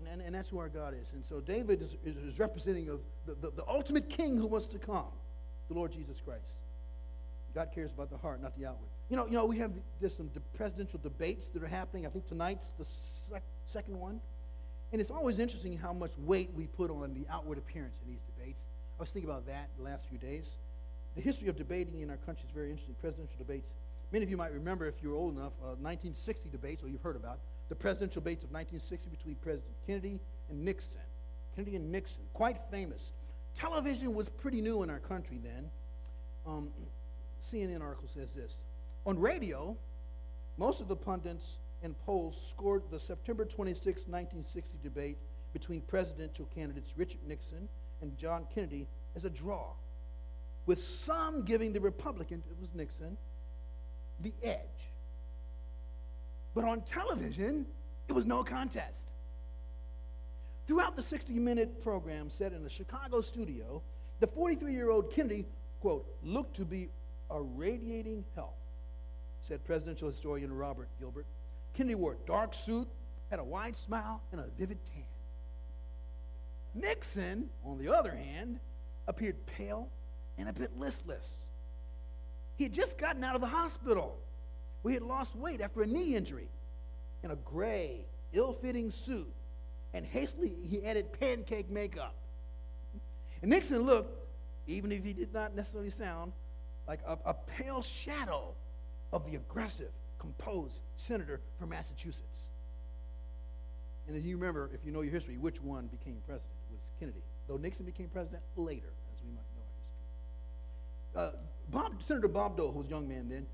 And, 0.00 0.08
and, 0.08 0.22
and 0.22 0.34
that's 0.34 0.48
who 0.48 0.58
our 0.58 0.70
God 0.70 0.94
is. 1.00 1.12
And 1.12 1.22
so 1.22 1.40
David 1.40 1.82
is, 1.82 1.94
is, 2.04 2.16
is 2.16 2.38
representing 2.38 2.88
of 2.88 3.00
the, 3.26 3.34
the, 3.34 3.50
the 3.50 3.68
ultimate 3.68 4.08
king 4.08 4.36
who 4.38 4.46
was 4.46 4.66
to 4.68 4.78
come, 4.78 5.12
the 5.68 5.74
Lord 5.74 5.92
Jesus 5.92 6.20
Christ. 6.20 6.62
God 7.54 7.68
cares 7.74 7.92
about 7.92 8.10
the 8.10 8.16
heart, 8.16 8.40
not 8.40 8.58
the 8.58 8.64
outward. 8.64 8.88
You 9.10 9.16
know, 9.16 9.26
you 9.26 9.32
know, 9.32 9.44
we 9.44 9.58
have 9.58 9.72
there's 10.00 10.16
some 10.16 10.30
presidential 10.54 10.98
debates 11.02 11.50
that 11.50 11.62
are 11.62 11.68
happening. 11.68 12.06
I 12.06 12.08
think 12.08 12.26
tonight's 12.26 12.68
the 12.78 12.86
sec- 12.86 13.42
second 13.66 14.00
one, 14.00 14.22
and 14.90 15.02
it's 15.02 15.10
always 15.10 15.38
interesting 15.38 15.76
how 15.76 15.92
much 15.92 16.12
weight 16.16 16.48
we 16.56 16.66
put 16.66 16.90
on 16.90 17.12
the 17.12 17.30
outward 17.30 17.58
appearance 17.58 18.00
in 18.02 18.10
these 18.10 18.22
debates. 18.22 18.62
I 18.98 19.02
was 19.02 19.10
thinking 19.10 19.30
about 19.30 19.46
that 19.48 19.68
the 19.76 19.84
last 19.84 20.08
few 20.08 20.16
days. 20.16 20.56
The 21.14 21.20
history 21.20 21.48
of 21.48 21.56
debating 21.56 22.00
in 22.00 22.10
our 22.10 22.16
country 22.18 22.44
is 22.48 22.54
very 22.54 22.70
interesting. 22.70 22.94
Presidential 23.00 23.36
debates. 23.38 23.74
Many 24.12 24.24
of 24.24 24.30
you 24.30 24.36
might 24.36 24.52
remember, 24.52 24.86
if 24.86 25.02
you're 25.02 25.14
old 25.14 25.36
enough, 25.36 25.52
uh, 25.62 25.76
1960 25.80 26.48
debates, 26.50 26.82
or 26.82 26.88
you've 26.88 27.02
heard 27.02 27.16
about 27.16 27.38
the 27.68 27.74
presidential 27.74 28.20
debates 28.20 28.44
of 28.44 28.50
1960 28.50 29.08
between 29.10 29.34
President 29.36 29.74
Kennedy 29.86 30.18
and 30.50 30.64
Nixon. 30.64 31.00
Kennedy 31.54 31.76
and 31.76 31.90
Nixon, 31.90 32.22
quite 32.32 32.58
famous. 32.70 33.12
Television 33.54 34.14
was 34.14 34.28
pretty 34.28 34.60
new 34.60 34.82
in 34.82 34.90
our 34.90 34.98
country 34.98 35.38
then. 35.42 35.70
Um, 36.46 36.68
CNN 37.42 37.82
article 37.82 38.08
says 38.08 38.32
this 38.32 38.64
On 39.06 39.18
radio, 39.18 39.76
most 40.56 40.80
of 40.80 40.88
the 40.88 40.96
pundits 40.96 41.58
and 41.82 41.98
polls 42.04 42.48
scored 42.50 42.82
the 42.90 43.00
September 43.00 43.44
26, 43.44 43.84
1960 44.08 44.78
debate 44.82 45.18
between 45.52 45.80
presidential 45.82 46.46
candidates 46.54 46.94
Richard 46.96 47.20
Nixon 47.26 47.68
and 48.00 48.16
John 48.16 48.46
Kennedy 48.54 48.86
as 49.16 49.24
a 49.24 49.30
draw, 49.30 49.72
with 50.66 50.84
some 50.84 51.42
giving 51.44 51.72
the 51.72 51.80
Republican, 51.80 52.42
it 52.50 52.56
was 52.60 52.68
Nixon, 52.74 53.16
the 54.20 54.32
edge. 54.42 54.58
But 56.54 56.64
on 56.64 56.82
television, 56.82 57.66
it 58.08 58.12
was 58.12 58.24
no 58.24 58.44
contest. 58.44 59.10
Throughout 60.66 60.96
the 60.96 61.02
60 61.02 61.34
minute 61.34 61.82
program 61.82 62.30
set 62.30 62.52
in 62.52 62.64
a 62.64 62.68
Chicago 62.68 63.20
studio, 63.20 63.82
the 64.20 64.26
43 64.26 64.72
year 64.72 64.90
old 64.90 65.12
Kennedy, 65.12 65.46
quote, 65.80 66.06
looked 66.22 66.56
to 66.56 66.64
be 66.64 66.88
a 67.30 67.40
radiating 67.40 68.24
health, 68.34 68.54
said 69.40 69.64
presidential 69.64 70.08
historian 70.08 70.52
Robert 70.52 70.88
Gilbert. 71.00 71.26
Kennedy 71.74 71.94
wore 71.94 72.12
a 72.12 72.26
dark 72.26 72.54
suit, 72.54 72.86
had 73.30 73.40
a 73.40 73.44
wide 73.44 73.76
smile, 73.76 74.20
and 74.30 74.40
a 74.40 74.44
vivid 74.58 74.78
tan. 74.94 75.04
Nixon, 76.74 77.48
on 77.64 77.78
the 77.78 77.92
other 77.92 78.14
hand, 78.14 78.60
appeared 79.08 79.34
pale 79.46 79.88
and 80.38 80.48
a 80.48 80.52
bit 80.52 80.78
listless. 80.78 81.48
He 82.56 82.64
had 82.64 82.72
just 82.72 82.98
gotten 82.98 83.24
out 83.24 83.34
of 83.34 83.40
the 83.40 83.46
hospital. 83.46 84.18
We 84.82 84.94
had 84.94 85.02
lost 85.02 85.34
weight 85.36 85.60
after 85.60 85.82
a 85.82 85.86
knee 85.86 86.16
injury 86.16 86.48
in 87.22 87.30
a 87.30 87.36
gray, 87.36 88.04
ill 88.32 88.52
fitting 88.52 88.90
suit, 88.90 89.32
and 89.94 90.04
hastily 90.04 90.48
he 90.68 90.84
added 90.84 91.12
pancake 91.18 91.70
makeup. 91.70 92.14
And 93.42 93.50
Nixon 93.50 93.82
looked, 93.82 94.18
even 94.66 94.92
if 94.92 95.04
he 95.04 95.12
did 95.12 95.32
not 95.32 95.54
necessarily 95.54 95.90
sound, 95.90 96.32
like 96.86 97.00
a, 97.06 97.18
a 97.24 97.34
pale 97.34 97.82
shadow 97.82 98.54
of 99.12 99.26
the 99.26 99.36
aggressive, 99.36 99.90
composed 100.18 100.80
senator 100.96 101.40
from 101.58 101.70
Massachusetts. 101.70 102.48
And 104.08 104.16
if 104.16 104.24
you 104.24 104.36
remember, 104.36 104.70
if 104.74 104.84
you 104.84 104.92
know 104.92 105.02
your 105.02 105.12
history, 105.12 105.36
which 105.36 105.60
one 105.60 105.86
became 105.86 106.16
president? 106.26 106.52
It 106.70 106.74
was 106.74 106.90
Kennedy. 106.98 107.22
Though 107.48 107.56
Nixon 107.56 107.84
became 107.84 108.08
president 108.08 108.42
later, 108.56 108.92
as 109.14 109.22
we 109.22 109.30
might 109.30 109.46
know 109.54 109.62
our 109.62 109.74
history. 109.78 110.02
Uh, 111.14 111.30
Bob, 111.70 112.02
Senator 112.02 112.28
Bob 112.28 112.56
Dole, 112.56 112.72
who 112.72 112.78
was 112.78 112.86
a 112.86 112.90
young 112.90 113.08
man 113.08 113.28
then, 113.28 113.46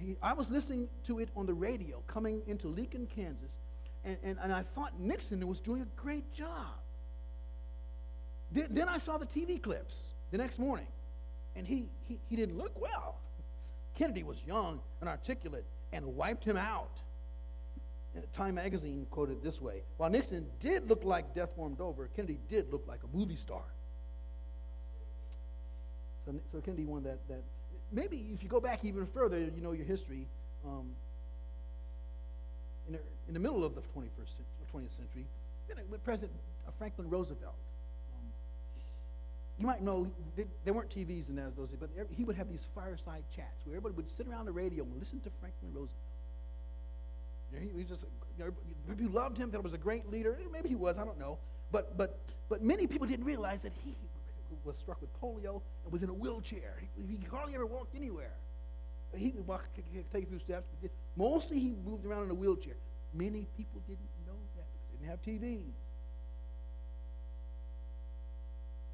he, 0.00 0.16
I 0.22 0.32
was 0.32 0.50
listening 0.50 0.88
to 1.04 1.20
it 1.20 1.28
on 1.36 1.46
the 1.46 1.54
radio 1.54 2.02
coming 2.06 2.42
into 2.46 2.68
Lincoln, 2.68 3.06
Kansas, 3.06 3.58
and, 4.04 4.16
and, 4.22 4.38
and 4.42 4.52
I 4.52 4.62
thought 4.74 4.98
Nixon 4.98 5.46
was 5.46 5.60
doing 5.60 5.82
a 5.82 6.00
great 6.00 6.32
job. 6.32 6.80
Then, 8.52 8.68
then 8.70 8.88
I 8.88 8.98
saw 8.98 9.18
the 9.18 9.26
TV 9.26 9.60
clips 9.60 10.08
the 10.30 10.38
next 10.38 10.58
morning, 10.58 10.86
and 11.54 11.66
he, 11.66 11.88
he, 12.02 12.18
he 12.28 12.36
didn't 12.36 12.58
look 12.58 12.80
well. 12.80 13.18
Kennedy 13.94 14.22
was 14.22 14.42
young 14.46 14.80
and 15.00 15.08
articulate 15.08 15.64
and 15.92 16.04
wiped 16.16 16.44
him 16.44 16.56
out. 16.56 17.00
Time 18.32 18.54
magazine 18.54 19.06
quoted 19.10 19.42
this 19.42 19.60
way 19.60 19.82
While 19.98 20.08
Nixon 20.08 20.46
did 20.58 20.88
look 20.88 21.04
like 21.04 21.34
death 21.34 21.50
warmed 21.54 21.80
over, 21.80 22.08
Kennedy 22.16 22.38
did 22.48 22.72
look 22.72 22.84
like 22.86 23.00
a 23.02 23.16
movie 23.16 23.36
star. 23.36 23.62
So, 26.26 26.34
so 26.52 26.60
Kennedy 26.60 26.84
won 26.84 27.02
that, 27.04 27.18
that. 27.28 27.42
Maybe 27.92 28.28
if 28.34 28.42
you 28.42 28.48
go 28.48 28.60
back 28.60 28.84
even 28.84 29.06
further, 29.06 29.38
you 29.38 29.62
know 29.62 29.72
your 29.72 29.86
history. 29.86 30.26
Um, 30.66 30.90
in, 32.88 32.94
the, 32.94 32.98
in 33.28 33.34
the 33.34 33.40
middle 33.40 33.64
of 33.64 33.74
the 33.74 33.80
21st 33.80 34.10
century, 34.16 34.66
20th 34.74 34.96
century, 34.96 35.26
then 35.68 35.78
President 36.04 36.32
Franklin 36.78 37.08
Roosevelt 37.08 37.54
you 39.58 39.66
might 39.66 39.82
know 39.82 40.06
there 40.64 40.74
weren't 40.74 40.90
TVs 40.90 41.30
in 41.30 41.36
those 41.36 41.68
days, 41.68 41.78
but 41.80 41.88
he 42.10 42.24
would 42.24 42.36
have 42.36 42.48
these 42.48 42.66
fireside 42.74 43.24
chats 43.34 43.64
where 43.64 43.76
everybody 43.76 43.94
would 43.94 44.08
sit 44.08 44.26
around 44.28 44.44
the 44.44 44.52
radio 44.52 44.84
and 44.84 44.98
listen 44.98 45.18
to 45.20 45.30
Franklin 45.40 45.72
Roosevelt. 45.72 45.92
He 47.58 47.72
was 47.72 47.86
just 47.86 48.04
you 48.38 48.52
people 48.96 49.14
loved 49.14 49.38
him. 49.38 49.50
He 49.50 49.56
was 49.56 49.72
a 49.72 49.78
great 49.78 50.10
leader. 50.10 50.36
Maybe 50.52 50.68
he 50.68 50.74
was. 50.74 50.98
I 50.98 51.04
don't 51.04 51.18
know. 51.18 51.38
But 51.72 51.96
but 51.96 52.18
but 52.50 52.62
many 52.62 52.86
people 52.86 53.06
didn't 53.06 53.24
realize 53.24 53.62
that 53.62 53.72
he 53.82 53.94
was 54.64 54.76
struck 54.76 55.00
with 55.00 55.12
polio 55.20 55.62
and 55.84 55.92
was 55.92 56.02
in 56.02 56.08
a 56.08 56.14
wheelchair. 56.14 56.80
He, 56.96 57.16
he 57.16 57.24
hardly 57.30 57.54
ever 57.54 57.66
walked 57.66 57.94
anywhere. 57.94 58.32
He 59.14 59.30
could 59.30 59.46
walk, 59.46 59.64
take 60.12 60.24
a 60.24 60.26
few 60.26 60.38
steps. 60.38 60.66
But 60.82 60.90
mostly 61.16 61.58
he 61.58 61.74
moved 61.84 62.04
around 62.04 62.24
in 62.24 62.30
a 62.30 62.34
wheelchair. 62.34 62.74
Many 63.14 63.46
people 63.56 63.80
didn't 63.86 64.10
know 64.26 64.34
that 64.56 64.66
because 64.72 64.88
they 64.90 64.98
didn't 64.98 65.10
have 65.10 65.22
TVs. 65.22 65.72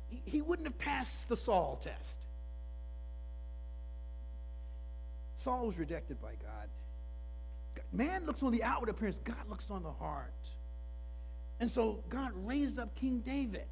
He, 0.08 0.22
he 0.24 0.42
wouldn't 0.42 0.68
have 0.68 0.78
passed 0.78 1.28
the 1.28 1.36
Saul 1.36 1.78
test. 1.80 2.26
Saul 5.34 5.66
was 5.66 5.78
rejected 5.78 6.20
by 6.20 6.32
God. 6.40 6.68
Man 7.92 8.26
looks 8.26 8.42
on 8.42 8.52
the 8.52 8.62
outward 8.62 8.90
appearance, 8.90 9.18
God 9.24 9.48
looks 9.48 9.70
on 9.70 9.82
the 9.82 9.90
heart. 9.90 10.32
And 11.58 11.70
so 11.70 12.02
God 12.08 12.32
raised 12.34 12.78
up 12.78 12.94
King 12.94 13.20
David. 13.20 13.66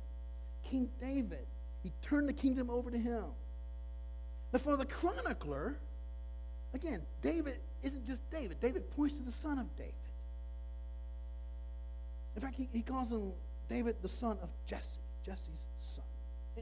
King 0.62 0.88
David. 1.00 1.46
He 1.82 1.92
turned 2.02 2.28
the 2.28 2.32
kingdom 2.32 2.70
over 2.70 2.90
to 2.90 2.98
him. 2.98 3.24
Now, 4.52 4.58
for 4.58 4.76
the 4.76 4.84
chronicler, 4.84 5.76
again, 6.74 7.02
David 7.22 7.58
isn't 7.82 8.06
just 8.06 8.28
David. 8.30 8.60
David 8.60 8.90
points 8.90 9.14
to 9.14 9.22
the 9.22 9.32
son 9.32 9.58
of 9.58 9.74
David. 9.76 9.94
In 12.36 12.42
fact, 12.42 12.56
he, 12.56 12.68
he 12.72 12.82
calls 12.82 13.10
him 13.10 13.32
David 13.68 13.96
the 14.02 14.08
son 14.08 14.38
of 14.42 14.50
Jesse, 14.66 15.00
Jesse's 15.24 15.66
son. 15.78 16.04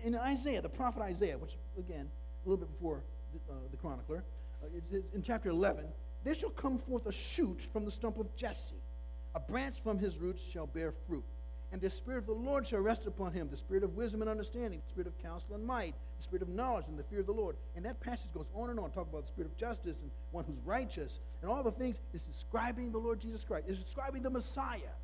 In 0.05 0.15
Isaiah, 0.15 0.63
the 0.63 0.69
prophet 0.69 1.03
Isaiah, 1.03 1.39
which, 1.39 1.57
again, 1.79 2.09
a 2.45 2.49
little 2.49 2.65
bit 2.65 2.73
before 2.73 3.03
the, 3.33 3.53
uh, 3.53 3.57
the 3.71 3.77
chronicler, 3.77 4.23
uh, 4.63 4.67
in 5.15 5.23
chapter 5.23 5.51
11, 5.51 5.85
there 6.25 6.35
shall 6.35 6.51
come 6.51 6.79
forth 6.79 7.07
a 7.07 7.13
shoot 7.13 7.61
from 7.73 7.85
the 7.85 7.91
stump 7.91 8.19
of 8.19 8.35
Jesse. 8.37 8.83
A 9.35 9.41
branch 9.41 9.77
from 9.83 9.99
his 9.99 10.19
roots 10.19 10.43
shall 10.43 10.67
bear 10.67 10.93
fruit. 11.07 11.25
And 11.71 11.81
the 11.81 11.91
Spirit 11.91 12.19
of 12.19 12.27
the 12.27 12.33
Lord 12.33 12.67
shall 12.67 12.81
rest 12.81 13.07
upon 13.07 13.33
him 13.33 13.49
the 13.51 13.57
Spirit 13.57 13.85
of 13.85 13.97
wisdom 13.97 14.23
and 14.23 14.31
understanding, 14.31 14.81
the 14.85 14.91
Spirit 14.91 15.07
of 15.07 15.19
counsel 15.19 15.55
and 15.55 15.65
might, 15.65 15.95
the 16.17 16.23
Spirit 16.23 16.43
of 16.43 16.49
knowledge 16.49 16.87
and 16.89 16.99
the 16.99 17.03
fear 17.03 17.21
of 17.21 17.27
the 17.27 17.33
Lord. 17.33 17.57
And 17.77 17.85
that 17.85 18.01
passage 18.01 18.33
goes 18.33 18.47
on 18.55 18.71
and 18.71 18.81
on, 18.81 18.91
talking 18.91 19.13
about 19.13 19.23
the 19.23 19.29
Spirit 19.29 19.51
of 19.51 19.57
justice 19.59 20.01
and 20.01 20.11
one 20.31 20.45
who's 20.45 20.59
righteous 20.65 21.21
and 21.43 21.51
all 21.51 21.63
the 21.63 21.71
things. 21.71 22.01
It's 22.15 22.25
describing 22.25 22.91
the 22.91 22.99
Lord 22.99 23.21
Jesus 23.21 23.45
Christ, 23.45 23.67
it's 23.69 23.79
describing 23.79 24.23
the 24.23 24.31
Messiah, 24.31 24.95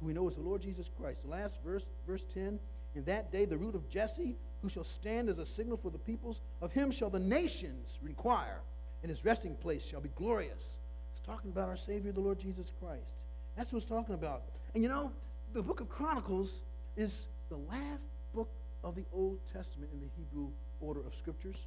who 0.00 0.06
we 0.06 0.12
know 0.12 0.28
is 0.28 0.34
the 0.34 0.42
Lord 0.42 0.62
Jesus 0.62 0.90
Christ. 0.98 1.22
The 1.22 1.30
last 1.30 1.62
verse, 1.64 1.84
verse 2.06 2.24
10 2.34 2.58
In 2.96 3.04
that 3.04 3.30
day, 3.30 3.44
the 3.44 3.56
root 3.56 3.76
of 3.76 3.88
Jesse, 3.88 4.36
who 4.62 4.68
shall 4.68 4.84
stand 4.84 5.28
as 5.28 5.38
a 5.38 5.46
signal 5.46 5.76
for 5.76 5.90
the 5.90 5.98
peoples, 5.98 6.40
of 6.60 6.72
him 6.72 6.90
shall 6.90 7.10
the 7.10 7.20
nations 7.20 7.98
inquire 8.04 8.60
and 9.04 9.10
his 9.10 9.22
resting 9.22 9.54
place 9.54 9.84
shall 9.84 10.00
be 10.00 10.08
glorious. 10.16 10.78
It's 11.12 11.20
talking 11.20 11.50
about 11.50 11.68
our 11.68 11.76
Savior, 11.76 12.10
the 12.10 12.22
Lord 12.22 12.38
Jesus 12.38 12.72
Christ. 12.80 13.16
That's 13.54 13.70
what 13.70 13.82
it's 13.82 13.88
talking 13.88 14.14
about. 14.14 14.44
And 14.74 14.82
you 14.82 14.88
know, 14.88 15.12
the 15.54 15.62
book 15.62 15.80
of 15.80 15.88
Chronicles 15.88 16.60
is 16.96 17.26
the 17.48 17.56
last 17.56 18.08
book 18.34 18.50
of 18.82 18.96
the 18.96 19.04
Old 19.12 19.38
Testament 19.52 19.90
in 19.92 20.00
the 20.00 20.08
Hebrew 20.16 20.48
order 20.80 21.00
of 21.06 21.14
scriptures. 21.14 21.66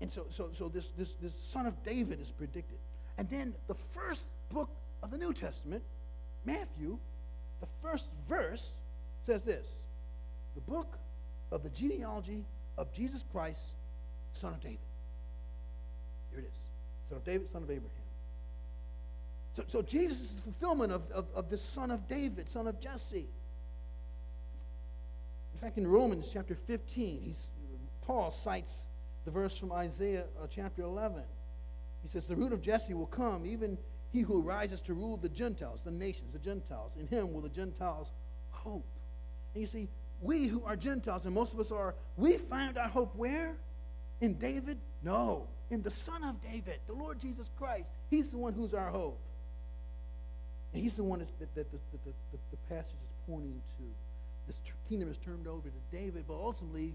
And 0.00 0.10
so, 0.10 0.26
so, 0.28 0.50
so 0.52 0.68
this, 0.68 0.90
this, 0.98 1.14
this 1.14 1.34
son 1.34 1.66
of 1.66 1.82
David 1.82 2.20
is 2.20 2.30
predicted. 2.30 2.78
And 3.16 3.28
then 3.30 3.54
the 3.66 3.74
first 3.94 4.28
book 4.50 4.68
of 5.02 5.10
the 5.10 5.16
New 5.16 5.32
Testament, 5.32 5.82
Matthew, 6.44 6.98
the 7.60 7.66
first 7.82 8.04
verse 8.28 8.72
says 9.22 9.42
this 9.42 9.66
the 10.54 10.60
book 10.60 10.98
of 11.50 11.62
the 11.62 11.70
genealogy 11.70 12.44
of 12.76 12.92
Jesus 12.92 13.24
Christ, 13.32 13.60
son 14.34 14.52
of 14.52 14.60
David. 14.60 14.78
Here 16.30 16.40
it 16.40 16.46
is. 16.46 16.58
Son 17.08 17.16
of 17.16 17.24
David, 17.24 17.50
son 17.50 17.62
of 17.62 17.70
Abraham. 17.70 18.05
So, 19.56 19.64
so 19.68 19.80
Jesus 19.80 20.20
is 20.20 20.32
the 20.32 20.42
fulfillment 20.42 20.92
of, 20.92 21.10
of, 21.10 21.24
of 21.34 21.48
the 21.48 21.56
son 21.56 21.90
of 21.90 22.06
David, 22.06 22.50
son 22.50 22.66
of 22.66 22.78
Jesse. 22.78 23.26
In 25.54 25.58
fact, 25.58 25.78
in 25.78 25.86
Romans 25.86 26.28
chapter 26.30 26.54
15, 26.54 27.22
he's, 27.22 27.48
Paul 28.02 28.30
cites 28.30 28.84
the 29.24 29.30
verse 29.30 29.56
from 29.56 29.72
Isaiah 29.72 30.24
uh, 30.38 30.46
chapter 30.50 30.82
11. 30.82 31.22
He 32.02 32.08
says, 32.08 32.26
The 32.26 32.36
root 32.36 32.52
of 32.52 32.60
Jesse 32.60 32.92
will 32.92 33.06
come, 33.06 33.46
even 33.46 33.78
he 34.12 34.20
who 34.20 34.42
rises 34.42 34.82
to 34.82 34.92
rule 34.92 35.16
the 35.16 35.30
Gentiles, 35.30 35.80
the 35.82 35.90
nations, 35.90 36.34
the 36.34 36.38
Gentiles. 36.38 36.92
In 37.00 37.06
him 37.06 37.32
will 37.32 37.40
the 37.40 37.48
Gentiles 37.48 38.12
hope. 38.50 38.84
And 39.54 39.62
you 39.62 39.66
see, 39.66 39.88
we 40.20 40.48
who 40.48 40.64
are 40.66 40.76
Gentiles, 40.76 41.24
and 41.24 41.34
most 41.34 41.54
of 41.54 41.60
us 41.60 41.72
are, 41.72 41.94
we 42.18 42.36
find 42.36 42.76
our 42.76 42.88
hope 42.88 43.16
where? 43.16 43.54
In 44.20 44.34
David? 44.34 44.76
No 45.02 45.46
in 45.70 45.82
the 45.82 45.90
Son 45.90 46.22
of 46.22 46.40
David, 46.42 46.78
the 46.86 46.92
Lord 46.92 47.18
Jesus 47.18 47.50
Christ. 47.58 47.90
He's 48.08 48.30
the 48.30 48.38
one 48.38 48.52
who's 48.52 48.72
our 48.72 48.90
hope. 48.90 49.18
And 50.72 50.82
he's 50.82 50.94
the 50.94 51.04
one 51.04 51.20
that, 51.20 51.28
that, 51.38 51.54
that, 51.54 51.70
the, 51.72 51.78
the, 52.04 52.38
the, 52.50 52.56
passage 52.68 52.96
is 53.02 53.10
pointing 53.26 53.60
to. 53.78 53.84
This 54.46 54.60
kingdom 54.88 55.10
is 55.10 55.16
turned 55.18 55.46
over 55.46 55.68
to 55.68 55.96
David, 55.96 56.24
but 56.28 56.34
ultimately, 56.34 56.94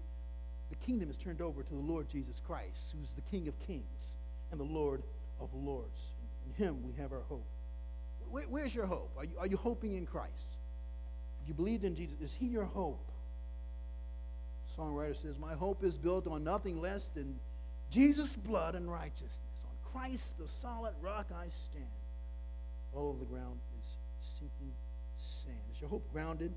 the 0.70 0.76
kingdom 0.76 1.10
is 1.10 1.16
turned 1.16 1.42
over 1.42 1.62
to 1.62 1.70
the 1.70 1.80
Lord 1.80 2.08
Jesus 2.08 2.40
Christ, 2.46 2.94
who's 2.98 3.10
the 3.12 3.22
King 3.30 3.48
of 3.48 3.58
kings 3.66 4.16
and 4.50 4.60
the 4.60 4.64
Lord 4.64 5.02
of 5.40 5.52
lords. 5.54 6.00
In 6.46 6.64
him 6.64 6.78
we 6.86 6.92
have 7.00 7.12
our 7.12 7.22
hope. 7.28 7.44
Where, 8.30 8.44
where's 8.44 8.74
your 8.74 8.86
hope? 8.86 9.10
Are 9.16 9.24
you, 9.24 9.32
are 9.38 9.46
you 9.46 9.56
hoping 9.56 9.94
in 9.94 10.06
Christ? 10.06 10.56
If 11.42 11.48
you 11.48 11.54
believed 11.54 11.84
in 11.84 11.94
Jesus, 11.94 12.16
is 12.20 12.32
he 12.32 12.46
your 12.46 12.64
hope? 12.64 13.04
The 14.66 14.82
songwriter 14.82 15.20
says, 15.20 15.38
My 15.38 15.54
hope 15.54 15.84
is 15.84 15.96
built 15.96 16.26
on 16.26 16.44
nothing 16.44 16.80
less 16.80 17.04
than 17.14 17.38
Jesus' 17.90 18.32
blood 18.32 18.74
and 18.74 18.90
righteousness. 18.90 19.60
On 19.64 19.92
Christ, 19.92 20.38
the 20.38 20.48
solid 20.48 20.94
rock, 21.02 21.26
I 21.34 21.48
stand. 21.48 21.84
All 22.94 23.10
of 23.10 23.18
the 23.18 23.24
ground 23.24 23.58
is 23.80 23.86
sinking 24.38 24.72
sand. 25.16 25.56
Is 25.74 25.80
your 25.80 25.90
hope 25.90 26.10
grounded 26.12 26.52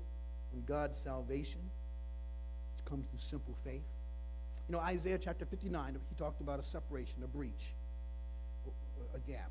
in 0.52 0.62
God's 0.64 0.98
salvation? 0.98 1.60
It 2.78 2.84
comes 2.88 3.06
through 3.06 3.18
simple 3.18 3.54
faith. 3.64 3.82
You 4.68 4.74
know, 4.74 4.80
Isaiah 4.80 5.18
chapter 5.18 5.44
59, 5.44 5.96
he 6.08 6.14
talked 6.16 6.40
about 6.40 6.60
a 6.60 6.64
separation, 6.64 7.22
a 7.22 7.26
breach, 7.28 7.72
a 9.14 9.18
gap. 9.30 9.50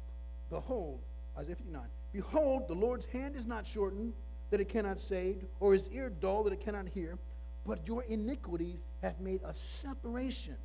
Behold, 0.49 0.99
Isaiah 1.37 1.55
59, 1.55 1.81
behold, 2.11 2.67
the 2.67 2.75
Lord's 2.75 3.05
hand 3.05 3.35
is 3.35 3.45
not 3.45 3.65
shortened 3.65 4.13
that 4.51 4.59
it 4.59 4.69
cannot 4.69 4.99
save, 4.99 5.43
or 5.59 5.73
his 5.73 5.89
ear 5.89 6.09
dull 6.09 6.43
that 6.43 6.53
it 6.53 6.61
cannot 6.61 6.87
hear, 6.87 7.17
but 7.65 7.87
your 7.87 8.03
iniquities 8.03 8.83
have 9.01 9.19
made 9.19 9.41
a 9.43 9.53
separation 9.53 10.55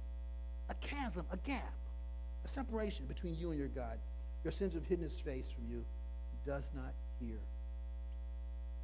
a 0.71 0.75
chasm, 0.75 1.27
a 1.33 1.37
gap, 1.39 1.75
a 2.45 2.49
separation 2.49 3.05
between 3.07 3.35
you 3.35 3.51
and 3.51 3.59
your 3.59 3.69
God. 3.69 3.99
Your 4.45 4.53
sins 4.53 4.75
have 4.75 4.87
hidden 4.87 5.05
his 5.05 5.19
face 5.19 5.51
from 5.51 5.65
you. 5.69 5.85
Does 6.47 6.69
not 6.75 6.93
hear. 7.21 7.39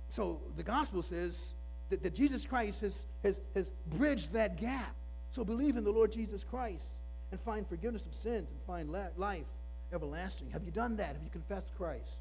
So 0.08 0.40
the 0.56 0.62
gospel 0.62 1.02
says 1.02 1.54
that, 1.90 2.02
that 2.02 2.14
Jesus 2.14 2.44
Christ 2.44 2.80
has, 2.82 3.04
has, 3.22 3.40
has 3.54 3.70
bridged 3.86 4.32
that 4.32 4.60
gap. 4.60 4.94
So 5.32 5.44
believe 5.44 5.76
in 5.76 5.84
the 5.84 5.90
Lord 5.90 6.12
Jesus 6.12 6.44
Christ 6.44 6.88
and 7.30 7.40
find 7.40 7.66
forgiveness 7.66 8.06
of 8.06 8.14
sins 8.14 8.48
and 8.50 8.60
find 8.66 8.90
la- 8.90 9.08
life 9.16 9.46
everlasting. 9.92 10.50
Have 10.50 10.64
you 10.64 10.70
done 10.70 10.96
that? 10.96 11.08
Have 11.08 11.22
you 11.22 11.30
confessed 11.30 11.70
Christ? 11.76 12.16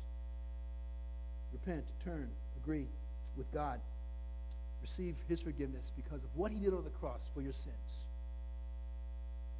Repent, 1.54 1.86
turn, 2.04 2.30
agree 2.62 2.88
with 3.38 3.52
God. 3.54 3.80
Receive 4.82 5.16
his 5.28 5.42
forgiveness 5.42 5.92
because 5.96 6.24
of 6.24 6.30
what 6.36 6.52
he 6.52 6.60
did 6.60 6.74
on 6.74 6.84
the 6.84 6.90
cross 6.90 7.22
for 7.34 7.42
your 7.42 7.54
sins 7.54 8.06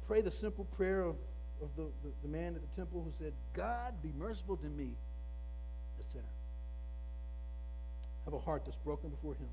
pray 0.06 0.20
the 0.20 0.30
simple 0.30 0.64
prayer 0.76 1.02
of, 1.02 1.16
of 1.60 1.68
the, 1.76 1.84
the, 2.04 2.12
the 2.22 2.28
man 2.28 2.54
at 2.54 2.60
the 2.68 2.76
temple 2.76 3.02
who 3.04 3.12
said, 3.12 3.32
God, 3.54 3.94
be 4.02 4.12
merciful 4.18 4.56
to 4.56 4.66
me, 4.66 4.90
a 5.98 6.10
sinner. 6.10 6.24
Have 8.24 8.34
a 8.34 8.38
heart 8.38 8.64
that's 8.64 8.76
broken 8.78 9.10
before 9.10 9.34
him. 9.34 9.48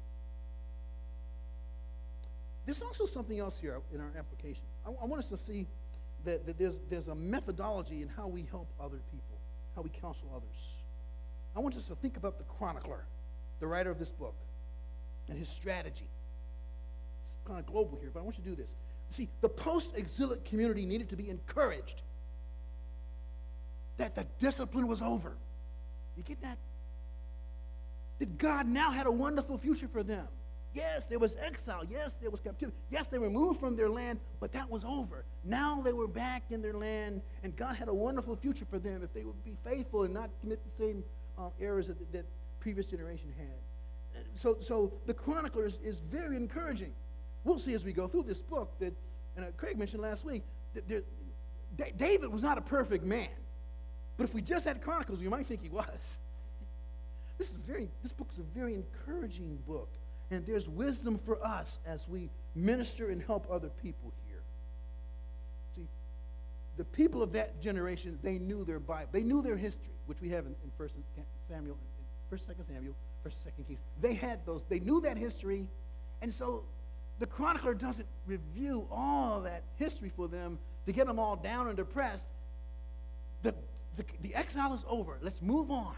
There's 2.65 2.81
also 2.81 3.05
something 3.05 3.39
else 3.39 3.59
here 3.59 3.79
in 3.93 3.99
our 3.99 4.11
application. 4.17 4.63
I, 4.85 4.89
I 4.89 5.05
want 5.05 5.21
us 5.21 5.29
to 5.29 5.37
see 5.37 5.67
that, 6.25 6.45
that 6.45 6.57
there's, 6.57 6.79
there's 6.89 7.07
a 7.07 7.15
methodology 7.15 8.01
in 8.01 8.07
how 8.07 8.27
we 8.27 8.47
help 8.49 8.67
other 8.79 8.99
people, 9.11 9.37
how 9.75 9.81
we 9.81 9.89
counsel 9.89 10.31
others. 10.35 10.73
I 11.55 11.59
want 11.59 11.75
us 11.75 11.85
to 11.87 11.95
think 11.95 12.17
about 12.17 12.37
the 12.37 12.45
chronicler, 12.45 13.05
the 13.59 13.67
writer 13.67 13.91
of 13.91 13.99
this 13.99 14.11
book, 14.11 14.35
and 15.27 15.37
his 15.37 15.49
strategy. 15.49 16.07
It's 17.25 17.35
kind 17.45 17.59
of 17.59 17.65
global 17.65 17.97
here, 18.01 18.09
but 18.13 18.21
I 18.21 18.23
want 18.23 18.37
you 18.37 18.43
to 18.43 18.49
do 18.49 18.55
this. 18.55 18.71
See, 19.09 19.29
the 19.41 19.49
post 19.49 19.91
exilic 19.95 20.43
community 20.45 20.85
needed 20.85 21.09
to 21.09 21.15
be 21.15 21.29
encouraged 21.29 22.01
that 23.97 24.15
the 24.15 24.25
discipline 24.39 24.87
was 24.87 25.01
over. 25.01 25.33
You 26.17 26.23
get 26.23 26.41
that? 26.41 26.57
That 28.19 28.37
God 28.37 28.67
now 28.67 28.91
had 28.91 29.05
a 29.05 29.11
wonderful 29.11 29.57
future 29.57 29.87
for 29.87 30.03
them. 30.03 30.27
Yes, 30.73 31.05
there 31.05 31.19
was 31.19 31.35
exile. 31.35 31.83
Yes, 31.89 32.17
there 32.19 32.31
was 32.31 32.39
captivity. 32.39 32.75
Yes, 32.89 33.07
they 33.07 33.19
were 33.19 33.29
moved 33.29 33.59
from 33.59 33.75
their 33.75 33.89
land, 33.89 34.19
but 34.39 34.51
that 34.53 34.69
was 34.69 34.83
over. 34.83 35.23
Now 35.43 35.81
they 35.81 35.93
were 35.93 36.07
back 36.07 36.43
in 36.49 36.61
their 36.61 36.73
land, 36.73 37.21
and 37.43 37.55
God 37.55 37.75
had 37.75 37.89
a 37.89 37.93
wonderful 37.93 38.35
future 38.35 38.65
for 38.69 38.79
them 38.79 39.03
if 39.03 39.13
they 39.13 39.23
would 39.23 39.43
be 39.43 39.55
faithful 39.63 40.03
and 40.03 40.13
not 40.13 40.31
commit 40.41 40.63
the 40.63 40.75
same 40.75 41.03
uh, 41.37 41.49
errors 41.61 41.87
that, 41.87 42.11
that 42.11 42.25
previous 42.59 42.87
generation 42.87 43.31
had. 43.37 44.23
So, 44.35 44.57
so 44.61 44.93
the 45.05 45.13
chronicler 45.13 45.65
is, 45.65 45.77
is 45.83 45.97
very 45.99 46.35
encouraging 46.35 46.93
we'll 47.43 47.59
see 47.59 47.73
as 47.73 47.83
we 47.83 47.93
go 47.93 48.07
through 48.07 48.23
this 48.23 48.41
book 48.41 48.73
that, 48.79 48.93
and 49.35 49.45
uh, 49.45 49.49
Craig 49.57 49.77
mentioned 49.77 50.01
last 50.01 50.25
week, 50.25 50.43
that 50.73 50.87
there, 50.87 51.01
David 51.97 52.31
was 52.31 52.41
not 52.41 52.57
a 52.57 52.61
perfect 52.61 53.03
man. 53.03 53.29
But 54.17 54.25
if 54.25 54.33
we 54.33 54.41
just 54.41 54.65
had 54.65 54.81
Chronicles, 54.81 55.19
we 55.19 55.27
might 55.27 55.47
think 55.47 55.61
he 55.61 55.69
was. 55.69 56.17
This 57.37 57.49
is 57.49 57.55
very, 57.55 57.89
this 58.03 58.11
book 58.11 58.29
is 58.31 58.39
a 58.39 58.57
very 58.57 58.75
encouraging 58.75 59.57
book. 59.67 59.89
And 60.31 60.45
there's 60.45 60.69
wisdom 60.69 61.17
for 61.17 61.43
us 61.45 61.79
as 61.85 62.07
we 62.07 62.29
minister 62.55 63.09
and 63.09 63.21
help 63.21 63.47
other 63.51 63.69
people 63.81 64.13
here. 64.27 64.41
See, 65.75 65.87
the 66.77 66.83
people 66.83 67.21
of 67.21 67.33
that 67.33 67.61
generation, 67.61 68.17
they 68.23 68.37
knew 68.37 68.63
their 68.63 68.79
Bible. 68.79 69.09
They 69.11 69.23
knew 69.23 69.41
their 69.41 69.57
history, 69.57 69.91
which 70.05 70.21
we 70.21 70.29
have 70.29 70.45
in, 70.45 70.55
in 70.63 70.71
First 70.77 70.95
Samuel, 71.49 71.75
in 71.75 72.05
First, 72.29 72.47
Second 72.47 72.65
Samuel, 72.65 72.95
First, 73.23 73.43
Second 73.43 73.67
Kings. 73.67 73.79
They 74.01 74.13
had 74.13 74.45
those. 74.45 74.61
They 74.69 74.79
knew 74.79 75.01
that 75.01 75.17
history, 75.17 75.67
and 76.21 76.33
so 76.33 76.63
the 77.19 77.27
chronicler 77.27 77.73
doesn't 77.73 78.07
review 78.25 78.87
all 78.91 79.41
that 79.41 79.63
history 79.75 80.11
for 80.15 80.27
them 80.27 80.57
to 80.85 80.91
get 80.91 81.07
them 81.07 81.19
all 81.19 81.35
down 81.35 81.67
and 81.67 81.77
depressed. 81.77 82.25
The, 83.43 83.53
the, 83.95 84.05
the 84.21 84.35
exile 84.35 84.73
is 84.73 84.83
over. 84.87 85.17
Let's 85.21 85.41
move 85.41 85.71
on. 85.71 85.95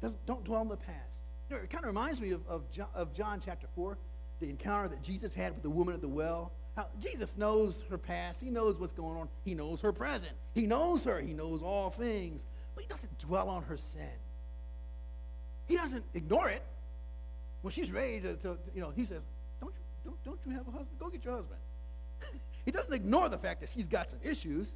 Doesn't, 0.00 0.26
don't 0.26 0.44
dwell 0.44 0.60
on 0.60 0.68
the 0.68 0.76
past. 0.76 1.20
You 1.48 1.56
know, 1.56 1.62
it 1.62 1.70
kind 1.70 1.84
of 1.84 1.88
reminds 1.88 2.20
me 2.20 2.30
of, 2.30 2.46
of, 2.48 2.70
John, 2.70 2.88
of 2.94 3.14
John 3.14 3.40
chapter 3.44 3.66
4, 3.74 3.96
the 4.40 4.50
encounter 4.50 4.88
that 4.88 5.02
Jesus 5.02 5.34
had 5.34 5.54
with 5.54 5.62
the 5.62 5.70
woman 5.70 5.94
at 5.94 6.00
the 6.00 6.08
well. 6.08 6.52
How 6.76 6.86
Jesus 7.00 7.36
knows 7.36 7.84
her 7.88 7.98
past. 7.98 8.40
He 8.40 8.50
knows 8.50 8.78
what's 8.78 8.92
going 8.92 9.16
on. 9.16 9.28
He 9.44 9.54
knows 9.54 9.80
her 9.82 9.92
present. 9.92 10.32
He 10.54 10.66
knows 10.66 11.04
her. 11.04 11.20
He 11.20 11.32
knows 11.32 11.62
all 11.62 11.90
things. 11.90 12.44
But 12.74 12.84
he 12.84 12.88
doesn't 12.88 13.18
dwell 13.18 13.48
on 13.48 13.62
her 13.64 13.76
sin. 13.76 14.08
He 15.66 15.76
doesn't 15.76 16.04
ignore 16.14 16.48
it. 16.48 16.62
When 17.62 17.72
she's 17.72 17.90
ready 17.90 18.20
to, 18.20 18.34
to 18.36 18.58
you 18.74 18.82
know, 18.82 18.90
he 18.90 19.04
says, 19.04 19.22
don't 19.60 19.72
you, 19.72 20.10
don't, 20.10 20.24
don't 20.24 20.40
you 20.44 20.52
have 20.52 20.66
a 20.68 20.70
husband? 20.70 20.98
Go 20.98 21.08
get 21.08 21.24
your 21.24 21.36
husband. 21.36 21.60
he 22.64 22.70
doesn't 22.70 22.92
ignore 22.92 23.28
the 23.28 23.38
fact 23.38 23.60
that 23.60 23.70
she's 23.70 23.86
got 23.86 24.10
some 24.10 24.18
issues, 24.22 24.74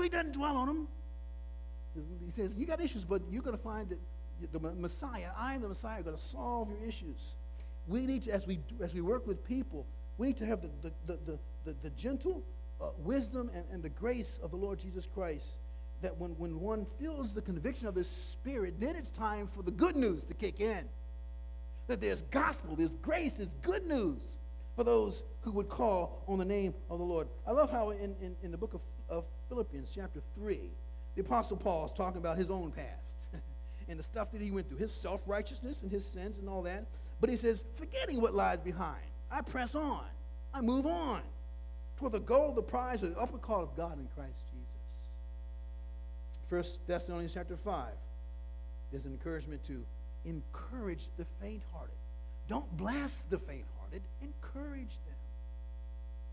he 0.00 0.08
doesn't 0.08 0.32
dwell 0.32 0.56
on 0.56 0.66
them. 0.66 0.88
He 1.94 2.32
says, 2.32 2.56
you 2.56 2.66
got 2.66 2.80
issues, 2.80 3.04
but 3.04 3.20
you're 3.30 3.42
going 3.42 3.56
to 3.56 3.62
find 3.62 3.88
that 3.90 3.98
the 4.52 4.58
Messiah, 4.58 5.28
I 5.38 5.54
am 5.54 5.62
the 5.62 5.68
Messiah, 5.68 6.00
are 6.00 6.02
going 6.02 6.16
to 6.16 6.22
solve 6.22 6.68
your 6.70 6.88
issues. 6.88 7.34
We 7.86 8.06
need 8.06 8.24
to, 8.24 8.32
as 8.32 8.46
we, 8.46 8.60
as 8.80 8.94
we 8.94 9.00
work 9.00 9.26
with 9.26 9.44
people, 9.44 9.86
we 10.18 10.28
need 10.28 10.36
to 10.38 10.46
have 10.46 10.62
the, 10.62 10.70
the, 10.82 10.92
the, 11.06 11.18
the, 11.26 11.38
the, 11.64 11.76
the 11.82 11.90
gentle 11.90 12.42
uh, 12.80 12.86
wisdom 12.98 13.50
and, 13.54 13.64
and 13.70 13.82
the 13.82 13.90
grace 13.90 14.38
of 14.42 14.50
the 14.50 14.56
Lord 14.56 14.78
Jesus 14.78 15.06
Christ 15.06 15.58
that 16.02 16.18
when, 16.18 16.30
when 16.32 16.60
one 16.60 16.86
feels 16.98 17.32
the 17.32 17.40
conviction 17.40 17.86
of 17.86 17.94
the 17.94 18.04
Spirit, 18.04 18.74
then 18.78 18.96
it's 18.96 19.10
time 19.10 19.48
for 19.54 19.62
the 19.62 19.70
good 19.70 19.96
news 19.96 20.22
to 20.24 20.34
kick 20.34 20.60
in. 20.60 20.84
That 21.86 22.00
there's 22.00 22.22
gospel, 22.22 22.76
there's 22.76 22.96
grace, 22.96 23.34
there's 23.34 23.54
good 23.62 23.86
news 23.86 24.38
for 24.76 24.84
those 24.84 25.22
who 25.42 25.52
would 25.52 25.68
call 25.68 26.22
on 26.28 26.38
the 26.38 26.44
name 26.44 26.74
of 26.90 26.98
the 26.98 27.04
Lord. 27.04 27.28
I 27.46 27.52
love 27.52 27.70
how 27.70 27.90
in, 27.90 28.14
in, 28.20 28.36
in 28.42 28.50
the 28.50 28.56
book 28.56 28.74
of, 28.74 28.80
of 29.08 29.24
Philippians, 29.52 29.90
chapter 29.94 30.22
3, 30.34 30.58
the 31.14 31.20
Apostle 31.20 31.58
Paul 31.58 31.84
is 31.84 31.92
talking 31.92 32.16
about 32.16 32.38
his 32.38 32.50
own 32.50 32.72
past 32.72 33.26
and 33.88 33.98
the 33.98 34.02
stuff 34.02 34.32
that 34.32 34.40
he 34.40 34.50
went 34.50 34.66
through, 34.66 34.78
his 34.78 34.94
self 34.94 35.20
righteousness 35.26 35.82
and 35.82 35.90
his 35.90 36.06
sins 36.06 36.38
and 36.38 36.48
all 36.48 36.62
that. 36.62 36.86
But 37.20 37.28
he 37.28 37.36
says, 37.36 37.62
forgetting 37.76 38.18
what 38.22 38.34
lies 38.34 38.60
behind, 38.60 39.04
I 39.30 39.42
press 39.42 39.74
on, 39.74 40.04
I 40.54 40.62
move 40.62 40.86
on 40.86 41.20
toward 41.98 42.12
the 42.12 42.20
goal, 42.20 42.52
the 42.52 42.62
prize, 42.62 43.02
of 43.02 43.14
the 43.14 43.20
upper 43.20 43.36
call 43.36 43.62
of 43.62 43.76
God 43.76 43.98
in 43.98 44.08
Christ 44.16 44.42
Jesus. 44.50 45.10
First 46.48 46.78
Thessalonians 46.86 47.34
chapter 47.34 47.58
5 47.58 47.88
is 48.94 49.04
an 49.04 49.12
encouragement 49.12 49.62
to 49.66 49.84
encourage 50.24 51.08
the 51.18 51.26
faint 51.42 51.60
hearted. 51.74 51.94
Don't 52.48 52.74
blast 52.78 53.28
the 53.28 53.38
faint 53.38 53.66
hearted, 53.78 54.00
encourage 54.22 54.96
them. 55.06 55.20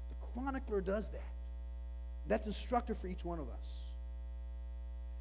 The 0.07 0.25
chronicler 0.33 0.79
does 0.79 1.09
that. 1.09 1.33
That's 2.29 2.47
instructive 2.47 2.97
for 2.99 3.07
each 3.07 3.25
one 3.25 3.39
of 3.39 3.49
us. 3.49 3.79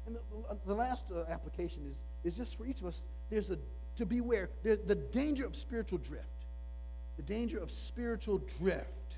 And 0.05 0.15
the, 0.15 0.21
the 0.65 0.73
last 0.73 1.11
uh, 1.11 1.29
application 1.29 1.81
is, 2.23 2.33
is 2.33 2.37
just 2.37 2.57
for 2.57 2.65
each 2.65 2.79
of 2.79 2.87
us. 2.87 3.01
There's 3.29 3.49
a 3.49 3.57
to 3.97 4.05
beware 4.05 4.49
the, 4.63 4.79
the 4.87 4.95
danger 4.95 5.45
of 5.45 5.57
spiritual 5.57 5.97
drift. 5.97 6.25
The 7.17 7.23
danger 7.23 7.59
of 7.59 7.69
spiritual 7.69 8.41
drift, 8.59 9.17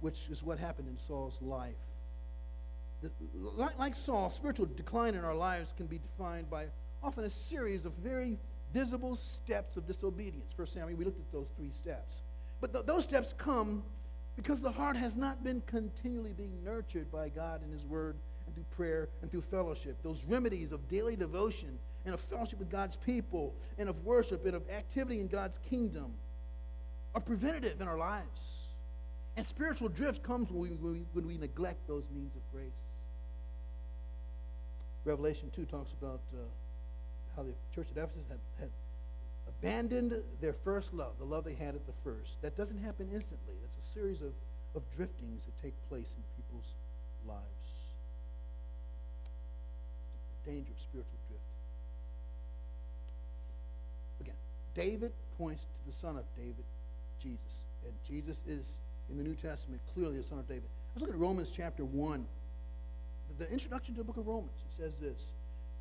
which 0.00 0.26
is 0.30 0.42
what 0.42 0.58
happened 0.58 0.88
in 0.88 0.98
Saul's 0.98 1.38
life. 1.40 1.72
The, 3.00 3.10
like, 3.56 3.78
like 3.78 3.94
Saul, 3.94 4.28
spiritual 4.28 4.66
decline 4.76 5.14
in 5.14 5.24
our 5.24 5.34
lives 5.34 5.72
can 5.74 5.86
be 5.86 5.98
defined 5.98 6.50
by 6.50 6.66
often 7.02 7.24
a 7.24 7.30
series 7.30 7.86
of 7.86 7.92
very 7.94 8.38
visible 8.74 9.16
steps 9.16 9.78
of 9.78 9.86
disobedience. 9.86 10.52
First 10.54 10.74
Samuel, 10.74 10.98
we 10.98 11.04
looked 11.06 11.20
at 11.20 11.32
those 11.32 11.48
three 11.56 11.70
steps. 11.70 12.20
But 12.60 12.74
th- 12.74 12.84
those 12.84 13.04
steps 13.04 13.32
come 13.38 13.84
because 14.36 14.60
the 14.60 14.70
heart 14.70 14.96
has 14.96 15.16
not 15.16 15.44
been 15.44 15.62
continually 15.66 16.32
being 16.32 16.62
nurtured 16.64 17.10
by 17.10 17.28
God 17.28 17.62
and 17.62 17.72
His 17.72 17.84
Word 17.84 18.16
and 18.46 18.54
through 18.54 18.64
prayer 18.76 19.08
and 19.22 19.30
through 19.30 19.42
fellowship. 19.42 19.96
Those 20.02 20.24
remedies 20.24 20.72
of 20.72 20.88
daily 20.88 21.16
devotion 21.16 21.78
and 22.04 22.14
of 22.14 22.20
fellowship 22.20 22.58
with 22.58 22.70
God's 22.70 22.96
people 22.96 23.54
and 23.78 23.88
of 23.88 24.04
worship 24.04 24.44
and 24.44 24.54
of 24.54 24.68
activity 24.70 25.20
in 25.20 25.28
God's 25.28 25.58
kingdom 25.70 26.12
are 27.14 27.20
preventative 27.20 27.80
in 27.80 27.88
our 27.88 27.98
lives. 27.98 28.68
And 29.36 29.46
spiritual 29.46 29.88
drift 29.88 30.22
comes 30.22 30.50
when 30.50 30.60
we, 30.60 30.68
when 30.76 30.92
we, 30.92 31.06
when 31.12 31.26
we 31.26 31.38
neglect 31.38 31.86
those 31.86 32.04
means 32.14 32.34
of 32.36 32.42
grace. 32.52 32.82
Revelation 35.04 35.50
2 35.54 35.64
talks 35.66 35.92
about 35.92 36.20
uh, 36.32 36.38
how 37.36 37.42
the 37.42 37.52
church 37.74 37.88
at 37.94 38.02
Ephesus 38.02 38.24
had, 38.28 38.38
had 38.58 38.70
abandoned 39.60 40.14
their 40.40 40.52
first 40.52 40.92
love, 40.92 41.12
the 41.18 41.24
love 41.24 41.44
they 41.44 41.54
had 41.54 41.74
at 41.74 41.86
the 41.86 41.92
first. 42.02 42.40
That 42.42 42.56
doesn't 42.56 42.78
happen 42.78 43.08
instantly. 43.12 43.54
That's 43.62 43.86
a 43.86 43.92
series 43.92 44.20
of, 44.20 44.32
of 44.74 44.82
driftings 44.96 45.44
that 45.44 45.62
take 45.62 45.74
place 45.88 46.14
in 46.16 46.22
people's 46.36 46.72
lives. 47.26 47.40
The 50.44 50.50
danger 50.50 50.72
of 50.72 50.80
spiritual 50.80 51.18
drift. 51.28 51.42
Again, 54.20 54.36
David 54.74 55.12
points 55.38 55.64
to 55.64 55.86
the 55.86 55.92
son 55.92 56.16
of 56.16 56.24
David, 56.36 56.64
Jesus. 57.18 57.66
And 57.84 57.92
Jesus 58.06 58.42
is, 58.46 58.70
in 59.10 59.16
the 59.16 59.22
New 59.22 59.34
Testament, 59.34 59.80
clearly 59.94 60.18
the 60.18 60.22
son 60.22 60.38
of 60.38 60.48
David. 60.48 60.64
Let's 60.94 61.06
look 61.06 61.14
at 61.14 61.18
Romans 61.18 61.50
chapter 61.50 61.84
1. 61.84 62.24
The, 63.38 63.44
the 63.44 63.50
introduction 63.50 63.94
to 63.94 64.00
the 64.00 64.04
book 64.04 64.16
of 64.16 64.26
Romans. 64.26 64.62
It 64.68 64.74
says 64.76 64.94
this 64.96 65.32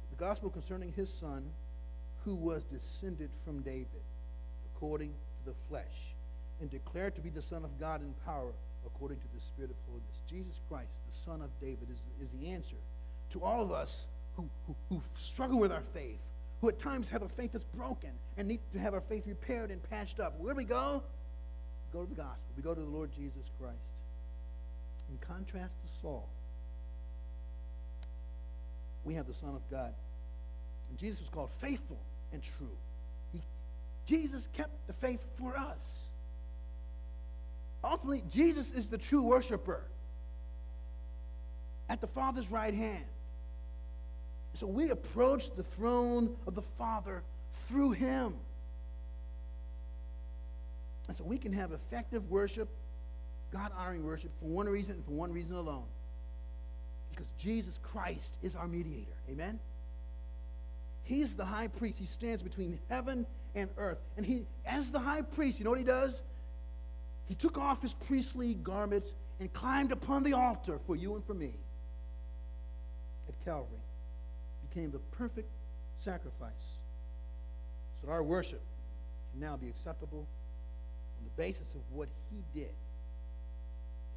the 0.09 0.23
gospel 0.23 0.49
concerning 0.49 0.93
his 0.93 1.11
son, 1.11 1.43
who 2.25 2.35
was 2.35 2.63
descended 2.63 3.29
from 3.43 3.61
David, 3.61 4.03
according 4.75 5.09
to 5.09 5.51
the 5.51 5.55
flesh, 5.67 6.15
and 6.61 6.69
declared 6.69 7.15
to 7.15 7.21
be 7.21 7.29
the 7.29 7.41
Son 7.41 7.63
of 7.63 7.79
God 7.79 8.01
in 8.01 8.13
power, 8.25 8.53
according 8.85 9.17
to 9.19 9.27
the 9.33 9.41
Spirit 9.41 9.71
of 9.71 9.77
holiness. 9.87 10.21
Jesus 10.29 10.59
Christ, 10.69 10.91
the 11.07 11.15
Son 11.15 11.41
of 11.41 11.49
David, 11.59 11.89
is, 11.91 12.01
is 12.21 12.29
the 12.39 12.49
answer 12.51 12.77
to 13.31 13.43
all 13.43 13.61
of 13.61 13.71
us 13.71 14.05
who, 14.35 14.49
who, 14.67 14.75
who 14.89 15.01
struggle 15.17 15.59
with 15.59 15.71
our 15.71 15.83
faith, 15.93 16.19
who 16.61 16.69
at 16.69 16.79
times 16.79 17.09
have 17.09 17.21
a 17.21 17.29
faith 17.29 17.51
that's 17.51 17.65
broken 17.65 18.11
and 18.37 18.47
need 18.47 18.59
to 18.71 18.79
have 18.79 18.93
our 18.93 19.01
faith 19.01 19.23
repaired 19.27 19.69
and 19.69 19.81
patched 19.89 20.19
up. 20.19 20.39
Where 20.39 20.53
do 20.53 20.57
we 20.57 20.63
go? 20.63 21.03
We 21.91 21.99
go 21.99 22.05
to 22.05 22.09
the 22.09 22.15
gospel. 22.15 22.53
We 22.55 22.63
go 22.63 22.73
to 22.73 22.81
the 22.81 22.87
Lord 22.87 23.11
Jesus 23.15 23.49
Christ. 23.59 24.01
In 25.09 25.17
contrast 25.17 25.75
to 25.81 25.99
Saul, 26.01 26.29
we 29.03 29.13
have 29.15 29.27
the 29.27 29.33
Son 29.33 29.49
of 29.49 29.61
God. 29.69 29.93
And 30.89 30.97
Jesus 30.97 31.19
was 31.19 31.29
called 31.29 31.49
faithful 31.59 31.99
and 32.33 32.41
true. 32.41 32.75
He, 33.31 33.41
Jesus 34.05 34.47
kept 34.53 34.87
the 34.87 34.93
faith 34.93 35.23
for 35.37 35.57
us. 35.57 35.95
Ultimately, 37.83 38.23
Jesus 38.29 38.71
is 38.71 38.87
the 38.87 38.97
true 38.97 39.21
worshiper 39.21 39.83
at 41.89 42.01
the 42.01 42.07
Father's 42.07 42.49
right 42.49 42.73
hand. 42.73 43.05
So 44.53 44.67
we 44.67 44.89
approach 44.89 45.53
the 45.55 45.63
throne 45.63 46.35
of 46.47 46.55
the 46.55 46.61
Father 46.61 47.23
through 47.67 47.91
Him. 47.91 48.33
And 51.07 51.17
so 51.17 51.23
we 51.23 51.37
can 51.37 51.51
have 51.53 51.71
effective 51.71 52.29
worship, 52.29 52.69
God 53.51 53.71
honoring 53.77 54.05
worship, 54.05 54.31
for 54.39 54.45
one 54.45 54.67
reason 54.67 54.95
and 54.95 55.05
for 55.05 55.11
one 55.11 55.31
reason 55.33 55.55
alone 55.55 55.83
because 57.13 57.29
Jesus 57.37 57.79
Christ 57.83 58.37
is 58.41 58.55
our 58.55 58.67
mediator. 58.67 59.13
Amen? 59.29 59.59
He's 61.03 61.35
the 61.35 61.45
high 61.45 61.67
priest. 61.67 61.99
He 61.99 62.05
stands 62.05 62.41
between 62.41 62.79
heaven 62.89 63.25
and 63.55 63.69
earth. 63.77 63.99
And 64.17 64.25
he, 64.25 64.45
as 64.65 64.89
the 64.89 64.99
high 64.99 65.21
priest, 65.21 65.59
you 65.59 65.65
know 65.65 65.71
what 65.71 65.79
he 65.79 65.85
does? 65.85 66.21
He 67.25 67.35
took 67.35 67.57
off 67.57 67.81
his 67.81 67.93
priestly 67.93 68.53
garments 68.55 69.15
and 69.39 69.51
climbed 69.53 69.91
upon 69.91 70.23
the 70.23 70.33
altar 70.33 70.79
for 70.85 70.95
you 70.95 71.15
and 71.15 71.25
for 71.25 71.33
me 71.33 71.53
at 73.27 73.45
Calvary. 73.45 73.79
Became 74.69 74.91
the 74.91 74.99
perfect 74.99 75.49
sacrifice. 75.97 76.79
So 77.99 78.07
that 78.07 78.13
our 78.13 78.23
worship 78.23 78.61
can 79.31 79.41
now 79.41 79.57
be 79.57 79.67
acceptable 79.67 80.27
on 81.17 81.23
the 81.23 81.41
basis 81.41 81.73
of 81.75 81.81
what 81.91 82.09
he 82.31 82.43
did. 82.53 82.73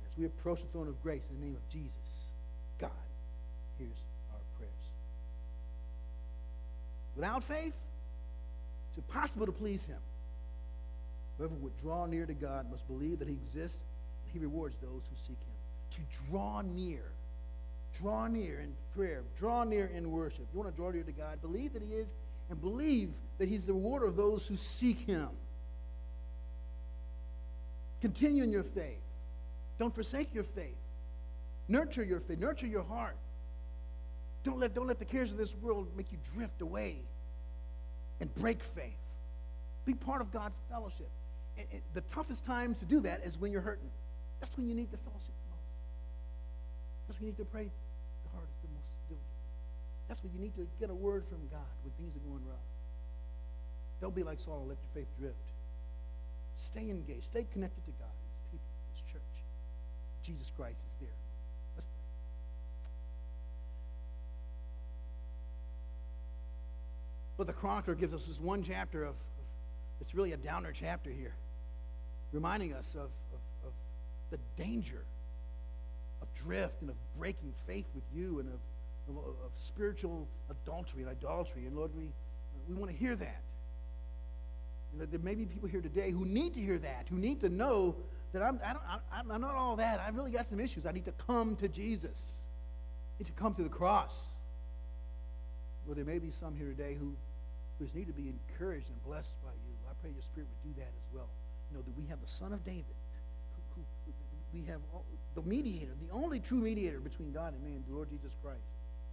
As 0.05 0.19
we 0.19 0.25
approach 0.25 0.61
the 0.61 0.69
throne 0.69 0.89
of 0.89 1.01
grace 1.03 1.29
in 1.31 1.41
the 1.41 1.47
name 1.47 1.57
of 1.57 1.69
Jesus, 1.69 1.97
God 2.79 2.91
hears 3.79 3.99
our 4.33 4.41
prayers. 4.57 4.73
Without 7.17 7.43
faith, 7.43 7.75
it's 8.89 8.99
impossible 8.99 9.47
to 9.47 9.53
please 9.53 9.85
Him. 9.85 9.99
Whoever 11.39 11.55
would 11.57 11.77
draw 11.81 12.07
near 12.07 12.27
to 12.27 12.35
God 12.35 12.71
must 12.71 12.87
believe 12.87 13.19
that 13.19 13.29
He 13.29 13.35
exists 13.35 13.83
and 14.25 14.33
He 14.33 14.39
rewards 14.39 14.77
those 14.81 15.03
who 15.09 15.17
seek 15.17 15.39
Him. 15.39 15.55
To 15.93 16.31
draw 16.31 16.61
near, 16.61 17.03
draw 18.01 18.27
near 18.27 18.61
in 18.61 18.73
prayer, 18.95 19.23
draw 19.39 19.65
near 19.65 19.87
in 19.87 20.11
worship. 20.11 20.47
You 20.53 20.61
want 20.61 20.71
to 20.71 20.77
draw 20.77 20.91
near 20.91 21.03
to 21.03 21.13
God? 21.13 21.41
Believe 21.41 21.73
that 21.73 21.83
He 21.83 21.95
is, 21.95 22.13
and 22.51 22.61
believe 22.61 23.11
that 23.39 23.49
He's 23.49 23.65
the 23.65 23.73
rewarder 23.73 24.07
of 24.07 24.17
those 24.17 24.47
who 24.47 24.57
seek 24.57 25.01
Him. 25.01 25.29
Continue 28.01 28.43
in 28.43 28.51
your 28.51 28.63
faith. 28.63 29.01
Don't 29.79 29.95
forsake 29.95 30.35
your 30.35 30.45
faith. 30.45 30.77
Nurture 31.69 32.05
your 32.05 32.21
faith, 32.21 32.39
nurture 32.39 32.67
your 32.67 32.85
heart. 32.85 33.17
Don't 34.47 34.61
let, 34.61 34.75
don't 34.75 34.87
let 34.87 35.01
the 35.01 35.05
cares 35.05 35.33
of 35.33 35.37
this 35.37 35.53
world 35.57 35.89
make 35.97 36.13
you 36.13 36.19
drift 36.33 36.63
away 36.63 36.99
and 38.21 38.33
break 38.37 38.63
faith. 38.63 39.03
Be 39.85 39.93
part 39.93 40.21
of 40.21 40.33
God's 40.33 40.55
fellowship. 40.71 41.11
And, 41.59 41.67
and 41.73 41.83
the 41.95 42.03
toughest 42.03 42.47
times 42.47 42.79
to 42.79 42.85
do 42.85 43.01
that 43.01 43.23
is 43.27 43.41
when 43.41 43.51
you're 43.51 43.61
hurting. 43.61 43.91
That's 44.39 44.57
when 44.57 44.69
you 44.69 44.75
need 44.75 44.93
the 44.93 44.99
fellowship 44.99 45.35
the 45.35 45.51
most. 45.51 45.67
That's 47.09 47.19
when 47.19 47.27
you 47.27 47.33
need 47.33 47.43
to 47.43 47.45
pray 47.45 47.65
the 47.67 48.31
hardest, 48.31 48.55
the 48.63 48.71
most 48.71 48.87
diligently. 49.11 49.51
That's 50.07 50.23
when 50.23 50.33
you 50.33 50.39
need 50.39 50.55
to 50.55 50.67
get 50.79 50.91
a 50.91 50.95
word 50.95 51.25
from 51.29 51.43
God 51.51 51.75
when 51.83 51.91
things 51.99 52.15
are 52.15 52.23
going 52.31 52.47
rough. 52.47 52.71
Don't 54.01 54.15
be 54.15 54.23
like 54.23 54.39
Saul 54.39 54.63
let 54.69 54.79
your 54.79 54.95
faith 54.95 55.11
drift. 55.19 55.43
Stay 56.57 56.87
engaged. 56.87 57.25
Stay 57.25 57.47
connected 57.53 57.83
to 57.83 57.91
God 57.99 58.15
His 58.15 58.47
people, 58.47 58.71
His 58.95 59.03
church. 59.11 59.35
Jesus 60.23 60.53
Christ 60.55 60.79
is 60.87 60.95
there. 61.01 61.26
But 67.37 67.47
the 67.47 67.53
chronicler 67.53 67.95
gives 67.95 68.15
us 68.15 68.25
this 68.27 68.41
one 68.41 68.63
chapter 68.63 69.03
of, 69.03 69.11
of 69.11 69.17
it's 70.01 70.15
really 70.15 70.33
a 70.33 70.37
downer 70.37 70.73
chapter 70.73 71.11
here, 71.11 71.35
reminding 72.33 72.73
us 72.73 72.95
of, 72.95 73.11
of, 73.33 73.41
of 73.67 73.73
the 74.31 74.39
danger 74.57 75.05
of 76.23 76.33
drift 76.35 76.81
and 76.81 76.91
of 76.91 76.97
breaking 77.19 77.53
faith 77.67 77.87
with 77.95 78.05
you 78.15 78.41
and 78.41 78.49
of, 78.49 79.17
of, 79.17 79.25
of 79.25 79.51
spiritual 79.55 80.27
adultery 80.51 81.03
and 81.03 81.11
idolatry. 81.11 81.67
And 81.67 81.77
Lord, 81.77 81.91
we, 81.97 82.09
we 82.69 82.75
want 82.75 82.91
to 82.91 82.97
hear 82.97 83.15
that. 83.17 83.43
And 84.93 85.01
that 85.01 85.11
there 85.11 85.21
may 85.21 85.35
be 85.35 85.45
people 85.45 85.69
here 85.69 85.83
today 85.83 86.11
who 86.11 86.25
need 86.25 86.55
to 86.55 86.61
hear 86.61 86.79
that, 86.79 87.07
who 87.11 87.17
need 87.17 87.41
to 87.41 87.49
know 87.49 87.97
that 88.33 88.43
I'm, 88.43 88.61
I 88.65 88.73
don't, 88.73 88.83
I'm, 89.13 89.31
I'm 89.31 89.41
not 89.41 89.55
all 89.55 89.77
that. 89.77 90.01
I've 90.01 90.17
really 90.17 90.31
got 90.31 90.49
some 90.49 90.61
issues. 90.61 90.87
I 90.87 90.93
need 90.93 91.05
to 91.05 91.13
come 91.27 91.57
to 91.57 91.69
Jesus. 91.69 92.39
I 93.17 93.23
need 93.23 93.27
to 93.27 93.33
come 93.33 93.55
to 93.55 93.63
the 93.63 93.69
cross. 93.69 94.19
Well, 95.87 95.95
there 95.95 96.05
may 96.05 96.19
be 96.19 96.31
some 96.31 96.55
here 96.55 96.67
today 96.67 96.97
who, 96.99 97.15
who 97.79 97.87
need 97.95 98.07
to 98.07 98.13
be 98.13 98.33
encouraged 98.33 98.89
and 98.89 99.03
blessed 99.05 99.35
by 99.43 99.53
you. 99.53 99.75
I 99.89 99.93
pray 100.01 100.11
your 100.11 100.23
Spirit 100.23 100.49
would 100.49 100.75
do 100.75 100.81
that 100.81 100.89
as 100.89 101.07
well. 101.13 101.29
You 101.71 101.77
know, 101.77 101.83
that 101.83 101.97
we 101.97 102.07
have 102.07 102.21
the 102.21 102.29
Son 102.29 102.53
of 102.53 102.65
David. 102.65 102.97
Who, 103.75 103.83
who, 104.07 104.13
we 104.55 104.65
have 104.67 104.81
all, 104.93 105.05
the 105.35 105.43
mediator, 105.43 105.93
the 106.01 106.13
only 106.13 106.41
true 106.41 106.59
mediator 106.59 107.01
between 107.01 107.33
God 107.33 107.53
and 107.53 107.63
man, 107.63 107.85
the 107.89 107.95
Lord 107.95 108.09
Jesus 108.09 108.33
Christ. 108.43 108.65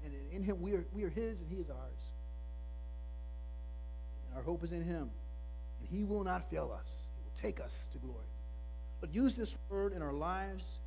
And 0.06 0.14
in, 0.32 0.44
him, 0.44 0.62
we 0.62 0.74
are, 0.74 0.86
we 0.94 1.04
are 1.04 1.10
his 1.10 1.42
and 1.42 1.50
he 1.50 1.58
is 1.58 1.70
ours. 1.70 2.14
And 4.28 4.38
our 4.38 4.44
hope 4.44 4.64
is 4.64 4.72
in 4.72 4.84
him. 4.84 5.10
And 5.80 5.90
he 5.90 6.04
will 6.04 6.24
not 6.24 6.50
fail 6.50 6.76
us. 6.78 7.08
He 7.18 7.24
will 7.24 7.52
take 7.52 7.64
us 7.64 7.90
to 7.92 7.98
glory. 7.98 8.18
But 9.02 9.14
use 9.14 9.36
this 9.36 9.56
word 9.70 9.94
in 9.94 10.02
our 10.02 10.14
lives 10.14 10.80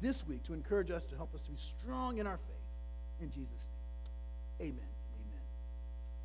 this 0.00 0.26
week 0.26 0.44
to 0.44 0.54
encourage 0.54 0.90
us, 0.90 1.04
to 1.06 1.16
help 1.16 1.34
us 1.34 1.40
to 1.42 1.50
be 1.50 1.56
strong 1.56 2.18
in 2.18 2.26
our 2.26 2.36
faith. 2.36 3.20
In 3.20 3.30
Jesus' 3.30 3.66
name. 4.60 4.70
Amen. 4.70 4.97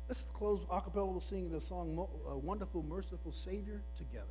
Let's 0.08 0.26
close 0.34 0.60
a 0.70 0.80
cappella. 0.80 1.06
We'll 1.06 1.20
sing 1.20 1.50
the 1.50 1.60
song, 1.60 1.98
uh, 1.98 2.36
Wonderful, 2.36 2.82
Merciful 2.82 3.32
Savior, 3.32 3.82
together. 3.96 4.26